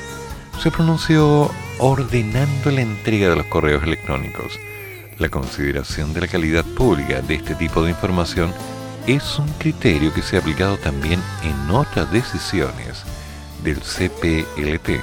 se 0.60 0.72
pronunció 0.72 1.52
ordenando 1.78 2.72
la 2.72 2.82
entrega 2.82 3.30
de 3.30 3.36
los 3.36 3.46
correos 3.46 3.84
electrónicos. 3.84 4.60
La 5.20 5.30
consideración 5.30 6.16
de 6.16 6.22
la 6.22 6.28
calidad 6.28 6.66
pública 6.66 7.22
de 7.22 7.36
este 7.36 7.54
tipo 7.54 7.84
de 7.84 7.92
información 7.92 8.52
es 9.08 9.40
un 9.40 9.48
criterio 9.54 10.14
que 10.14 10.22
se 10.22 10.36
ha 10.36 10.40
aplicado 10.40 10.78
también 10.78 11.22
en 11.44 11.70
otras 11.72 12.12
decisiones 12.12 13.04
del 13.64 13.80
CPLT, 13.80 15.02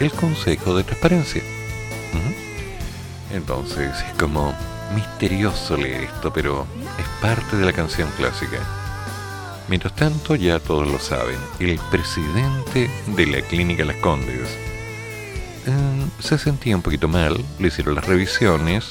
el 0.00 0.12
Consejo 0.12 0.76
de 0.76 0.84
Transparencia. 0.84 1.42
Entonces 3.32 3.96
es 3.96 4.18
como 4.18 4.54
misterioso 4.94 5.76
leer 5.76 6.02
esto, 6.02 6.32
pero 6.32 6.66
es 6.98 7.06
parte 7.22 7.56
de 7.56 7.64
la 7.64 7.72
canción 7.72 8.10
clásica. 8.16 8.58
Mientras 9.68 9.94
tanto, 9.96 10.34
ya 10.34 10.58
todos 10.58 10.86
lo 10.86 10.98
saben, 10.98 11.38
el 11.58 11.78
presidente 11.90 12.90
de 13.06 13.26
la 13.26 13.40
Clínica 13.40 13.84
Las 13.84 13.96
Condes, 13.96 14.50
Em, 15.66 16.10
se 16.18 16.38
sentía 16.38 16.74
un 16.74 16.82
poquito 16.82 17.06
mal, 17.06 17.36
le 17.60 17.68
hicieron 17.68 17.94
las 17.94 18.06
revisiones, 18.06 18.88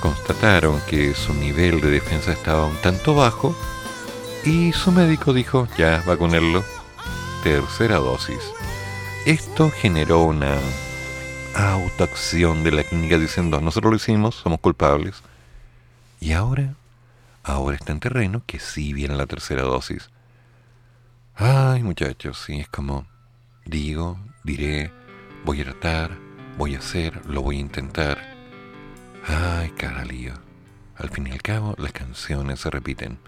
constataron 0.00 0.80
que 0.88 1.14
su 1.14 1.34
nivel 1.34 1.80
de 1.80 1.90
defensa 1.90 2.32
estaba 2.32 2.64
un 2.64 2.76
tanto 2.76 3.14
bajo 3.14 3.54
y 4.48 4.72
su 4.72 4.92
médico 4.92 5.34
dijo, 5.34 5.68
ya, 5.76 6.02
vacunarlo, 6.06 6.64
tercera 7.42 7.96
dosis. 7.96 8.40
Esto 9.26 9.70
generó 9.70 10.22
una 10.22 10.56
autoacción 11.54 12.64
de 12.64 12.72
la 12.72 12.82
clínica 12.82 13.18
diciendo, 13.18 13.60
nosotros 13.60 13.90
lo 13.90 13.96
hicimos, 13.96 14.36
somos 14.36 14.60
culpables. 14.60 15.22
Y 16.18 16.32
ahora, 16.32 16.76
ahora 17.42 17.76
está 17.76 17.92
en 17.92 18.00
terreno 18.00 18.42
que 18.46 18.58
sí 18.58 18.94
viene 18.94 19.16
la 19.16 19.26
tercera 19.26 19.62
dosis. 19.62 20.08
Ay, 21.36 21.82
muchachos, 21.82 22.42
sí, 22.46 22.58
es 22.58 22.68
como, 22.68 23.06
digo, 23.66 24.18
diré, 24.44 24.90
Voy 25.44 25.60
a 25.60 25.64
tratar, 25.64 26.18
voy 26.56 26.74
a 26.74 26.78
hacer, 26.78 27.24
lo 27.26 27.42
voy 27.42 27.58
a 27.58 27.60
intentar. 27.60 28.18
Ay, 29.26 29.70
cara 29.70 30.04
lío. 30.04 30.34
Al 30.96 31.10
fin 31.10 31.26
y 31.26 31.30
al 31.30 31.42
cabo, 31.42 31.74
las 31.78 31.92
canciones 31.92 32.60
se 32.60 32.70
repiten. 32.70 33.18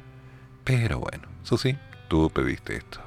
Pero 0.70 1.00
bueno, 1.00 1.26
eso 1.42 1.58
sí, 1.58 1.76
tú 2.06 2.30
pediste 2.30 2.76
esto. 2.76 3.00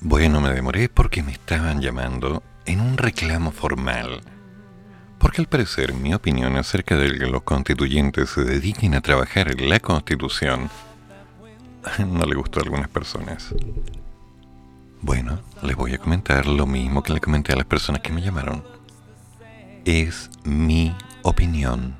Bueno, 0.00 0.40
me 0.40 0.52
demoré 0.52 0.88
porque 0.88 1.22
me 1.22 1.32
estaban 1.32 1.80
llamando 1.80 2.42
en 2.66 2.80
un 2.80 2.96
reclamo 2.96 3.50
formal. 3.50 4.20
Porque 5.18 5.40
al 5.40 5.48
parecer 5.48 5.92
mi 5.94 6.14
opinión 6.14 6.56
acerca 6.56 6.96
de 6.96 7.18
que 7.18 7.26
los 7.26 7.42
constituyentes 7.42 8.30
se 8.30 8.44
dediquen 8.44 8.94
a 8.94 9.00
trabajar 9.00 9.50
en 9.50 9.68
la 9.68 9.80
constitución 9.80 10.70
no 11.98 12.24
le 12.26 12.34
gustó 12.34 12.60
a 12.60 12.62
algunas 12.62 12.88
personas. 12.88 13.54
Bueno, 15.00 15.40
les 15.62 15.76
voy 15.76 15.94
a 15.94 15.98
comentar 15.98 16.46
lo 16.46 16.66
mismo 16.66 17.02
que 17.02 17.12
le 17.12 17.20
comenté 17.20 17.52
a 17.52 17.56
las 17.56 17.66
personas 17.66 18.02
que 18.02 18.12
me 18.12 18.22
llamaron. 18.22 18.64
Es 19.84 20.30
mi 20.44 20.94
opinión. 21.22 21.96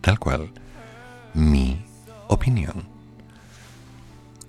Tal 0.00 0.18
cual, 0.18 0.52
mi 1.34 1.84
opinión. 2.28 2.91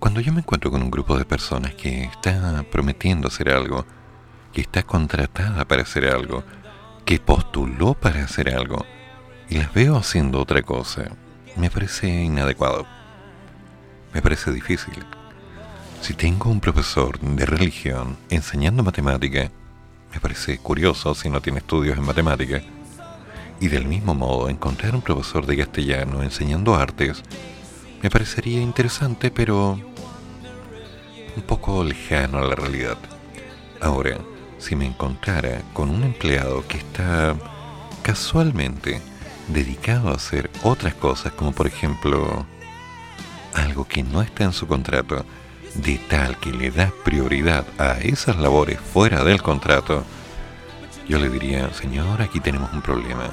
Cuando 0.03 0.19
yo 0.19 0.33
me 0.33 0.41
encuentro 0.41 0.69
con 0.69 0.83
un 0.83 0.91
grupo 0.91 1.17
de 1.17 1.23
personas 1.23 1.75
que 1.75 2.03
está 2.03 2.65
prometiendo 2.69 3.29
hacer 3.29 3.49
algo, 3.49 3.85
que 4.51 4.59
está 4.59 4.83
contratada 4.83 5.63
para 5.65 5.83
hacer 5.83 6.09
algo, 6.09 6.43
que 7.05 7.19
postuló 7.19 7.93
para 7.93 8.21
hacer 8.21 8.53
algo, 8.53 8.85
y 9.49 9.59
las 9.59 9.73
veo 9.73 9.95
haciendo 9.95 10.41
otra 10.41 10.61
cosa, 10.61 11.05
me 11.55 11.69
parece 11.69 12.09
inadecuado. 12.09 12.85
Me 14.13 14.21
parece 14.21 14.51
difícil. 14.51 15.05
Si 16.01 16.13
tengo 16.15 16.49
un 16.49 16.59
profesor 16.59 17.17
de 17.17 17.45
religión 17.45 18.17
enseñando 18.29 18.83
matemática, 18.83 19.51
me 20.13 20.19
parece 20.19 20.57
curioso 20.57 21.15
si 21.15 21.29
no 21.29 21.39
tiene 21.39 21.59
estudios 21.59 21.97
en 21.97 22.03
matemática. 22.03 22.61
Y 23.61 23.69
del 23.69 23.85
mismo 23.85 24.13
modo, 24.13 24.49
encontrar 24.49 24.95
un 24.95 25.01
profesor 25.01 25.45
de 25.45 25.55
castellano 25.55 26.23
enseñando 26.23 26.75
artes 26.75 27.23
me 28.03 28.09
parecería 28.09 28.61
interesante, 28.61 29.31
pero 29.31 29.79
un 31.35 31.43
poco 31.43 31.83
lejano 31.83 32.39
a 32.39 32.45
la 32.45 32.55
realidad. 32.55 32.97
Ahora, 33.81 34.17
si 34.59 34.75
me 34.75 34.85
encontrara 34.85 35.61
con 35.73 35.89
un 35.89 36.03
empleado 36.03 36.65
que 36.67 36.77
está 36.77 37.35
casualmente 38.01 39.01
dedicado 39.47 40.09
a 40.09 40.15
hacer 40.15 40.49
otras 40.63 40.93
cosas, 40.93 41.33
como 41.33 41.51
por 41.51 41.67
ejemplo 41.67 42.45
algo 43.53 43.85
que 43.87 44.03
no 44.03 44.21
está 44.21 44.45
en 44.45 44.53
su 44.53 44.67
contrato, 44.67 45.25
de 45.75 45.97
tal 45.97 46.37
que 46.39 46.51
le 46.51 46.71
da 46.71 46.91
prioridad 47.03 47.65
a 47.77 47.93
esas 47.99 48.37
labores 48.37 48.79
fuera 48.79 49.23
del 49.23 49.41
contrato, 49.41 50.03
yo 51.07 51.19
le 51.19 51.29
diría, 51.29 51.73
señor, 51.73 52.21
aquí 52.21 52.39
tenemos 52.39 52.71
un 52.71 52.81
problema. 52.81 53.29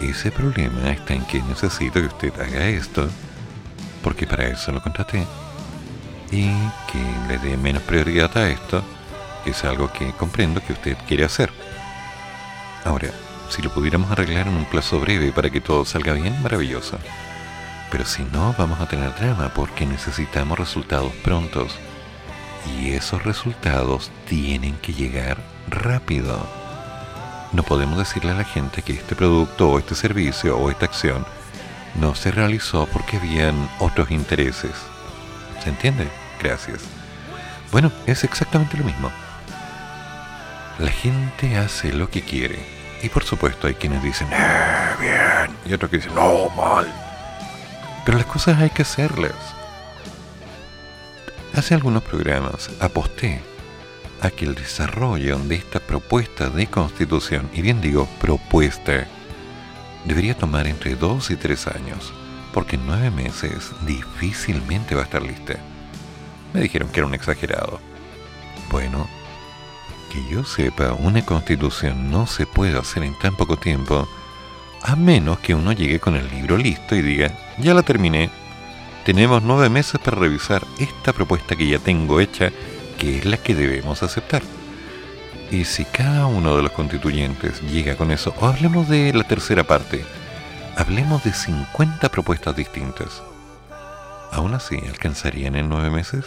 Ese 0.00 0.30
problema 0.30 0.90
está 0.92 1.14
en 1.14 1.24
que 1.24 1.42
necesito 1.42 1.94
que 1.94 2.06
usted 2.06 2.40
haga 2.40 2.68
esto, 2.68 3.08
porque 4.02 4.26
para 4.26 4.48
eso 4.48 4.72
lo 4.72 4.82
contraté. 4.82 5.26
Y 6.30 6.46
que 6.90 7.02
le 7.28 7.38
dé 7.38 7.56
menos 7.56 7.82
prioridad 7.82 8.36
a 8.36 8.48
esto, 8.48 8.82
es 9.44 9.64
algo 9.64 9.92
que 9.92 10.12
comprendo 10.12 10.62
que 10.62 10.72
usted 10.72 10.96
quiere 11.08 11.24
hacer. 11.24 11.50
Ahora, 12.84 13.10
si 13.48 13.62
lo 13.62 13.70
pudiéramos 13.70 14.10
arreglar 14.10 14.46
en 14.46 14.56
un 14.56 14.64
plazo 14.64 15.00
breve 15.00 15.32
para 15.32 15.50
que 15.50 15.60
todo 15.60 15.84
salga 15.84 16.12
bien, 16.12 16.40
maravilloso. 16.42 16.98
Pero 17.90 18.04
si 18.04 18.22
no, 18.22 18.54
vamos 18.56 18.80
a 18.80 18.86
tener 18.86 19.14
drama 19.16 19.52
porque 19.54 19.84
necesitamos 19.86 20.58
resultados 20.58 21.12
prontos. 21.24 21.74
Y 22.78 22.90
esos 22.90 23.24
resultados 23.24 24.10
tienen 24.28 24.76
que 24.76 24.92
llegar 24.92 25.38
rápido. 25.68 26.46
No 27.52 27.64
podemos 27.64 27.98
decirle 27.98 28.30
a 28.30 28.34
la 28.34 28.44
gente 28.44 28.82
que 28.82 28.92
este 28.92 29.16
producto 29.16 29.70
o 29.70 29.78
este 29.78 29.96
servicio 29.96 30.56
o 30.56 30.70
esta 30.70 30.84
acción 30.84 31.26
no 31.96 32.14
se 32.14 32.30
realizó 32.30 32.86
porque 32.86 33.16
habían 33.16 33.68
otros 33.80 34.12
intereses. 34.12 34.72
¿Se 35.64 35.70
entiende? 35.70 36.19
Gracias. 36.42 36.82
Bueno, 37.70 37.92
es 38.06 38.24
exactamente 38.24 38.76
lo 38.76 38.84
mismo. 38.84 39.10
La 40.78 40.90
gente 40.90 41.56
hace 41.58 41.92
lo 41.92 42.08
que 42.08 42.22
quiere. 42.22 42.58
Y 43.02 43.08
por 43.08 43.24
supuesto 43.24 43.66
hay 43.66 43.74
quienes 43.74 44.02
dicen, 44.02 44.28
eh, 44.32 44.94
bien. 44.98 45.56
Y 45.64 45.72
otros 45.72 45.90
que 45.90 45.98
dicen, 45.98 46.14
no, 46.14 46.48
mal. 46.50 46.86
Pero 48.04 48.18
las 48.18 48.26
cosas 48.26 48.58
hay 48.58 48.70
que 48.70 48.82
hacerlas. 48.82 49.34
Hace 51.54 51.74
algunos 51.74 52.02
programas 52.02 52.70
aposté 52.80 53.42
a 54.20 54.30
que 54.30 54.44
el 54.44 54.54
desarrollo 54.54 55.38
de 55.38 55.54
esta 55.54 55.80
propuesta 55.80 56.48
de 56.50 56.66
constitución, 56.66 57.50
y 57.52 57.62
bien 57.62 57.80
digo 57.80 58.06
propuesta, 58.20 59.06
debería 60.04 60.36
tomar 60.36 60.66
entre 60.66 60.94
dos 60.94 61.30
y 61.30 61.36
tres 61.36 61.66
años, 61.66 62.12
porque 62.52 62.76
en 62.76 62.86
nueve 62.86 63.10
meses 63.10 63.72
difícilmente 63.86 64.94
va 64.94 65.02
a 65.02 65.04
estar 65.04 65.22
lista. 65.22 65.58
Me 66.52 66.60
dijeron 66.60 66.88
que 66.88 67.00
era 67.00 67.06
un 67.06 67.14
exagerado. 67.14 67.80
Bueno, 68.70 69.08
que 70.10 70.22
yo 70.28 70.44
sepa, 70.44 70.92
una 70.92 71.24
constitución 71.24 72.10
no 72.10 72.26
se 72.26 72.46
puede 72.46 72.76
hacer 72.78 73.04
en 73.04 73.18
tan 73.18 73.36
poco 73.36 73.56
tiempo, 73.56 74.08
a 74.82 74.96
menos 74.96 75.38
que 75.38 75.54
uno 75.54 75.72
llegue 75.72 76.00
con 76.00 76.16
el 76.16 76.28
libro 76.30 76.56
listo 76.56 76.96
y 76.96 77.02
diga, 77.02 77.32
ya 77.58 77.74
la 77.74 77.82
terminé. 77.82 78.30
Tenemos 79.04 79.42
nueve 79.42 79.68
meses 79.70 80.00
para 80.00 80.18
revisar 80.18 80.66
esta 80.78 81.12
propuesta 81.12 81.56
que 81.56 81.68
ya 81.68 81.78
tengo 81.78 82.20
hecha, 82.20 82.50
que 82.98 83.18
es 83.18 83.24
la 83.24 83.36
que 83.36 83.54
debemos 83.54 84.02
aceptar. 84.02 84.42
Y 85.50 85.64
si 85.64 85.84
cada 85.84 86.26
uno 86.26 86.56
de 86.56 86.62
los 86.62 86.72
constituyentes 86.72 87.60
llega 87.62 87.96
con 87.96 88.10
eso, 88.10 88.34
o 88.40 88.46
hablemos 88.46 88.88
de 88.88 89.12
la 89.12 89.24
tercera 89.24 89.64
parte, 89.64 90.04
hablemos 90.76 91.24
de 91.24 91.32
50 91.32 92.08
propuestas 92.08 92.54
distintas. 92.54 93.22
¿Aún 94.32 94.54
así 94.54 94.76
alcanzarían 94.88 95.56
en 95.56 95.68
nueve 95.68 95.90
meses? 95.90 96.24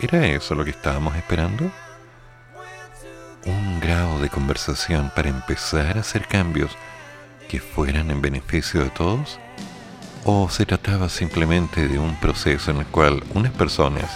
¿Era 0.00 0.26
eso 0.26 0.54
lo 0.54 0.64
que 0.64 0.70
estábamos 0.70 1.14
esperando? 1.16 1.70
un 3.44 3.80
grado 3.80 4.20
de 4.20 4.28
conversación 4.28 5.10
para 5.14 5.28
empezar 5.28 5.96
a 5.96 6.00
hacer 6.00 6.26
cambios 6.26 6.70
que 7.48 7.60
fueran 7.60 8.10
en 8.10 8.20
beneficio 8.20 8.82
de 8.82 8.90
todos? 8.90 9.38
¿O 10.24 10.48
se 10.48 10.66
trataba 10.66 11.08
simplemente 11.08 11.88
de 11.88 11.98
un 11.98 12.14
proceso 12.16 12.70
en 12.70 12.78
el 12.78 12.86
cual 12.86 13.22
unas 13.34 13.52
personas 13.52 14.10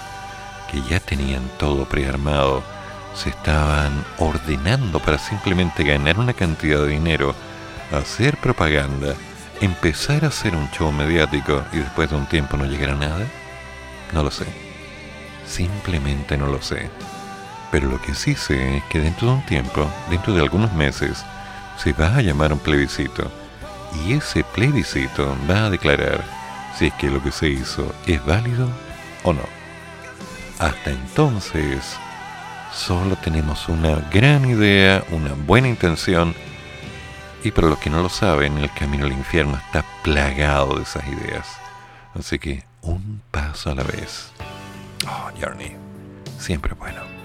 que 0.71 0.81
ya 0.83 1.01
tenían 1.01 1.43
todo 1.59 1.85
prearmado 1.85 2.63
se 3.15 3.31
estaban 3.31 4.05
ordenando 4.19 5.01
para 5.01 5.19
simplemente 5.19 5.83
ganar 5.83 6.19
una 6.19 6.35
cantidad 6.35 6.81
de 6.81 6.89
dinero, 6.89 7.35
hacer 7.91 8.37
propaganda, 8.37 9.15
empezar 9.61 10.25
a 10.25 10.29
hacer 10.29 10.55
un 10.55 10.71
show 10.71 10.93
mediático 10.93 11.65
y 11.73 11.79
después 11.79 12.11
de 12.11 12.17
un 12.17 12.27
tiempo 12.27 12.57
no 12.57 12.67
llegar 12.67 12.91
a 12.91 12.97
nada? 12.97 13.27
No 14.13 14.23
lo 14.23 14.31
sé. 14.31 14.66
Simplemente 15.47 16.37
no 16.37 16.47
lo 16.47 16.61
sé. 16.61 16.91
Pero 17.71 17.89
lo 17.89 18.01
que 18.01 18.15
sí 18.15 18.35
sé 18.35 18.79
es 18.79 18.85
que 18.85 19.01
dentro 19.01 19.29
de 19.29 19.35
un 19.35 19.47
tiempo, 19.47 19.89
dentro 20.11 20.35
de 20.35 20.41
algunos 20.41 20.73
meses, 20.73 21.25
se 21.77 21.93
va 21.93 22.17
a 22.17 22.23
llamar 22.23 22.53
un 22.53 22.59
plebiscito. 22.59 23.31
Y 24.05 24.15
ese 24.15 24.45
plebiscito 24.45 25.37
va 25.51 25.67
a 25.67 25.71
declarar 25.71 26.25
si 26.77 26.87
es 26.87 26.95
que 26.95 27.11
lo 27.11 27.23
que 27.23 27.33
se 27.33 27.49
hizo 27.49 27.95
es 28.07 28.25
válido 28.25 28.69
o 29.23 29.33
no. 29.33 29.43
Hasta 30.59 30.91
entonces, 30.91 31.97
solo 32.73 33.17
tenemos 33.17 33.69
una 33.69 33.97
gran 34.11 34.49
idea, 34.49 35.05
una 35.11 35.33
buena 35.35 35.69
intención, 35.69 36.35
y 37.45 37.51
para 37.51 37.69
los 37.69 37.79
que 37.79 37.91
no 37.91 38.03
lo 38.03 38.09
saben, 38.09 38.59
el 38.59 38.73
camino 38.73 39.07
al 39.07 39.13
infierno 39.13 39.57
está 39.57 39.85
plagado 40.03 40.77
de 40.77 40.83
esas 40.83 41.07
ideas. 41.07 41.47
Así 42.19 42.39
que 42.39 42.65
un 42.83 43.23
paso 43.31 43.71
a 43.71 43.75
la 43.75 43.83
vez. 43.83 44.33
Oh, 45.05 45.31
Journey, 45.39 45.77
siempre 46.39 46.75
bueno. 46.75 47.16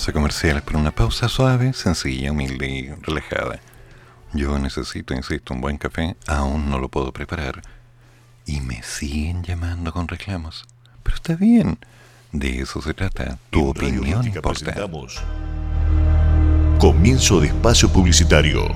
Vamos 0.00 0.08
a 0.08 0.12
comerciales 0.14 0.62
por 0.62 0.76
una 0.76 0.92
pausa 0.92 1.28
suave, 1.28 1.74
sencilla, 1.74 2.32
humilde 2.32 2.70
y 2.70 2.88
relajada. 3.02 3.60
Yo 4.32 4.58
necesito, 4.58 5.12
insisto, 5.12 5.52
un 5.52 5.60
buen 5.60 5.76
café, 5.76 6.16
aún 6.26 6.70
no 6.70 6.78
lo 6.78 6.88
puedo 6.88 7.12
preparar. 7.12 7.60
Y 8.46 8.62
me 8.62 8.82
siguen 8.82 9.42
llamando 9.42 9.92
con 9.92 10.08
reclamos. 10.08 10.64
Pero 11.02 11.16
está 11.16 11.34
bien, 11.34 11.78
de 12.32 12.62
eso 12.62 12.80
se 12.80 12.94
trata. 12.94 13.36
Tu 13.50 13.68
opinión 13.68 14.26
importa. 14.26 14.74
Comienzo 16.78 17.38
de 17.40 17.48
espacio 17.48 17.90
publicitario. 17.90 18.68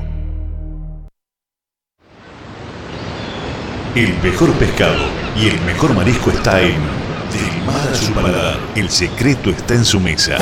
El 3.94 4.12
mejor 4.22 4.52
pescado 4.59 5.06
y 5.40 5.46
el 5.46 5.59
mejor 5.62 5.94
marisco 5.94 6.30
está 6.30 6.60
en 6.60 6.74
Del 6.74 7.64
mar 7.64 7.88
a 7.88 7.94
su 7.94 8.12
paladar. 8.12 8.59
El 8.76 8.90
secreto 8.90 9.48
está 9.48 9.72
en 9.72 9.86
su 9.86 9.98
mesa. 9.98 10.36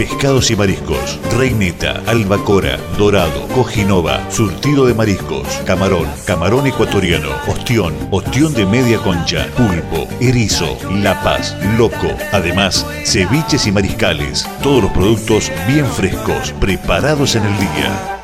Pescados 0.00 0.50
y 0.50 0.56
mariscos, 0.56 1.20
reineta, 1.36 2.02
albacora, 2.06 2.78
dorado, 2.96 3.46
cojinova, 3.48 4.30
surtido 4.30 4.86
de 4.86 4.94
mariscos, 4.94 5.46
camarón, 5.66 6.08
camarón 6.24 6.66
ecuatoriano, 6.66 7.28
ostión, 7.46 7.94
ostión 8.10 8.54
de 8.54 8.64
media 8.64 8.96
concha, 8.96 9.46
pulpo, 9.58 10.08
erizo, 10.18 10.78
lapas, 10.90 11.54
loco. 11.76 12.08
Además, 12.32 12.86
ceviches 13.04 13.66
y 13.66 13.72
mariscales, 13.72 14.48
todos 14.62 14.84
los 14.84 14.92
productos 14.92 15.52
bien 15.68 15.84
frescos, 15.84 16.54
preparados 16.58 17.36
en 17.36 17.44
el 17.44 17.58
día. 17.58 18.19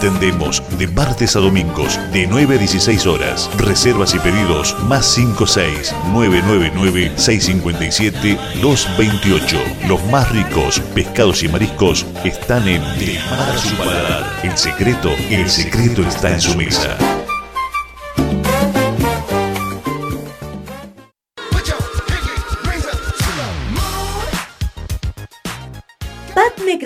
Atendemos 0.00 0.62
de 0.78 0.88
martes 0.88 1.36
a 1.36 1.40
domingos 1.40 2.00
de 2.10 2.26
9 2.26 2.54
a 2.54 2.58
16 2.58 3.06
horas. 3.06 3.50
Reservas 3.58 4.14
y 4.14 4.18
pedidos 4.18 4.74
más 4.84 5.04
56 5.04 5.94
999 6.14 7.12
657 7.16 8.38
228. 8.62 9.58
Los 9.88 10.02
más 10.06 10.30
ricos 10.30 10.80
pescados 10.94 11.42
y 11.42 11.48
mariscos 11.48 12.06
están 12.24 12.66
en 12.66 12.80
De 12.98 13.18
su 13.58 13.76
paladar. 13.76 14.24
El 14.42 14.56
secreto, 14.56 15.10
el 15.28 15.50
secreto 15.50 16.00
está 16.00 16.32
en 16.32 16.40
su 16.40 16.56
mesa. 16.56 16.96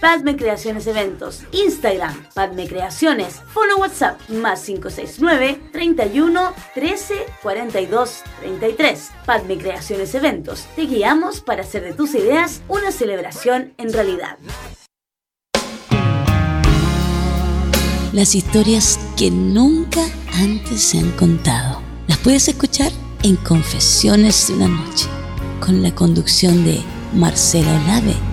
Padme 0.00 0.34
Creaciones 0.34 0.86
Eventos, 0.86 1.42
Instagram, 1.52 2.26
Padme 2.32 2.66
Creaciones, 2.66 3.42
follow 3.52 3.80
WhatsApp, 3.80 4.18
más 4.30 4.62
569 4.62 5.60
31 5.72 6.54
13 6.74 7.26
42 7.42 8.22
33. 8.40 9.10
Padme 9.26 9.58
Creaciones 9.58 10.14
Eventos, 10.14 10.64
te 10.74 10.86
guiamos 10.86 11.42
para 11.42 11.62
hacer 11.62 11.82
de 11.82 11.92
tus 11.92 12.14
ideas 12.14 12.62
una 12.66 12.92
celebración 12.92 13.74
en 13.76 13.92
realidad. 13.92 14.38
Las 18.14 18.34
historias 18.34 18.98
que 19.18 19.30
nunca 19.30 20.00
antes 20.32 20.80
se 20.82 20.98
han 20.98 21.10
contado. 21.12 21.82
Las 22.08 22.16
puedes 22.18 22.48
escuchar 22.48 22.90
en 23.22 23.36
Confesiones 23.36 24.48
de 24.48 24.54
una 24.54 24.68
Noche, 24.68 25.08
con 25.60 25.82
la 25.82 25.94
conducción 25.94 26.64
de 26.64 26.82
Marcela 27.12 27.70
Olave 27.84 28.29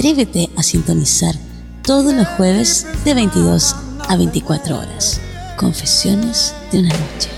Atrévete 0.00 0.48
a 0.56 0.62
sintonizar 0.62 1.34
todos 1.82 2.14
los 2.14 2.26
jueves 2.28 2.86
de 3.04 3.12
22 3.12 3.76
a 4.08 4.16
24 4.16 4.78
horas. 4.78 5.20
Confesiones 5.58 6.54
de 6.72 6.78
una 6.78 6.88
noche. 6.88 7.28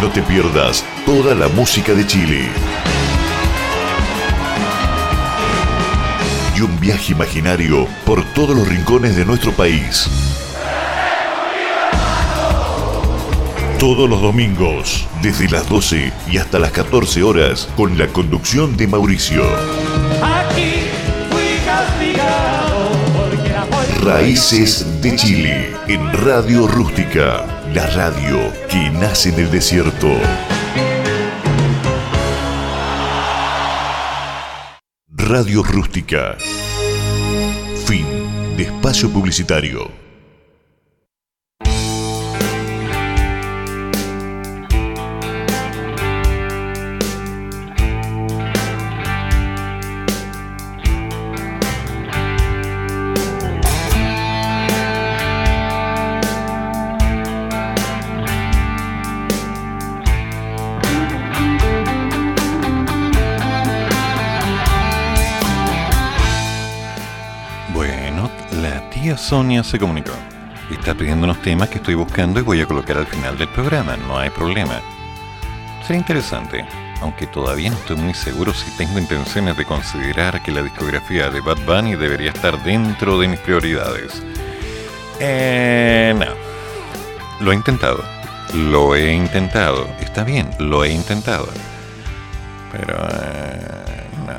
No 0.00 0.08
te 0.12 0.22
pierdas 0.22 0.84
toda 1.04 1.34
la 1.34 1.48
música 1.48 1.94
de 1.94 2.06
Chile. 2.06 2.48
Y 6.58 6.62
un 6.62 6.80
viaje 6.80 7.12
imaginario 7.12 7.86
por 8.04 8.24
todos 8.34 8.56
los 8.56 8.66
rincones 8.66 9.14
de 9.16 9.24
nuestro 9.24 9.52
país. 9.52 10.08
Todos 13.78 14.10
los 14.10 14.20
domingos, 14.20 15.06
desde 15.22 15.48
las 15.48 15.68
12 15.68 16.12
y 16.30 16.38
hasta 16.38 16.58
las 16.58 16.72
14 16.72 17.22
horas, 17.22 17.68
con 17.76 17.96
la 17.96 18.08
conducción 18.08 18.76
de 18.76 18.88
Mauricio. 18.88 19.44
Raíces 24.02 25.00
de 25.00 25.14
Chile, 25.14 25.70
en 25.86 26.12
Radio 26.24 26.66
Rústica, 26.66 27.44
la 27.72 27.86
radio 27.88 28.38
que 28.68 28.90
nace 28.90 29.28
en 29.28 29.40
el 29.40 29.50
desierto. 29.50 30.08
Radio 35.28 35.62
Rústica. 35.62 36.38
Fin 37.84 38.06
de 38.56 38.62
espacio 38.62 39.10
publicitario. 39.10 40.07
Sonia 69.28 69.62
se 69.62 69.78
comunicó. 69.78 70.12
Está 70.70 70.94
pidiendo 70.94 71.24
unos 71.24 71.42
temas 71.42 71.68
que 71.68 71.76
estoy 71.76 71.94
buscando 71.94 72.40
y 72.40 72.42
voy 72.42 72.62
a 72.62 72.66
colocar 72.66 72.96
al 72.96 73.06
final 73.06 73.36
del 73.36 73.48
programa, 73.48 73.94
no 73.94 74.16
hay 74.16 74.30
problema. 74.30 74.80
Sería 75.86 76.00
interesante, 76.00 76.66
aunque 77.02 77.26
todavía 77.26 77.68
no 77.68 77.76
estoy 77.76 77.96
muy 77.96 78.14
seguro 78.14 78.54
si 78.54 78.70
tengo 78.78 78.98
intenciones 78.98 79.54
de 79.58 79.66
considerar 79.66 80.42
que 80.42 80.50
la 80.50 80.62
discografía 80.62 81.28
de 81.28 81.42
Bad 81.42 81.58
Bunny 81.66 81.94
debería 81.94 82.30
estar 82.30 82.64
dentro 82.64 83.18
de 83.18 83.28
mis 83.28 83.38
prioridades. 83.40 84.22
Eh, 85.20 86.14
no. 86.16 87.44
Lo 87.44 87.52
he 87.52 87.54
intentado. 87.54 88.02
Lo 88.54 88.96
he 88.96 89.12
intentado. 89.12 89.90
Está 90.00 90.24
bien, 90.24 90.48
lo 90.58 90.84
he 90.84 90.90
intentado. 90.90 91.48
Pero... 92.72 92.96
eh, 93.12 94.06
no. 94.26 94.32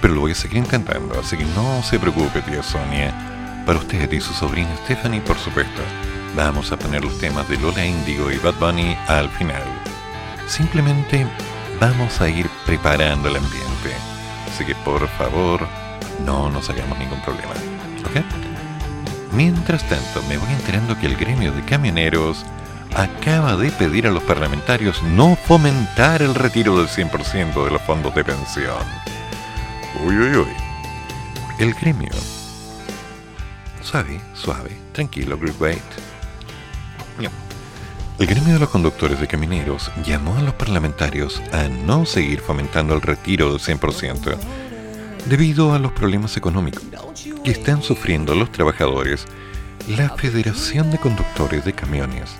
Pero 0.00 0.14
lo 0.14 0.20
voy 0.22 0.32
a 0.32 0.34
seguir 0.34 0.56
intentando, 0.56 1.20
así 1.20 1.36
que 1.36 1.44
no 1.44 1.82
se 1.82 1.98
preocupe, 1.98 2.40
tía 2.40 2.62
Sonia. 2.62 3.34
Para 3.66 3.80
usted 3.80 4.12
y 4.12 4.20
su 4.20 4.32
sobrina 4.32 4.76
Stephanie, 4.84 5.20
por 5.20 5.36
supuesto. 5.38 5.82
Vamos 6.36 6.70
a 6.70 6.78
poner 6.78 7.04
los 7.04 7.18
temas 7.18 7.48
de 7.48 7.58
Lola 7.58 7.84
Indigo 7.84 8.30
y 8.30 8.36
Bad 8.36 8.54
Bunny 8.60 8.96
al 9.08 9.28
final. 9.30 9.64
Simplemente 10.46 11.26
vamos 11.80 12.20
a 12.20 12.28
ir 12.28 12.48
preparando 12.64 13.28
el 13.28 13.34
ambiente. 13.34 13.92
Así 14.48 14.64
que 14.64 14.76
por 14.76 15.08
favor, 15.08 15.66
no 16.24 16.48
nos 16.48 16.70
hagamos 16.70 16.96
ningún 16.96 17.20
problema. 17.22 17.54
¿Ok? 18.04 18.24
Mientras 19.32 19.82
tanto, 19.88 20.22
me 20.28 20.38
voy 20.38 20.52
enterando 20.52 20.96
que 20.96 21.06
el 21.06 21.16
gremio 21.16 21.50
de 21.50 21.64
camioneros 21.64 22.46
acaba 22.94 23.56
de 23.56 23.72
pedir 23.72 24.06
a 24.06 24.12
los 24.12 24.22
parlamentarios 24.22 25.02
no 25.02 25.34
fomentar 25.34 26.22
el 26.22 26.36
retiro 26.36 26.78
del 26.78 26.86
100% 26.86 27.64
de 27.64 27.70
los 27.72 27.82
fondos 27.82 28.14
de 28.14 28.22
pensión. 28.22 28.84
Uy, 30.04 30.16
uy, 30.16 30.36
uy. 30.36 30.52
El 31.58 31.74
gremio. 31.74 32.12
Suave, 33.88 34.20
suave, 34.34 34.70
tranquilo, 34.90 35.38
Great 35.38 35.60
Wait. 35.60 35.78
El 38.18 38.26
gremio 38.26 38.54
de 38.54 38.58
los 38.58 38.68
conductores 38.68 39.20
de 39.20 39.28
camineros 39.28 39.92
llamó 40.04 40.36
a 40.36 40.42
los 40.42 40.54
parlamentarios 40.54 41.40
a 41.52 41.68
no 41.68 42.04
seguir 42.04 42.40
fomentando 42.40 42.94
el 42.94 43.00
retiro 43.00 43.52
del 43.52 43.60
100%, 43.60 44.36
Debido 45.26 45.72
a 45.72 45.78
los 45.78 45.92
problemas 45.92 46.36
económicos 46.36 46.82
que 47.44 47.50
están 47.52 47.80
sufriendo 47.80 48.34
los 48.34 48.50
trabajadores, 48.50 49.24
la 49.86 50.08
Federación 50.10 50.90
de 50.90 50.98
Conductores 50.98 51.64
de 51.64 51.72
Camiones 51.72 52.34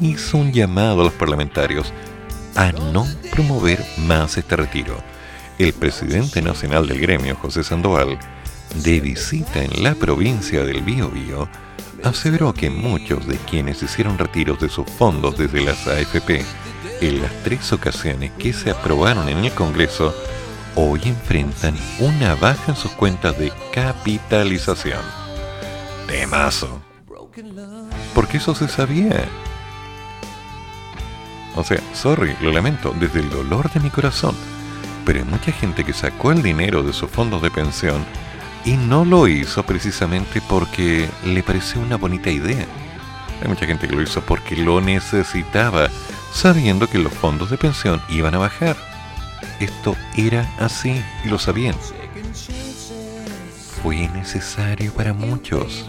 hizo 0.00 0.38
un 0.38 0.52
llamado 0.52 1.02
a 1.02 1.04
los 1.04 1.12
parlamentarios 1.12 1.92
a 2.56 2.72
no 2.72 3.06
promover 3.30 3.84
más 3.98 4.38
este 4.38 4.56
retiro. 4.56 4.96
El 5.58 5.74
presidente 5.74 6.40
nacional 6.40 6.86
del 6.86 7.00
gremio, 7.00 7.36
José 7.36 7.64
Sandoval, 7.64 8.18
de 8.74 9.00
visita 9.00 9.62
en 9.62 9.82
la 9.82 9.94
provincia 9.94 10.64
del 10.64 10.82
Biobío, 10.82 11.48
aseveró 12.04 12.54
que 12.54 12.70
muchos 12.70 13.26
de 13.26 13.36
quienes 13.36 13.82
hicieron 13.82 14.18
retiros 14.18 14.60
de 14.60 14.68
sus 14.68 14.88
fondos 14.90 15.36
desde 15.36 15.60
las 15.60 15.86
AFP 15.86 16.44
en 17.00 17.22
las 17.22 17.32
tres 17.44 17.72
ocasiones 17.72 18.32
que 18.38 18.52
se 18.52 18.70
aprobaron 18.70 19.28
en 19.28 19.44
el 19.44 19.52
Congreso, 19.52 20.14
hoy 20.74 21.00
enfrentan 21.04 21.76
una 22.00 22.34
baja 22.34 22.72
en 22.72 22.76
sus 22.76 22.90
cuentas 22.92 23.38
de 23.38 23.52
capitalización. 23.72 25.00
Temazo. 26.06 26.80
Porque 28.14 28.38
eso 28.38 28.54
se 28.54 28.68
sabía. 28.68 29.24
O 31.54 31.64
sea, 31.64 31.80
sorry, 31.94 32.36
lo 32.40 32.52
lamento, 32.52 32.94
desde 32.98 33.20
el 33.20 33.30
dolor 33.30 33.70
de 33.72 33.80
mi 33.80 33.90
corazón. 33.90 34.34
Pero 35.04 35.20
hay 35.20 35.24
mucha 35.24 35.52
gente 35.52 35.84
que 35.84 35.92
sacó 35.92 36.32
el 36.32 36.42
dinero 36.42 36.82
de 36.82 36.92
sus 36.92 37.10
fondos 37.10 37.42
de 37.42 37.50
pensión 37.50 38.04
y 38.68 38.76
no 38.76 39.06
lo 39.06 39.26
hizo 39.26 39.62
precisamente 39.62 40.42
porque 40.46 41.08
le 41.24 41.42
pareció 41.42 41.80
una 41.80 41.96
bonita 41.96 42.28
idea. 42.28 42.66
Hay 43.40 43.48
mucha 43.48 43.64
gente 43.64 43.88
que 43.88 43.96
lo 43.96 44.02
hizo 44.02 44.20
porque 44.20 44.56
lo 44.56 44.82
necesitaba, 44.82 45.88
sabiendo 46.34 46.86
que 46.86 46.98
los 46.98 47.14
fondos 47.14 47.48
de 47.48 47.56
pensión 47.56 48.02
iban 48.10 48.34
a 48.34 48.38
bajar. 48.38 48.76
Esto 49.58 49.96
era 50.18 50.46
así 50.58 51.02
y 51.24 51.28
lo 51.28 51.38
sabían. 51.38 51.76
Fue 53.82 54.06
necesario 54.08 54.92
para 54.92 55.14
muchos. 55.14 55.86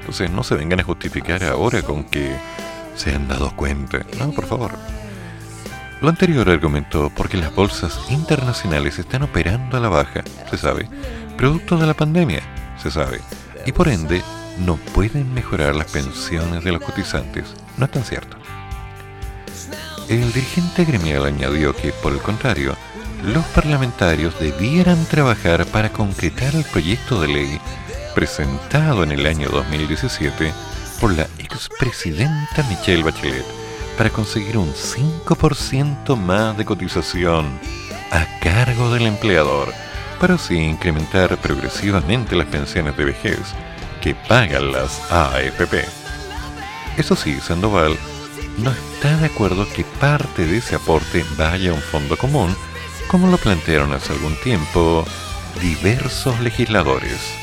Entonces 0.00 0.30
no 0.30 0.42
se 0.42 0.54
vengan 0.54 0.80
a 0.80 0.84
justificar 0.84 1.44
ahora 1.44 1.82
con 1.82 2.04
que 2.04 2.34
se 2.96 3.14
han 3.14 3.28
dado 3.28 3.54
cuenta. 3.56 4.06
No, 4.18 4.30
por 4.30 4.46
favor. 4.46 4.72
Lo 6.00 6.08
anterior 6.08 6.48
argumentó 6.48 7.10
porque 7.14 7.36
las 7.36 7.54
bolsas 7.54 7.98
internacionales 8.10 8.98
están 8.98 9.22
operando 9.22 9.76
a 9.76 9.80
la 9.80 9.88
baja, 9.90 10.22
se 10.50 10.56
sabe, 10.56 10.88
producto 11.36 11.76
de 11.76 11.86
la 11.86 11.94
pandemia, 11.94 12.42
se 12.82 12.90
sabe, 12.90 13.20
y 13.66 13.72
por 13.72 13.88
ende 13.88 14.22
no 14.58 14.76
pueden 14.76 15.32
mejorar 15.34 15.74
las 15.74 15.90
pensiones 15.90 16.62
de 16.64 16.72
los 16.72 16.82
cotizantes. 16.82 17.54
No 17.76 17.86
es 17.86 17.90
tan 17.90 18.04
cierto. 18.04 18.36
El 20.08 20.32
dirigente 20.32 20.84
gremial 20.84 21.24
añadió 21.24 21.74
que, 21.74 21.92
por 21.92 22.12
el 22.12 22.20
contrario, 22.20 22.76
los 23.22 23.44
parlamentarios 23.46 24.38
debieran 24.38 25.02
trabajar 25.06 25.64
para 25.66 25.90
concretar 25.90 26.54
el 26.54 26.64
proyecto 26.64 27.20
de 27.20 27.28
ley 27.28 27.60
presentado 28.14 29.02
en 29.02 29.12
el 29.12 29.26
año 29.26 29.48
2017 29.48 30.52
por 31.00 31.16
la 31.16 31.26
expresidenta 31.38 32.62
Michelle 32.68 33.02
Bachelet 33.02 33.44
para 33.96 34.10
conseguir 34.10 34.58
un 34.58 34.72
5% 34.72 36.16
más 36.16 36.56
de 36.56 36.64
cotización 36.64 37.58
a 38.10 38.26
cargo 38.40 38.92
del 38.92 39.06
empleador 39.06 39.72
para 40.14 40.34
así 40.34 40.56
incrementar 40.56 41.36
progresivamente 41.38 42.36
las 42.36 42.46
pensiones 42.46 42.96
de 42.96 43.04
vejez 43.04 43.40
que 44.00 44.14
pagan 44.14 44.72
las 44.72 45.10
AFP. 45.10 45.84
Eso 46.96 47.16
sí, 47.16 47.40
Sandoval 47.40 47.96
no 48.58 48.70
está 48.70 49.16
de 49.16 49.26
acuerdo 49.26 49.66
que 49.74 49.84
parte 49.84 50.46
de 50.46 50.58
ese 50.58 50.76
aporte 50.76 51.24
vaya 51.36 51.70
a 51.70 51.74
un 51.74 51.80
fondo 51.80 52.16
común, 52.16 52.54
como 53.08 53.28
lo 53.28 53.36
plantearon 53.36 53.92
hace 53.92 54.12
algún 54.12 54.36
tiempo 54.42 55.04
diversos 55.60 56.38
legisladores. 56.40 57.34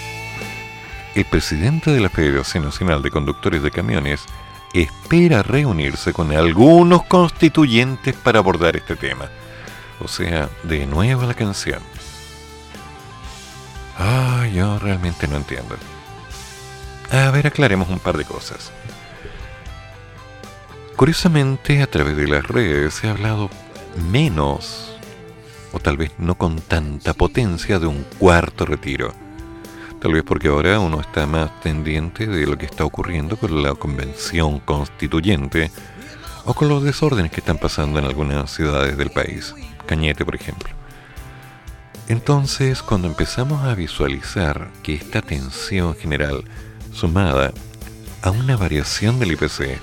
El 1.14 1.26
presidente 1.26 1.92
de 1.92 2.00
la 2.00 2.10
Federación 2.10 2.64
Nacional 2.64 3.02
de 3.02 3.12
Conductores 3.12 3.62
de 3.62 3.72
Camiones 3.72 4.26
espera 4.74 5.44
reunirse 5.44 6.14
con 6.14 6.32
algunos 6.32 7.04
constituyentes 7.04 8.16
para 8.16 8.40
abordar 8.40 8.78
este 8.78 8.96
tema. 8.96 9.30
O 10.00 10.08
sea, 10.08 10.50
de 10.64 10.86
nuevo 10.86 11.24
la 11.24 11.34
canción. 11.34 11.82
Ah, 14.04 14.48
yo 14.52 14.80
realmente 14.80 15.28
no 15.28 15.38
entiendo. 15.38 15.76
A 17.12 17.30
ver, 17.30 17.46
aclaremos 17.46 17.88
un 17.88 18.00
par 18.00 18.18
de 18.18 18.26
cosas. 18.26 18.72
Curiosamente, 20.96 21.84
a 21.84 21.88
través 21.88 22.18
de 22.18 22.28
las 22.28 22.44
redes 22.44 22.96
se 22.96 23.08
ha 23.08 23.12
hablado 23.12 23.52
menos, 24.10 24.98
o 25.72 25.80
tal 25.80 25.98
vez 25.98 26.12
no 26.18 26.34
con 26.34 26.60
tanta 26.62 27.14
potencia, 27.14 27.78
de 27.78 27.86
un 27.86 28.04
cuarto 28.18 28.66
retiro. 28.66 29.14
Tal 30.00 30.14
vez 30.14 30.24
porque 30.24 30.48
ahora 30.48 30.80
uno 30.80 31.00
está 31.00 31.28
más 31.28 31.52
pendiente 31.62 32.26
de 32.26 32.48
lo 32.48 32.58
que 32.58 32.66
está 32.66 32.84
ocurriendo 32.84 33.38
con 33.38 33.62
la 33.62 33.76
convención 33.76 34.62
constituyente 34.62 35.70
o 36.46 36.56
con 36.56 36.70
los 36.70 36.82
desórdenes 36.82 37.32
que 37.32 37.42
están 37.42 37.60
pasando 37.60 38.00
en 38.00 38.06
algunas 38.06 38.50
ciudades 38.50 38.98
del 38.98 39.12
país. 39.12 39.54
Cañete, 39.86 40.26
por 40.26 40.34
ejemplo. 40.34 40.81
Entonces, 42.12 42.84
cuando 42.84 43.08
empezamos 43.08 43.64
a 43.64 43.74
visualizar 43.74 44.70
que 44.84 44.94
esta 44.94 45.22
tensión 45.22 45.96
general, 45.96 46.44
sumada 46.92 47.54
a 48.22 48.32
una 48.32 48.58
variación 48.58 49.18
del 49.18 49.32
IPC, 49.32 49.80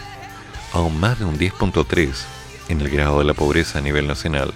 a 0.75 0.81
un 0.81 1.01
más 1.01 1.19
de 1.19 1.25
un 1.25 1.39
10.3 1.39 2.11
en 2.69 2.83
el 2.83 2.91
grado 2.91 3.21
de 3.21 3.25
la 3.25 3.33
pobreza 3.33 3.79
a 3.79 3.81
nivel 3.81 4.07
nacional, 4.07 4.53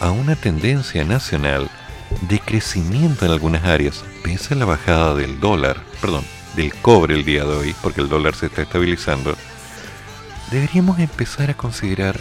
a 0.00 0.10
una 0.10 0.36
tendencia 0.36 1.04
nacional 1.04 1.68
de 2.30 2.40
crecimiento 2.40 3.26
en 3.26 3.32
algunas 3.32 3.64
áreas, 3.64 4.02
pese 4.24 4.54
a 4.54 4.56
la 4.56 4.64
bajada 4.64 5.14
del 5.14 5.38
dólar, 5.38 5.82
perdón, 6.00 6.24
del 6.54 6.74
cobre 6.76 7.14
el 7.14 7.26
día 7.26 7.44
de 7.44 7.56
hoy, 7.56 7.76
porque 7.82 8.00
el 8.00 8.08
dólar 8.08 8.34
se 8.34 8.46
está 8.46 8.62
estabilizando, 8.62 9.36
deberíamos 10.50 10.98
empezar 10.98 11.50
a 11.50 11.54
considerar 11.58 12.18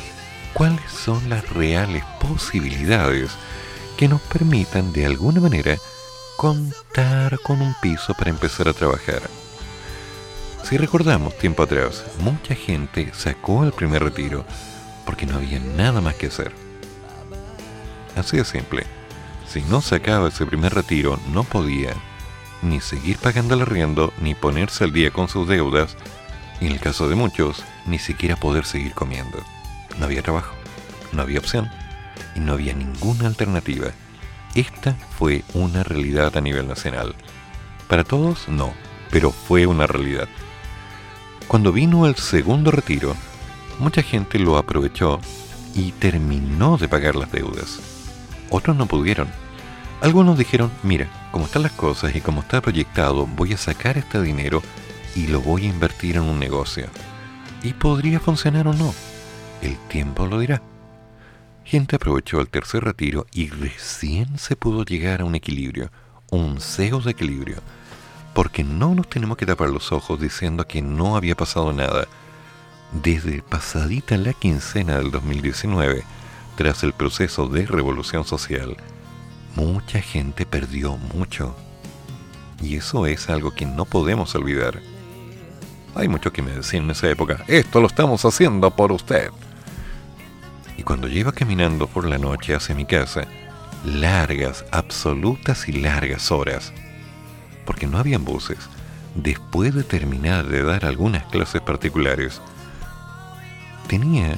cuáles 0.52 0.92
son 0.92 1.30
las 1.30 1.50
reales 1.52 2.04
posibilidades 2.20 3.32
que 3.98 4.08
nos 4.08 4.22
permitan 4.22 4.92
de 4.92 5.06
alguna 5.06 5.40
manera 5.40 5.78
contar 6.38 7.40
con 7.40 7.62
un 7.62 7.74
piso 7.82 8.14
para 8.14 8.30
empezar 8.30 8.68
a 8.68 8.74
trabajar. 8.74 9.22
Si 10.64 10.78
recordamos 10.78 11.38
tiempo 11.38 11.64
atrás, 11.64 12.04
mucha 12.20 12.56
gente 12.56 13.12
sacó 13.14 13.64
el 13.64 13.72
primer 13.72 14.04
retiro 14.04 14.46
porque 15.06 15.26
no 15.26 15.38
había 15.38 15.60
nada 15.60 16.02
más 16.02 16.16
que 16.16 16.28
hacer. 16.28 16.52
Así 18.16 18.38
de 18.38 18.46
simple. 18.46 18.84
Si 19.48 19.62
no 19.62 19.82
sacaba 19.82 20.30
ese 20.30 20.46
primer 20.46 20.74
retiro, 20.74 21.20
no 21.32 21.44
podía 21.44 21.94
ni 22.62 22.82
seguir 22.82 23.18
pagando 23.18 23.54
el 23.54 23.62
arriendo, 23.62 24.12
ni 24.20 24.34
ponerse 24.34 24.84
al 24.84 24.92
día 24.92 25.12
con 25.12 25.30
sus 25.30 25.48
deudas, 25.48 25.96
y 26.60 26.66
en 26.66 26.72
el 26.72 26.80
caso 26.80 27.08
de 27.08 27.16
muchos, 27.16 27.64
ni 27.86 28.00
siquiera 28.00 28.36
poder 28.36 28.66
seguir 28.66 28.94
comiendo. 28.94 29.38
No 30.00 30.06
había 30.06 30.24
trabajo, 30.24 30.56
no 31.12 31.22
había 31.22 31.40
opción 31.40 31.70
y 32.36 32.40
no 32.40 32.54
había 32.54 32.74
ninguna 32.74 33.28
alternativa. 33.28 33.88
Esta 34.54 34.94
fue 35.18 35.44
una 35.54 35.84
realidad 35.84 36.36
a 36.38 36.42
nivel 36.42 36.68
nacional. 36.68 37.16
Para 37.88 38.04
todos, 38.04 38.48
no, 38.48 38.74
pero 39.12 39.32
fue 39.32 39.66
una 39.66 39.88
realidad. 39.88 40.28
Cuando 41.48 41.72
vino 41.72 42.06
el 42.06 42.16
segundo 42.16 42.72
retiro, 42.72 43.16
mucha 43.80 44.02
gente 44.02 44.40
lo 44.40 44.58
aprovechó 44.58 45.20
y 45.76 45.92
terminó 45.92 46.78
de 46.78 46.88
pagar 46.88 47.16
las 47.16 47.32
deudas. 47.32 47.80
Otros 48.50 48.76
no 48.76 48.86
pudieron. 48.86 49.28
Algunos 50.02 50.38
dijeron, 50.38 50.72
mira, 50.84 51.08
como 51.32 51.46
están 51.46 51.64
las 51.64 51.72
cosas 51.72 52.16
y 52.16 52.22
como 52.22 52.42
está 52.42 52.62
proyectado, 52.62 53.28
voy 53.28 53.54
a 53.54 53.58
sacar 53.58 53.98
este 53.98 54.22
dinero 54.22 54.62
y 55.16 55.28
lo 55.28 55.42
voy 55.42 55.66
a 55.66 55.70
invertir 55.70 56.18
en 56.18 56.24
un 56.24 56.40
negocio. 56.40 56.88
Y 57.64 57.74
podría 57.74 58.20
funcionar 58.20 58.68
o 58.68 58.74
no. 58.74 58.94
El 59.62 59.78
tiempo 59.88 60.28
lo 60.28 60.40
dirá. 60.40 60.62
Gente 61.66 61.96
aprovechó 61.96 62.40
el 62.42 62.48
tercer 62.48 62.84
retiro 62.84 63.26
y 63.34 63.50
recién 63.50 64.38
se 64.38 64.56
pudo 64.56 64.86
llegar 64.86 65.22
a 65.22 65.26
un 65.26 65.34
equilibrio, 65.34 65.90
un 66.30 66.62
pseudo 66.62 67.10
equilibrio, 67.10 67.58
porque 68.36 68.64
no 68.64 68.94
nos 68.94 69.10
tenemos 69.10 69.36
que 69.36 69.48
tapar 69.48 69.70
los 69.70 69.92
ojos 69.92 70.22
diciendo 70.22 70.68
que 70.68 70.84
no 70.84 71.18
había 71.18 71.36
pasado 71.36 71.74
nada. 71.74 72.08
Desde 73.04 73.42
pasadita 73.42 74.16
la 74.16 74.34
quincena 74.34 74.98
del 74.98 75.10
2019, 75.10 76.04
tras 76.56 76.84
el 76.84 76.94
proceso 76.94 77.48
de 77.48 77.66
revolución 77.66 78.26
social, 78.26 78.78
mucha 79.56 80.02
gente 80.02 80.46
perdió 80.46 80.98
mucho. 81.16 81.56
Y 82.62 82.76
eso 82.76 83.08
es 83.08 83.28
algo 83.28 83.56
que 83.56 83.66
no 83.66 83.86
podemos 83.86 84.36
olvidar. 84.36 84.82
Hay 85.96 86.10
muchos 86.10 86.32
que 86.32 86.44
me 86.44 86.52
decían 86.52 86.84
en 86.84 86.92
esa 86.92 87.10
época, 87.10 87.44
esto 87.48 87.82
lo 87.82 87.88
estamos 87.88 88.24
haciendo 88.24 88.70
por 88.70 88.92
usted 88.92 89.32
y 90.78 90.84
cuando 90.84 91.08
yo 91.08 91.20
iba 91.20 91.32
caminando 91.32 91.88
por 91.88 92.08
la 92.08 92.18
noche 92.18 92.56
hacia 92.56 92.76
mi 92.76 92.86
casa, 92.86 93.28
largas, 93.86 94.66
absolutas 94.72 95.68
y 95.68 95.74
largas 95.74 96.32
horas, 96.32 96.74
porque 97.66 97.88
no 97.88 97.98
habían 97.98 98.26
buses, 98.26 98.60
después 99.16 99.74
de 99.74 99.84
terminar 99.84 100.48
de 100.48 100.64
dar 100.64 100.86
algunas 100.86 101.24
clases 101.26 101.62
particulares, 101.62 102.42
tenía 103.88 104.36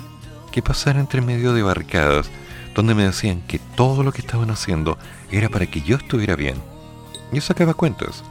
que 0.51 0.61
pasar 0.61 0.97
entre 0.97 1.21
medio 1.21 1.53
de 1.53 1.63
barricadas 1.63 2.29
donde 2.75 2.93
me 2.93 3.05
decían 3.05 3.41
que 3.41 3.59
todo 3.75 4.03
lo 4.03 4.11
que 4.11 4.21
estaban 4.21 4.51
haciendo 4.51 4.99
era 5.31 5.49
para 5.49 5.65
que 5.65 5.81
yo 5.81 5.97
estuviera 5.97 6.35
bien. 6.35 6.55
Yo 7.31 7.41
sacaba 7.41 7.73
cuentas. 7.73 8.23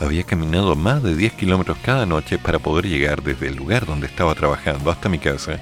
Había 0.00 0.24
caminado 0.24 0.74
más 0.74 1.02
de 1.02 1.14
10 1.14 1.34
kilómetros 1.34 1.76
cada 1.84 2.06
noche 2.06 2.38
para 2.38 2.58
poder 2.58 2.88
llegar 2.88 3.22
desde 3.22 3.48
el 3.48 3.56
lugar 3.56 3.84
donde 3.84 4.06
estaba 4.06 4.34
trabajando 4.34 4.90
hasta 4.90 5.10
mi 5.10 5.18
casa, 5.18 5.60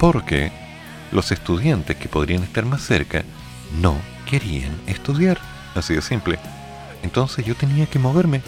porque 0.00 0.50
los 1.12 1.32
estudiantes 1.32 1.96
que 1.96 2.08
podrían 2.08 2.42
estar 2.42 2.64
más 2.64 2.82
cerca 2.82 3.24
no 3.80 3.96
querían 4.28 4.80
estudiar, 4.86 5.38
así 5.74 5.94
de 5.94 6.02
simple. 6.02 6.38
Entonces 7.02 7.44
yo 7.44 7.54
tenía 7.54 7.86
que 7.86 7.98
moverme 7.98 8.42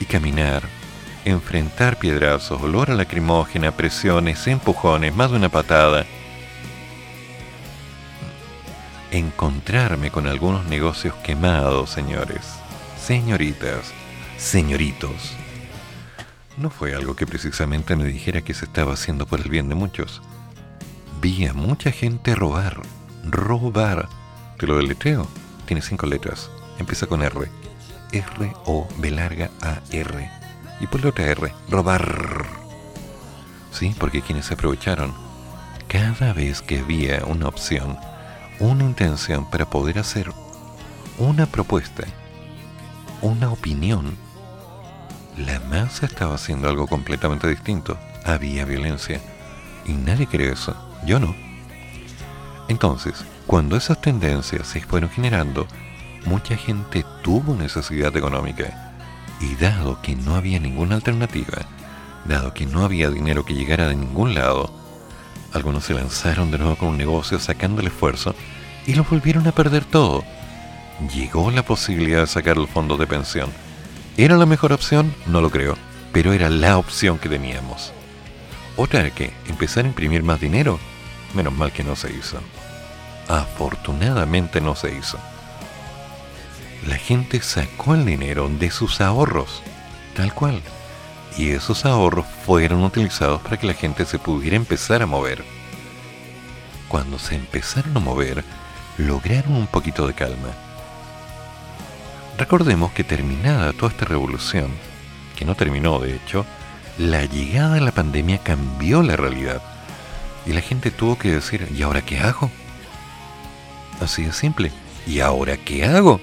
y 0.00 0.04
caminar, 0.04 0.62
enfrentar 1.24 1.98
piedrazos, 1.98 2.60
olor 2.60 2.90
a 2.90 2.94
lacrimógena, 2.94 3.72
presiones, 3.72 4.46
empujones, 4.46 5.14
más 5.14 5.30
de 5.30 5.36
una 5.36 5.48
patada. 5.48 6.04
Encontrarme 9.10 10.10
con 10.10 10.26
algunos 10.26 10.64
negocios 10.66 11.14
quemados, 11.22 11.90
señores, 11.90 12.40
señoritas, 13.00 13.92
señoritos. 14.36 15.36
No 16.56 16.70
fue 16.70 16.94
algo 16.94 17.14
que 17.14 17.26
precisamente 17.26 17.96
me 17.96 18.04
dijera 18.04 18.42
que 18.42 18.54
se 18.54 18.64
estaba 18.64 18.94
haciendo 18.94 19.26
por 19.26 19.40
el 19.40 19.48
bien 19.48 19.68
de 19.68 19.74
muchos. 19.74 20.20
Vi 21.24 21.46
a 21.46 21.54
mucha 21.54 21.90
gente 21.90 22.34
robar, 22.34 22.82
robar. 23.24 24.10
Te 24.58 24.66
lo 24.66 24.76
deletreo. 24.76 25.26
Tiene 25.64 25.80
cinco 25.80 26.04
letras. 26.04 26.50
Empieza 26.78 27.06
con 27.06 27.22
R. 27.22 27.48
R-O-B 28.12 29.10
larga 29.10 29.50
A-R. 29.62 30.30
Y 30.80 30.86
por 30.86 31.06
otra 31.06 31.24
R. 31.24 31.50
Robar. 31.70 32.44
Sí, 33.72 33.96
porque 33.98 34.20
quienes 34.20 34.44
se 34.44 34.52
aprovecharon. 34.52 35.14
Cada 35.88 36.34
vez 36.34 36.60
que 36.60 36.80
había 36.80 37.24
una 37.24 37.48
opción, 37.48 37.96
una 38.60 38.84
intención 38.84 39.48
para 39.48 39.64
poder 39.64 40.00
hacer 40.00 40.30
una 41.16 41.46
propuesta, 41.46 42.04
una 43.22 43.50
opinión, 43.50 44.14
la 45.38 45.58
masa 45.60 46.04
estaba 46.04 46.34
haciendo 46.34 46.68
algo 46.68 46.86
completamente 46.86 47.48
distinto. 47.48 47.96
Había 48.26 48.66
violencia. 48.66 49.22
Y 49.86 49.94
nadie 49.94 50.26
cree 50.26 50.52
eso. 50.52 50.76
Yo 51.06 51.20
no. 51.20 51.34
Entonces, 52.68 53.24
cuando 53.46 53.76
esas 53.76 54.00
tendencias 54.00 54.66
se 54.66 54.80
fueron 54.80 55.10
generando, 55.10 55.66
mucha 56.24 56.56
gente 56.56 57.04
tuvo 57.22 57.54
necesidad 57.54 58.16
económica. 58.16 58.94
Y 59.40 59.54
dado 59.56 60.00
que 60.00 60.16
no 60.16 60.36
había 60.36 60.58
ninguna 60.60 60.94
alternativa, 60.94 61.58
dado 62.24 62.54
que 62.54 62.66
no 62.66 62.84
había 62.84 63.10
dinero 63.10 63.44
que 63.44 63.54
llegara 63.54 63.88
de 63.88 63.96
ningún 63.96 64.34
lado, 64.34 64.72
algunos 65.54 65.84
se 65.84 65.94
lanzaron 65.94 66.50
de 66.50 66.58
nuevo 66.58 66.76
con 66.76 66.88
un 66.88 66.98
negocio 66.98 67.38
sacando 67.38 67.80
el 67.80 67.86
esfuerzo 67.86 68.34
y 68.86 68.94
lo 68.94 69.04
volvieron 69.04 69.46
a 69.46 69.52
perder 69.52 69.84
todo. 69.84 70.24
Llegó 71.14 71.50
la 71.52 71.62
posibilidad 71.62 72.20
de 72.20 72.26
sacar 72.26 72.56
el 72.56 72.66
fondo 72.66 72.96
de 72.96 73.06
pensión. 73.06 73.50
¿Era 74.16 74.36
la 74.36 74.46
mejor 74.46 74.72
opción? 74.72 75.14
No 75.26 75.40
lo 75.40 75.50
creo, 75.50 75.76
pero 76.12 76.32
era 76.32 76.50
la 76.50 76.76
opción 76.76 77.18
que 77.18 77.28
teníamos. 77.28 77.92
Otra 78.76 79.00
era 79.00 79.10
que 79.10 79.32
empezar 79.46 79.84
a 79.84 79.88
imprimir 79.88 80.24
más 80.24 80.40
dinero. 80.40 80.80
Menos 81.34 81.52
mal 81.52 81.72
que 81.72 81.84
no 81.84 81.96
se 81.96 82.12
hizo. 82.12 82.38
Afortunadamente 83.28 84.60
no 84.60 84.74
se 84.74 84.94
hizo. 84.94 85.18
La 86.86 86.96
gente 86.96 87.40
sacó 87.40 87.94
el 87.94 88.04
dinero 88.04 88.48
de 88.48 88.70
sus 88.70 89.00
ahorros, 89.00 89.62
tal 90.14 90.32
cual. 90.34 90.62
Y 91.36 91.50
esos 91.50 91.84
ahorros 91.84 92.26
fueron 92.46 92.84
utilizados 92.84 93.40
para 93.40 93.56
que 93.56 93.66
la 93.66 93.74
gente 93.74 94.04
se 94.04 94.18
pudiera 94.18 94.56
empezar 94.56 95.02
a 95.02 95.06
mover. 95.06 95.44
Cuando 96.88 97.18
se 97.18 97.34
empezaron 97.34 97.96
a 97.96 98.00
mover, 98.00 98.44
lograron 98.98 99.54
un 99.54 99.66
poquito 99.66 100.06
de 100.06 100.14
calma. 100.14 100.50
Recordemos 102.38 102.92
que 102.92 103.02
terminada 103.02 103.72
toda 103.72 103.92
esta 103.92 104.04
revolución, 104.04 104.70
que 105.36 105.44
no 105.44 105.54
terminó 105.54 105.98
de 105.98 106.14
hecho, 106.14 106.44
la 106.98 107.24
llegada 107.24 107.74
de 107.74 107.80
la 107.80 107.92
pandemia 107.92 108.38
cambió 108.38 109.02
la 109.02 109.16
realidad. 109.16 109.62
Y 110.46 110.52
la 110.52 110.60
gente 110.60 110.90
tuvo 110.90 111.18
que 111.18 111.30
decir, 111.30 111.68
¿y 111.76 111.82
ahora 111.82 112.02
qué 112.02 112.18
hago? 112.18 112.50
Así 114.00 114.24
de 114.24 114.32
simple. 114.32 114.72
¿Y 115.06 115.20
ahora 115.20 115.56
qué 115.56 115.84
hago? 115.84 116.20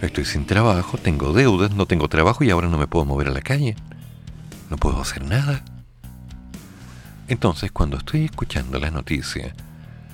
Estoy 0.00 0.24
sin 0.24 0.46
trabajo, 0.46 0.98
tengo 0.98 1.32
deudas, 1.32 1.70
no 1.72 1.86
tengo 1.86 2.08
trabajo 2.08 2.44
y 2.44 2.50
ahora 2.50 2.68
no 2.68 2.78
me 2.78 2.86
puedo 2.86 3.04
mover 3.04 3.28
a 3.28 3.32
la 3.32 3.40
calle. 3.40 3.76
No 4.68 4.76
puedo 4.76 5.00
hacer 5.00 5.24
nada. 5.24 5.64
Entonces, 7.28 7.70
cuando 7.70 7.96
estoy 7.98 8.24
escuchando 8.24 8.78
la 8.78 8.90
noticia 8.90 9.54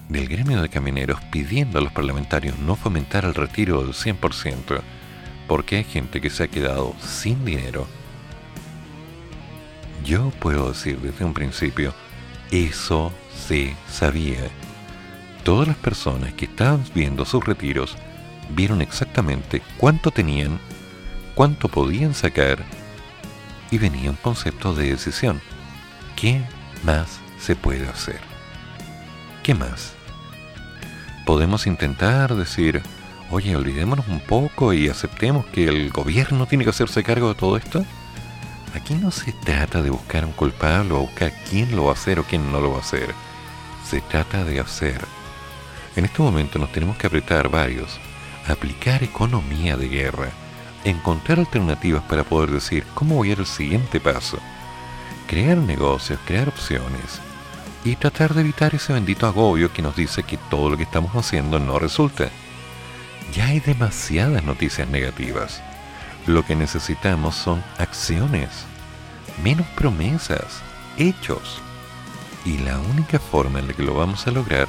del 0.09 0.29
gremio 0.29 0.63
de 0.63 0.69
camioneros 0.69 1.21
pidiendo 1.33 1.79
a 1.79 1.83
los 1.83 1.93
parlamentarios 1.93 2.59
no 2.59 2.77
fomentar 2.77 3.25
el 3.25 3.35
retiro 3.35 3.83
del 3.83 3.95
100%, 3.95 4.81
porque 5.47 5.77
hay 5.77 5.85
gente 5.85 6.21
que 6.21 6.31
se 6.31 6.45
ha 6.45 6.49
quedado 6.49 6.95
sin 7.01 7.45
dinero, 7.45 7.87
yo 10.05 10.31
puedo 10.39 10.69
decir 10.69 10.99
desde 11.01 11.25
un 11.25 11.35
principio, 11.35 11.95
eso 12.51 13.13
se 13.47 13.77
sabía. 13.91 14.49
Todas 15.45 15.69
las 15.69 15.77
personas 15.77 16.33
que 16.35 16.47
estaban 16.47 16.85
viendo 16.95 17.25
sus 17.25 17.45
retiros 17.45 17.97
vieron 18.51 18.81
exactamente 18.81 19.63
cuánto 19.77 20.11
tenían, 20.11 20.59
cuánto 21.35 21.69
podían 21.69 22.15
sacar 22.15 22.65
y 23.71 23.79
venía 23.79 24.11
un 24.11 24.17
concepto 24.17 24.75
de 24.75 24.91
decisión. 24.91 25.41
¿Qué 26.17 26.41
más 26.85 27.21
se 27.39 27.55
puede 27.57 27.89
hacer? 27.89 28.21
¿Qué 29.43 29.55
más? 29.55 29.93
Podemos 31.25 31.67
intentar 31.67 32.35
decir, 32.35 32.83
oye, 33.31 33.55
olvidémonos 33.55 34.09
un 34.09 34.21
poco 34.21 34.73
y 34.73 34.89
aceptemos 34.89 35.47
que 35.47 35.69
el 35.69 35.91
gobierno 35.91 36.47
tiene 36.47 36.65
que 36.65 36.71
hacerse 36.71 37.03
cargo 37.03 37.29
de 37.29 37.35
todo 37.35 37.57
esto. 37.57 37.85
Aquí 38.75 38.95
no 38.95 39.11
se 39.11 39.33
trata 39.33 39.83
de 39.83 39.91
buscar 39.91 40.25
un 40.25 40.33
culpable 40.33 40.93
o 40.93 41.01
buscar 41.01 41.33
quién 41.49 41.75
lo 41.75 41.85
va 41.85 41.91
a 41.91 41.95
hacer 41.95 42.19
o 42.19 42.25
quién 42.25 42.53
no 42.53 42.61
lo 42.61 42.73
va 42.73 42.79
a 42.79 42.81
hacer. 42.81 43.15
Se 43.89 44.01
trata 44.01 44.45
de 44.45 44.61
hacer. 44.61 45.01
En 45.97 46.05
este 46.05 46.23
momento 46.23 46.59
nos 46.59 46.71
tenemos 46.71 46.97
que 46.97 47.07
apretar 47.07 47.49
varios, 47.49 47.99
aplicar 48.47 49.03
economía 49.03 49.77
de 49.77 49.89
guerra, 49.89 50.29
encontrar 50.85 51.39
alternativas 51.39 52.03
para 52.05 52.25
poder 52.25 52.51
decir 52.51 52.85
cómo 52.95 53.17
voy 53.17 53.31
a 53.31 53.33
ir 53.33 53.39
el 53.41 53.47
siguiente 53.47 54.01
paso, 54.01 54.39
crear 55.27 55.57
negocios, 55.57 56.21
crear 56.27 56.49
opciones 56.49 57.21
y 57.85 57.97
tratar 57.97 58.35
de 58.35 58.43
evitar 58.43 58.75
ese 58.75 58.93
bendito 58.93 59.27
agobio 59.27 59.73
que 59.73 59.83
nos 59.83 59.97
dice 59.97 60.23
que 60.23 60.37
todo 60.51 60.71
lo 60.71 60.77
que 60.77 60.83
estamos 60.83 61.15
haciendo 61.15 61.59
no 61.59 61.79
resulta. 61.79 62.29
Ya 63.35 63.47
hay 63.47 63.61
demasiadas 63.61 64.45
noticias 64.45 64.89
negativas. 64.89 65.63
Lo 66.29 66.45
que 66.45 66.55
necesitamos 66.55 67.35
son 67.35 67.65
acciones, 67.79 68.51
menos 69.43 69.67
promesas, 69.69 70.61
hechos. 70.99 71.63
Y 72.45 72.59
la 72.59 72.79
única 72.79 73.19
forma 73.19 73.61
en 73.61 73.69
la 73.69 73.73
que 73.73 73.83
lo 73.83 73.95
vamos 73.95 74.27
a 74.27 74.31
lograr 74.31 74.69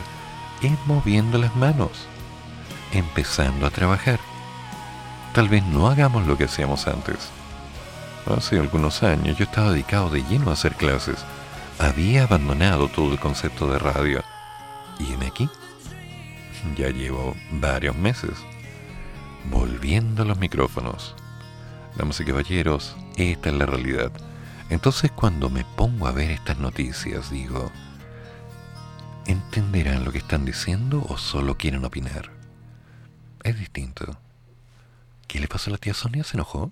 es 0.62 0.72
moviendo 0.86 1.38
las 1.38 1.54
manos, 1.58 2.08
empezando 2.94 3.68
a 3.68 3.72
trabajar. 3.72 4.22
Tal 5.34 5.50
vez 5.50 5.62
no 5.66 5.90
hagamos 5.90 6.26
lo 6.28 6.38
que 6.38 6.46
hacíamos 6.46 6.88
antes. 6.88 7.28
Hace 8.26 8.58
algunos 8.58 9.04
años 9.04 9.38
yo 9.38 9.44
estaba 9.44 9.74
dedicado 9.74 10.10
de 10.10 10.24
lleno 10.24 10.52
a 10.52 10.54
hacer 10.54 10.76
clases. 10.76 11.26
Había 11.78 12.24
abandonado 12.24 12.88
todo 12.88 13.12
el 13.12 13.20
concepto 13.20 13.70
de 13.70 13.80
radio. 13.80 14.24
Y 14.98 15.12
en 15.12 15.24
aquí, 15.24 15.50
ya 16.78 16.88
llevo 16.88 17.36
varios 17.52 17.98
meses, 17.98 18.32
volviendo 19.52 20.24
a 20.24 20.26
los 20.26 20.38
micrófonos, 20.38 21.16
Damas 21.96 22.20
y 22.20 22.26
caballeros, 22.26 22.96
esta 23.18 23.50
es 23.50 23.56
la 23.56 23.66
realidad. 23.66 24.12
Entonces 24.70 25.12
cuando 25.12 25.50
me 25.50 25.66
pongo 25.76 26.08
a 26.08 26.12
ver 26.12 26.32
estas 26.32 26.60
noticias, 26.60 27.32
digo, 27.32 27.72
¿entenderán 29.26 30.06
lo 30.06 30.12
que 30.12 30.20
están 30.20 30.46
diciendo 30.46 31.06
o 31.10 31.18
solo 31.18 31.58
quieren 31.58 31.86
opinar? 31.86 32.32
Es 33.44 33.58
distinto. 33.58 34.18
¿Qué 35.28 35.40
le 35.40 35.48
pasó 35.48 35.70
a 35.70 35.74
la 35.74 35.78
tía 35.78 35.94
Sonia? 35.94 36.24
¿Se 36.24 36.38
enojó? 36.38 36.72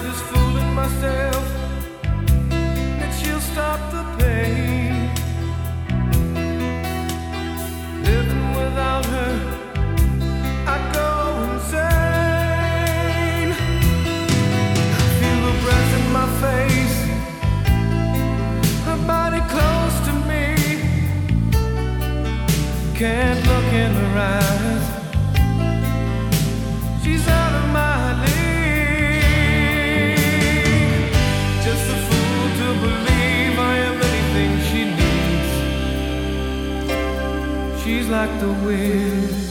just 0.00 0.24
fooling 0.24 0.74
myself 0.74 1.33
like 38.14 38.38
the 38.38 38.52
wind. 38.64 39.43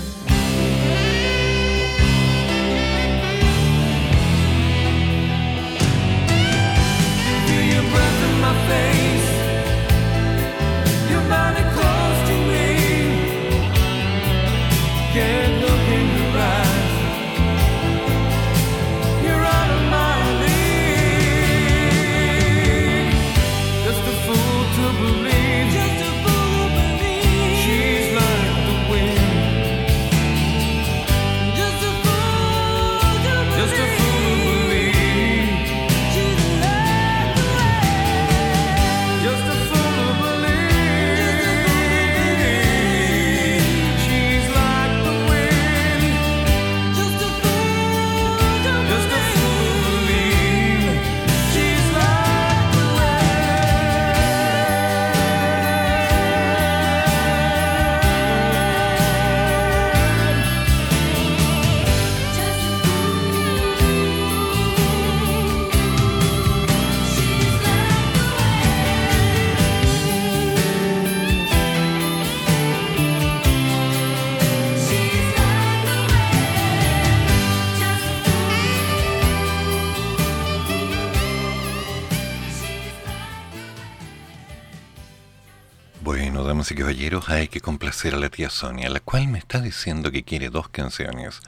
Hay 87.28 87.48
que 87.48 87.60
complacer 87.60 88.14
a 88.14 88.20
la 88.20 88.30
tía 88.30 88.50
Sonia, 88.50 88.90
la 88.90 89.00
cual 89.00 89.28
me 89.28 89.40
está 89.40 89.60
diciendo 89.62 90.12
que 90.12 90.24
quiere 90.24 90.50
dos 90.50 90.70
canciones 90.70 91.42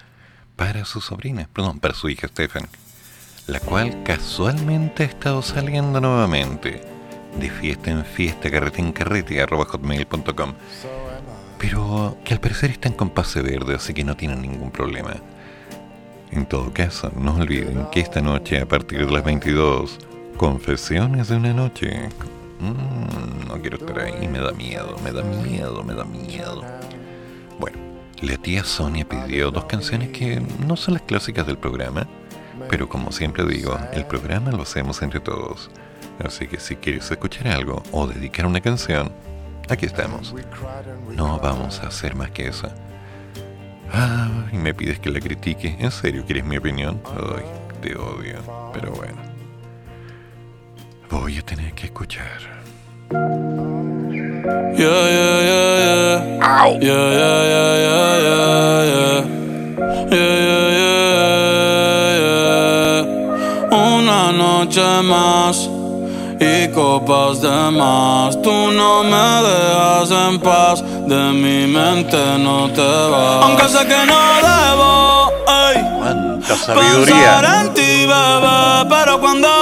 para 0.55 0.85
su 0.85 1.01
sobrina, 1.01 1.47
perdón, 1.53 1.80
para 1.80 1.93
su 1.93 2.09
hija 2.09 2.27
Stephen, 2.27 2.67
la 3.47 3.59
cual 3.59 4.03
casualmente 4.03 5.03
ha 5.03 5.07
estado 5.07 5.41
saliendo 5.41 6.01
nuevamente 6.01 6.81
de 7.39 7.49
fiesta 7.49 7.91
en 7.91 8.05
fiesta, 8.05 8.49
carrete 8.49 8.81
en 8.81 8.91
carrete, 8.91 9.41
arroba 9.41 9.65
hotmail.com, 9.65 10.53
pero 11.59 12.17
que 12.23 12.34
al 12.34 12.39
parecer 12.39 12.72
están 12.72 12.93
con 12.93 13.09
pase 13.09 13.41
verde, 13.41 13.76
así 13.76 13.93
que 13.93 14.03
no 14.03 14.15
tienen 14.15 14.41
ningún 14.41 14.72
problema. 14.72 15.15
En 16.31 16.45
todo 16.47 16.73
caso, 16.73 17.11
no 17.15 17.35
olviden 17.35 17.88
que 17.91 17.99
esta 17.99 18.22
noche, 18.22 18.59
a 18.59 18.65
partir 18.65 19.05
de 19.05 19.11
las 19.11 19.23
22, 19.23 19.99
Confesiones 20.38 21.30
de 21.30 21.38
una 21.38 21.53
noche. 21.53 22.09
Mm, 22.60 23.48
no 23.48 23.61
quiero 23.61 23.77
estar 23.77 23.99
ahí, 23.99 24.27
me 24.27 24.40
da 24.40 24.52
miedo, 24.52 24.95
me 25.03 25.11
da 25.11 25.23
miedo, 25.23 25.84
me 25.84 25.94
da 25.94 26.03
miedo. 26.03 26.64
Bueno, 27.60 27.77
la 28.22 28.38
tía 28.38 28.64
Sonia 28.64 29.07
pidió 29.07 29.52
dos 29.52 29.65
canciones 29.65 30.10
que 30.10 30.41
no 30.65 30.76
son 30.76 30.95
las 30.95 31.03
clásicas 31.03 31.45
del 31.45 31.57
programa, 31.57 32.07
pero 32.69 32.88
como 32.88 33.11
siempre 33.11 33.45
digo, 33.45 33.77
el 33.94 34.06
programa 34.06 34.52
lo 34.52 34.64
hacemos 34.64 35.02
entre 35.02 35.19
todos. 35.19 35.69
Así 36.23 36.48
que 36.48 36.60
si 36.60 36.77
quieres 36.77 37.10
escuchar 37.11 37.48
algo 37.49 37.84
o 37.91 38.07
dedicar 38.07 38.45
una 38.45 38.61
canción, 38.61 39.11
aquí 39.69 39.86
estamos. 39.86 40.34
No 41.15 41.40
vamos 41.40 41.82
a 41.82 41.88
hacer 41.88 42.15
más 42.15 42.32
que 42.32 42.48
eso. 42.48 42.69
Ah, 43.91 44.45
y 44.52 44.57
me 44.57 44.73
pides 44.73 44.99
que 44.99 45.10
la 45.10 45.19
critique. 45.19 45.76
¿En 45.80 45.91
serio 45.91 46.23
quieres 46.26 46.45
mi 46.45 46.57
opinión? 46.57 47.02
Ay, 47.06 47.45
te 47.82 47.95
odio. 47.95 48.40
Pero 48.73 48.91
bueno. 48.91 49.34
Voy 51.21 51.37
a 51.37 51.41
tener 51.41 51.71
que 51.73 51.85
escuchar. 51.85 52.41
Yeah, 54.77 55.01
yeah, 55.17 55.37
yeah, 55.49 55.73
yeah. 55.85 56.17
Yeah, 56.81 57.05
yeah, 57.19 57.39
yeah, 57.53 57.73
yeah, 57.85 58.13
yeah, 58.25 58.81
yeah. 58.91 59.19
Yeah, 60.11 60.35
yeah, 60.47 60.67
yeah, 60.79 62.19
yeah. 62.19 63.77
Una 63.95 64.21
noche 64.33 64.87
más 65.03 65.55
y 66.37 66.67
copas 66.73 67.41
de 67.41 67.71
más. 67.71 68.35
Tú 68.41 68.51
no 68.73 69.03
me 69.05 69.27
dejas 69.47 70.11
en 70.11 70.37
paz, 70.41 70.83
de 71.07 71.31
mi 71.31 71.65
mente 71.65 72.37
no 72.39 72.69
te 72.71 72.81
vas. 73.11 73.45
Aunque 73.45 73.69
sé 73.69 73.87
que 73.87 74.05
no 74.05 74.19
debo, 74.49 75.31
ey, 75.47 75.77
¡Cuánta 75.97 76.55
sabiduría! 76.57 77.39
pensar 77.39 77.65
en 77.65 77.73
ti, 77.73 78.05
bebé, 78.05 78.85
pero 78.89 79.19
cuando 79.21 79.55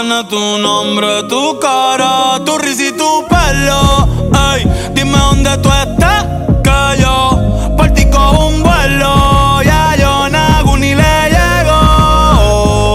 tiene 0.00 0.24
tu 0.24 0.58
nombre, 0.58 1.24
tu 1.28 1.58
cara, 1.58 2.38
tu 2.44 2.56
risa 2.58 2.84
y 2.84 2.92
tu 2.92 3.26
pelo. 3.26 4.08
Ey, 4.52 4.64
dime 4.94 5.18
dónde 5.18 5.58
tú 5.58 5.68
estás, 5.70 6.24
que 6.62 7.02
yo 7.02 7.74
partí 7.76 8.08
con 8.08 8.36
un 8.36 8.62
vuelo. 8.62 9.60
Ya 9.64 9.96
yo 9.96 10.28
nago 10.28 10.76
ni 10.76 10.94
le 10.94 11.30
llego, 11.30 11.80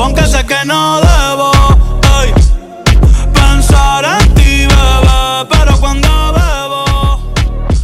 aunque 0.03 0.25
sé 0.25 0.45
que 0.45 0.63
no 0.65 1.01
debo. 1.01 1.51
Ey, 2.21 2.33
pensar 3.33 4.05
en 4.21 4.33
ti, 4.35 4.65
bebé, 4.65 5.45
pero 5.49 5.77
cuando 5.79 6.07
bebo. 6.31 7.19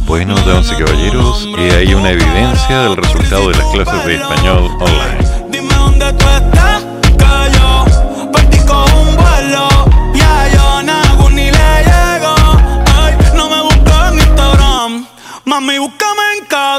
Bueno, 0.06 0.34
damas 0.46 0.72
y 0.72 0.82
caballeros, 0.82 1.46
y 1.58 1.70
hay 1.74 1.92
una 1.92 2.10
evidencia 2.10 2.80
del 2.84 2.96
resultado 2.96 3.50
de 3.50 3.58
las 3.58 3.66
clases 3.66 4.04
de 4.06 4.14
español 4.14 4.70
online. 4.80 5.39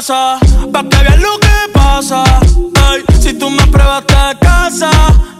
Casa. 0.02 0.38
Pa' 0.72 0.82
que 0.82 0.96
veas 1.04 1.20
lo 1.20 1.38
que 1.38 1.72
pasa. 1.72 2.24
Ay, 2.88 3.02
si 3.20 3.34
tú 3.34 3.48
me 3.50 3.64
pruebas 3.68 4.04
te 4.06 4.14
casa. 4.40 4.90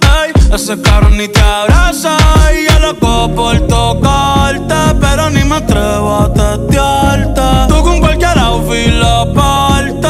Ay, 0.08 0.30
ese 0.54 0.80
cabrón 0.80 1.16
ni 1.16 1.26
te 1.28 1.40
abraza. 1.40 2.16
Y 2.56 2.70
yo 2.70 2.78
loco 2.78 3.28
por 3.34 3.58
tocarte. 3.66 4.74
Pero 5.00 5.30
ni 5.30 5.42
me 5.44 5.56
atrevo 5.56 6.16
a 6.16 6.32
testearte. 6.32 7.42
Tú 7.74 7.82
con 7.82 7.98
cualquier 8.00 8.38
outfit 8.38 8.92
la 8.94 9.26
parte. 9.34 10.08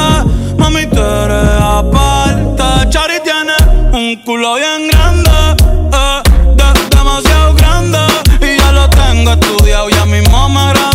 Mami, 0.59 0.87
tú 0.87 1.01
eres 1.01 1.63
aparte. 1.63 2.91
Chari 2.91 3.21
tiene 3.25 3.57
un 3.93 4.17
culo 4.23 4.57
bien 4.57 4.89
grande. 4.91 5.31
eh, 5.95 6.23
de- 6.59 6.97
demasiado 6.97 7.55
grande. 7.55 7.99
Y 8.43 8.59
ya 8.61 8.73
lo 8.73 8.87
tengo 8.91 9.31
estudiado. 9.33 9.89
Ya 9.89 10.05
mismo 10.05 10.49
me 10.51 10.69
graduó. 10.73 10.92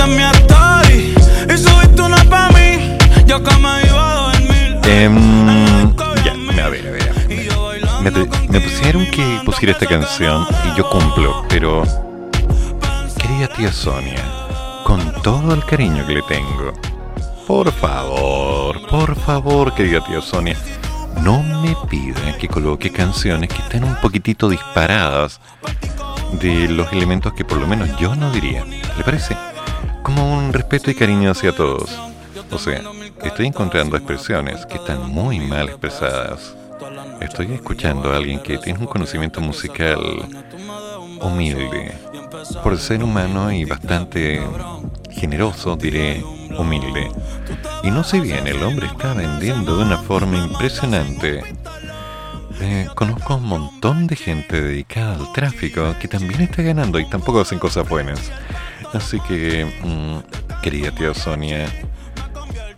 Vi 0.00 0.06
que 0.06 0.06
viste 0.06 0.06
mi 0.06 0.22
story. 0.22 1.14
Y 1.52 1.58
subiste 1.58 2.02
una 2.02 2.24
pa' 2.24 2.48
mí. 2.50 2.96
Yo 3.26 3.42
que 3.42 3.54
me 3.56 3.82
iba 3.86 4.10
a 4.10 4.32
dormir. 4.32 4.78
Ya, 6.24 6.64
a 6.64 6.68
ver, 6.68 6.86
a 6.86 6.90
ver. 6.90 7.10
a 7.10 7.12
ver. 8.02 8.28
Me, 8.48 8.60
pusieron 8.60 9.06
que 9.06 9.40
pusiera 9.44 9.72
esta 9.72 9.86
canción 9.86 10.46
y 10.64 10.78
yo 10.78 10.88
cumplo, 10.88 11.44
pero. 11.48 11.82
Querida 13.18 13.48
tía 13.48 13.72
Sonia, 13.72 14.24
con 14.84 15.12
todo 15.22 15.54
el 15.54 15.64
cariño 15.64 16.06
que 16.06 16.14
le 16.14 16.22
tengo, 16.22 16.72
por 17.46 17.70
favor, 17.70 18.86
por 18.88 19.14
favor, 19.14 19.74
querida 19.74 20.02
tía 20.04 20.20
Sonia, 20.20 20.56
no 21.22 21.42
me 21.42 21.76
pida 21.88 22.36
que 22.38 22.48
coloque 22.48 22.90
canciones 22.90 23.50
que 23.50 23.62
estén 23.62 23.84
un 23.84 23.96
poquitito 23.96 24.48
disparadas 24.48 25.40
de 26.40 26.68
los 26.68 26.90
elementos 26.92 27.34
que 27.34 27.44
por 27.44 27.58
lo 27.58 27.66
menos 27.66 27.94
yo 27.98 28.16
no 28.16 28.30
diría. 28.32 28.64
¿Le 28.64 29.04
parece? 29.04 29.36
Como 30.12 30.38
un 30.38 30.52
respeto 30.52 30.90
y 30.90 30.94
cariño 30.96 31.30
hacia 31.30 31.52
todos. 31.52 31.88
O 32.50 32.58
sea, 32.58 32.82
estoy 33.22 33.46
encontrando 33.46 33.96
expresiones 33.96 34.66
que 34.66 34.74
están 34.74 35.08
muy 35.08 35.38
mal 35.38 35.68
expresadas. 35.68 36.56
Estoy 37.20 37.52
escuchando 37.52 38.10
a 38.10 38.16
alguien 38.16 38.40
que 38.40 38.58
tiene 38.58 38.80
un 38.80 38.86
conocimiento 38.86 39.40
musical 39.40 40.00
humilde. 41.22 41.92
Por 42.60 42.76
ser 42.78 43.04
humano 43.04 43.52
y 43.52 43.64
bastante 43.64 44.42
generoso, 45.12 45.76
diré 45.76 46.24
humilde. 46.58 47.08
Y 47.84 47.92
no 47.92 48.02
sé 48.02 48.18
bien, 48.18 48.48
el 48.48 48.64
hombre 48.64 48.86
está 48.86 49.14
vendiendo 49.14 49.76
de 49.76 49.84
una 49.84 49.98
forma 49.98 50.38
impresionante. 50.38 51.44
Eh, 52.60 52.88
conozco 52.96 53.36
un 53.36 53.44
montón 53.44 54.08
de 54.08 54.16
gente 54.16 54.60
dedicada 54.60 55.14
al 55.14 55.32
tráfico 55.32 55.94
que 56.00 56.08
también 56.08 56.40
está 56.40 56.62
ganando 56.62 56.98
y 56.98 57.08
tampoco 57.08 57.40
hacen 57.40 57.60
cosas 57.60 57.88
buenas. 57.88 58.32
Así 58.92 59.20
que, 59.20 59.64
mm, 59.64 60.60
querida 60.62 60.90
tía 60.90 61.14
Sonia, 61.14 61.68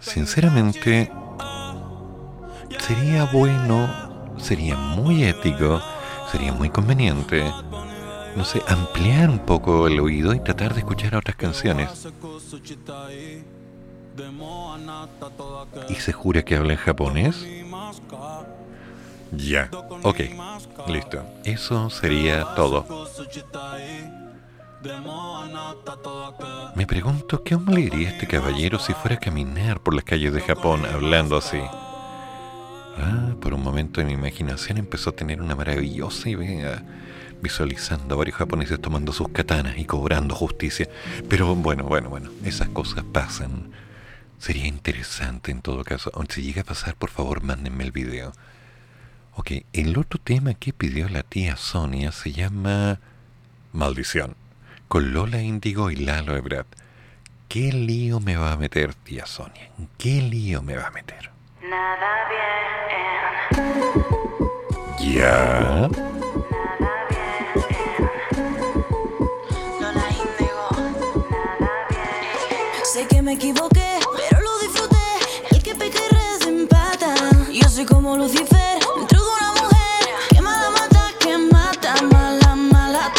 sinceramente, 0.01 1.11
sería 2.79 3.25
bueno, 3.33 4.35
sería 4.37 4.77
muy 4.77 5.25
ético, 5.25 5.81
sería 6.31 6.53
muy 6.53 6.69
conveniente, 6.69 7.51
no 8.37 8.45
sé, 8.45 8.63
ampliar 8.69 9.31
un 9.31 9.39
poco 9.41 9.87
el 9.87 10.01
oído 10.01 10.35
y 10.35 10.41
tratar 10.41 10.75
de 10.75 10.81
escuchar 10.81 11.15
otras 11.17 11.37
canciones. 11.37 11.89
¿Y 15.89 15.95
se 15.95 16.13
jura 16.13 16.43
que 16.43 16.57
habla 16.57 16.75
en 16.75 16.79
japonés? 16.79 17.47
Ya, 19.33 19.71
ok, 20.03 20.21
listo. 20.89 21.25
Eso 21.45 21.89
sería 21.89 22.55
todo. 22.55 22.85
Me 26.75 26.87
pregunto 26.87 27.45
qué 27.45 27.57
le 27.57 27.83
diría 27.83 28.11
este 28.11 28.27
caballero 28.27 28.79
si 28.79 28.93
fuera 28.95 29.17
a 29.17 29.21
caminar 29.21 29.81
por 29.81 29.95
las 29.95 30.05
calles 30.05 30.33
de 30.33 30.41
Japón 30.41 30.85
hablando 30.87 31.37
así. 31.37 31.61
Ah, 32.99 33.35
por 33.41 33.55
un 33.55 33.63
momento 33.63 34.01
en 34.01 34.09
mi 34.09 34.15
imaginación 34.15 34.79
empezó 34.79 35.11
a 35.11 35.17
tener 35.17 35.41
una 35.41 35.55
maravillosa 35.55 36.29
idea, 36.31 36.83
visualizando 37.41 38.15
a 38.15 38.19
varios 38.19 38.37
japoneses 38.37 38.81
tomando 38.81 39.13
sus 39.13 39.29
katanas 39.29 39.79
y 39.79 39.85
cobrando 39.85 40.35
justicia. 40.35 40.89
Pero 41.29 41.55
bueno, 41.55 41.85
bueno, 41.85 42.09
bueno, 42.09 42.31
esas 42.45 42.69
cosas 42.69 43.05
pasan. 43.05 43.71
Sería 44.39 44.67
interesante 44.67 45.53
en 45.53 45.63
todo 45.63 45.85
caso. 45.85 46.11
Si 46.29 46.43
llega 46.43 46.63
a 46.63 46.67
pasar, 46.67 46.97
por 46.97 47.11
favor, 47.11 47.43
mándenme 47.43 47.85
el 47.85 47.93
video. 47.93 48.33
Ok, 49.37 49.53
el 49.73 49.97
otro 49.97 50.21
tema 50.23 50.55
que 50.55 50.73
pidió 50.73 51.09
la 51.09 51.23
tía 51.23 51.57
Sonia 51.57 52.11
se 52.13 52.33
llama 52.33 52.99
Maldición, 53.73 54.35
con 54.93 55.15
Lola 55.15 55.41
Indigo 55.41 55.91
y 55.91 55.97
Lalo 55.97 56.37
Ebrard. 56.37 56.67
¿Qué 57.49 57.73
lío 57.73 58.21
me 58.21 58.37
va 58.37 58.53
a 58.53 58.59
meter, 58.59 58.93
tía 58.93 59.25
Sonia? 59.25 59.71
¿Qué 59.97 60.21
lío 60.21 60.61
me 60.61 60.77
va 60.77 60.89
a 60.89 60.91
meter? 60.91 61.31
Ya. 65.01 65.89
Sé 72.85 73.07
que 73.09 73.23
me 73.23 73.33
equivoqué, 73.33 73.99
pero 74.15 74.43
lo 74.43 74.59
disfruté. 74.59 74.97
El 75.53 75.63
que 75.63 75.75
peca 75.75 76.01
y 76.05 76.15
reza 76.15 76.51
empata. 76.51 77.15
Yo 77.51 77.67
soy 77.71 77.87
como 77.87 78.19
Lucifer, 78.19 78.72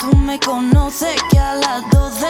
Tú 0.04 0.18
me 0.18 0.38
conoces 0.38 1.16
que 1.32 1.40
a 1.40 1.56
las 1.56 1.90
12 1.90 2.26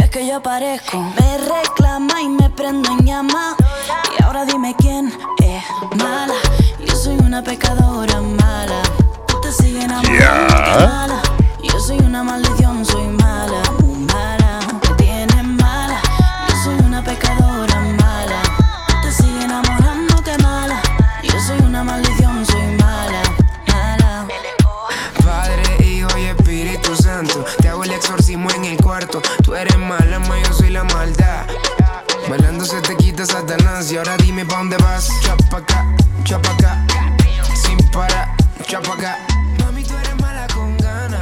es 0.00 0.10
que 0.10 0.26
yo 0.26 0.38
aparezco. 0.38 0.98
Me 0.98 1.38
reclama 1.38 2.20
y 2.20 2.28
me 2.28 2.50
prendo 2.50 2.90
en 2.90 3.06
llama. 3.06 3.54
Y 4.18 4.22
ahora 4.24 4.44
dime 4.44 4.74
quién 4.76 5.06
es 5.40 5.62
mala. 6.02 6.34
Yo 6.84 6.96
soy 6.96 7.16
una 7.18 7.44
pecadora 7.44 8.20
mala. 8.20 8.82
Tú 9.28 9.40
te 9.40 9.52
sigues 9.52 9.84
enamorando, 9.84 10.56
Ya. 10.56 10.86
mala. 10.88 11.22
Yo 11.62 11.78
soy 11.78 11.98
una 12.00 12.24
maldición, 12.24 12.84
soy 12.84 13.06
mala. 13.06 13.62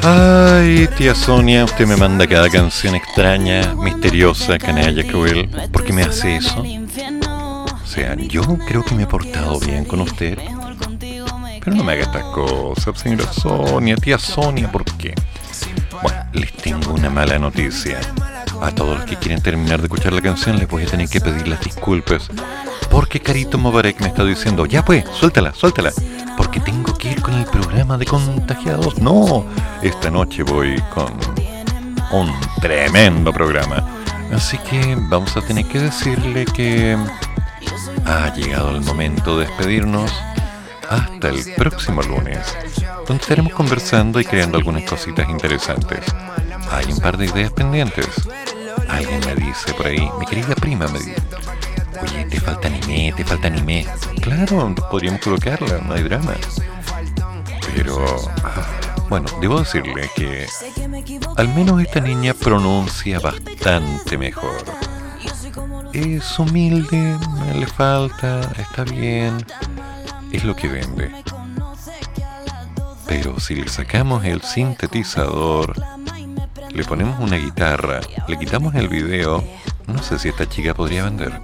Ay, 0.05 0.89
tía 0.97 1.13
Sonia, 1.17 1.65
usted 1.65 1.87
me 1.87 1.97
manda 1.97 2.25
cada 2.29 2.49
canción 2.49 2.95
extraña, 2.95 3.75
misteriosa, 3.75 4.59
canalla, 4.59 5.05
cruel. 5.05 5.51
¿Por 5.73 5.83
qué 5.85 5.93
me 5.93 6.05
hace 6.05 6.37
eso? 6.37 6.63
O 6.63 7.87
sea, 7.87 8.15
yo 8.15 8.43
creo 8.59 8.85
que 8.85 8.95
me 8.95 9.03
he 9.03 9.07
portado 9.07 9.59
bien 9.59 9.85
con 9.85 10.01
usted. 10.01 10.39
Pero 11.65 11.77
no 11.77 11.83
me 11.83 11.95
haga 11.95 12.03
estas 12.03 12.23
cosas, 12.27 12.97
señora 13.01 13.33
Sonia, 13.33 13.97
tía 13.97 14.19
Sonia, 14.19 14.71
¿por 14.71 14.85
qué? 14.85 15.15
Bueno, 16.01 16.25
les 16.33 16.53
tengo 16.53 16.93
una 16.93 17.11
mala 17.11 17.41
noticia. 17.41 17.99
A 18.61 18.73
todos 18.73 18.99
los 18.99 19.07
que 19.07 19.17
quieren 19.17 19.41
terminar 19.41 19.81
de 19.81 19.87
escuchar 19.87 20.13
la 20.13 20.21
canción 20.21 20.59
les 20.59 20.69
voy 20.69 20.83
a 20.83 20.87
tener 20.87 21.09
que 21.09 21.21
pedir 21.21 21.47
las 21.47 21.61
disculpas. 21.61 22.29
Porque 22.91 23.21
Carito 23.21 23.59
Mobarek 23.59 24.01
me 24.01 24.09
está 24.09 24.25
diciendo, 24.25 24.67
ya 24.67 24.85
pues, 24.85 25.05
suéltala, 25.13 25.55
suéltala. 25.55 25.93
Porque 26.37 26.61
tengo 26.61 26.97
que 26.97 27.13
ir 27.13 27.23
con 27.23 27.35
el 27.35 27.45
programa 27.45 27.97
de 27.97 28.07
contagiados. 28.07 28.99
No, 28.99 29.47
esta 29.83 30.11
noche 30.11 30.43
voy 30.43 30.83
con 30.93 31.13
un 32.11 32.33
tremendo 32.61 33.33
programa. 33.33 33.87
Así 34.33 34.59
que 34.59 34.97
vamos 34.99 35.37
a 35.37 35.41
tener 35.41 35.65
que 35.67 35.79
decirle 35.79 36.45
que 36.45 36.97
ha 38.05 38.35
llegado 38.35 38.71
el 38.77 38.83
momento 38.83 39.39
de 39.39 39.47
despedirnos 39.47 40.13
hasta 40.89 41.29
el 41.29 41.45
próximo 41.57 42.03
lunes, 42.03 42.39
donde 43.07 43.23
estaremos 43.23 43.53
conversando 43.53 44.21
y 44.21 44.25
creando 44.25 44.59
algunas 44.59 44.85
cositas 44.85 45.29
interesantes. 45.29 46.01
Hay 46.71 46.93
un 46.93 46.99
par 47.01 47.17
de 47.17 47.27
ideas 47.27 47.53
pendientes. 47.53 48.07
Alguien 48.89 49.21
me 49.27 49.35
dice 49.35 49.73
por 49.75 49.87
ahí, 49.87 50.09
mi 50.19 50.27
querida 50.27 50.55
prima 50.55 50.87
me 50.89 50.99
dice, 50.99 51.17
oye, 52.03 52.25
te 52.27 52.41
falta 52.41 52.69
anime, 52.69 53.13
te 53.17 53.25
falta 53.25 53.49
anime. 53.49 53.87
Claro, 54.21 54.75
podríamos 54.91 55.21
colocarla, 55.21 55.79
no 55.87 55.95
hay 55.95 56.03
drama. 56.03 56.35
Pero, 57.75 58.05
ah, 58.45 58.67
bueno, 59.09 59.29
debo 59.41 59.61
decirle 59.61 60.11
que 60.17 60.47
al 61.37 61.49
menos 61.55 61.81
esta 61.81 62.01
niña 62.01 62.35
pronuncia 62.35 63.21
bastante 63.21 64.19
mejor. 64.19 64.65
es 65.93 66.39
humilde, 66.39 67.17
le 67.55 67.67
falta, 67.67 68.41
está 68.59 68.85
bien, 68.85 69.45
es 70.33 70.45
lo 70.45 70.55
que 70.55 70.69
vende. 70.69 71.11
Pero 73.07 73.41
si 73.41 73.55
le 73.55 73.69
sacamos 73.69 74.25
el 74.25 74.43
sintetizador, 74.43 75.75
le 76.71 76.85
ponemos 76.85 77.19
una 77.21 77.37
guitarra, 77.37 78.01
le 78.27 78.39
quitamos 78.39 78.75
el 78.75 78.89
video, 78.89 79.43
no 79.87 80.03
sé 80.03 80.19
si 80.19 80.29
esta 80.29 80.49
chica 80.49 80.75
podría 80.75 81.05
vender. 81.05 81.41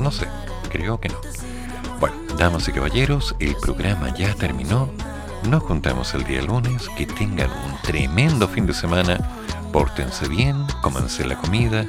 No 0.00 0.10
sé, 0.10 0.26
creo 0.70 1.00
que 1.00 1.08
no. 1.08 1.20
Bueno, 2.00 2.16
damas 2.38 2.66
y 2.68 2.72
caballeros, 2.72 3.36
el 3.38 3.54
programa 3.56 4.14
ya 4.16 4.34
terminó. 4.34 4.88
Nos 5.48 5.62
juntamos 5.62 6.14
el 6.14 6.24
día 6.24 6.42
lunes. 6.42 6.88
Que 6.96 7.06
tengan 7.06 7.50
un 7.50 7.76
tremendo 7.82 8.48
fin 8.48 8.66
de 8.66 8.74
semana. 8.74 9.18
Pórtense 9.72 10.28
bien, 10.28 10.66
cómanse 10.82 11.24
la 11.24 11.36
comida, 11.36 11.84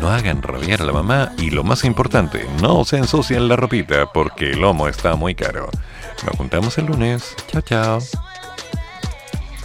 no 0.00 0.10
hagan 0.10 0.42
rabiar 0.42 0.82
a 0.82 0.84
la 0.84 0.92
mamá 0.92 1.32
y 1.38 1.50
lo 1.50 1.64
más 1.64 1.84
importante, 1.84 2.46
no 2.60 2.84
se 2.84 2.98
ensucien 2.98 3.48
la 3.48 3.56
ropita 3.56 4.12
porque 4.12 4.50
el 4.50 4.60
lomo 4.60 4.88
está 4.88 5.16
muy 5.16 5.34
caro. 5.34 5.70
Nos 6.26 6.36
juntamos 6.36 6.76
el 6.76 6.86
lunes. 6.86 7.34
Chao, 7.50 7.62
chao. 7.62 8.00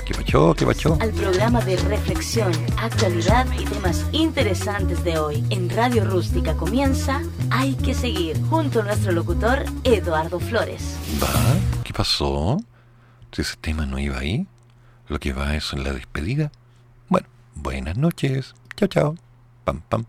¿Qué? 0.09 0.23
¿Qué? 0.23 0.89
Al 0.99 1.11
programa 1.11 1.61
de 1.61 1.77
reflexión, 1.77 2.51
actualidad 2.77 3.45
y 3.59 3.63
temas 3.65 4.07
interesantes 4.11 5.03
de 5.03 5.19
hoy 5.19 5.43
en 5.51 5.69
Radio 5.69 6.03
Rústica 6.03 6.55
comienza 6.55 7.21
Hay 7.51 7.75
que 7.75 7.93
seguir 7.93 8.35
junto 8.49 8.81
a 8.81 8.85
nuestro 8.85 9.11
locutor 9.11 9.65
Eduardo 9.83 10.39
Flores. 10.39 10.97
¿Va? 11.21 11.83
¿Qué 11.83 11.93
pasó? 11.93 12.57
Si 13.31 13.43
ese 13.43 13.55
tema 13.57 13.85
no 13.85 13.99
iba 13.99 14.17
ahí, 14.17 14.47
lo 15.09 15.19
que 15.19 15.31
va 15.31 15.55
es 15.55 15.73
la 15.73 15.93
despedida. 15.93 16.51
Bueno, 17.07 17.27
buenas 17.53 17.95
noches. 17.95 18.55
Chao, 18.77 18.87
chao. 18.87 19.15
Pam, 19.63 19.81
pam. 19.89 20.05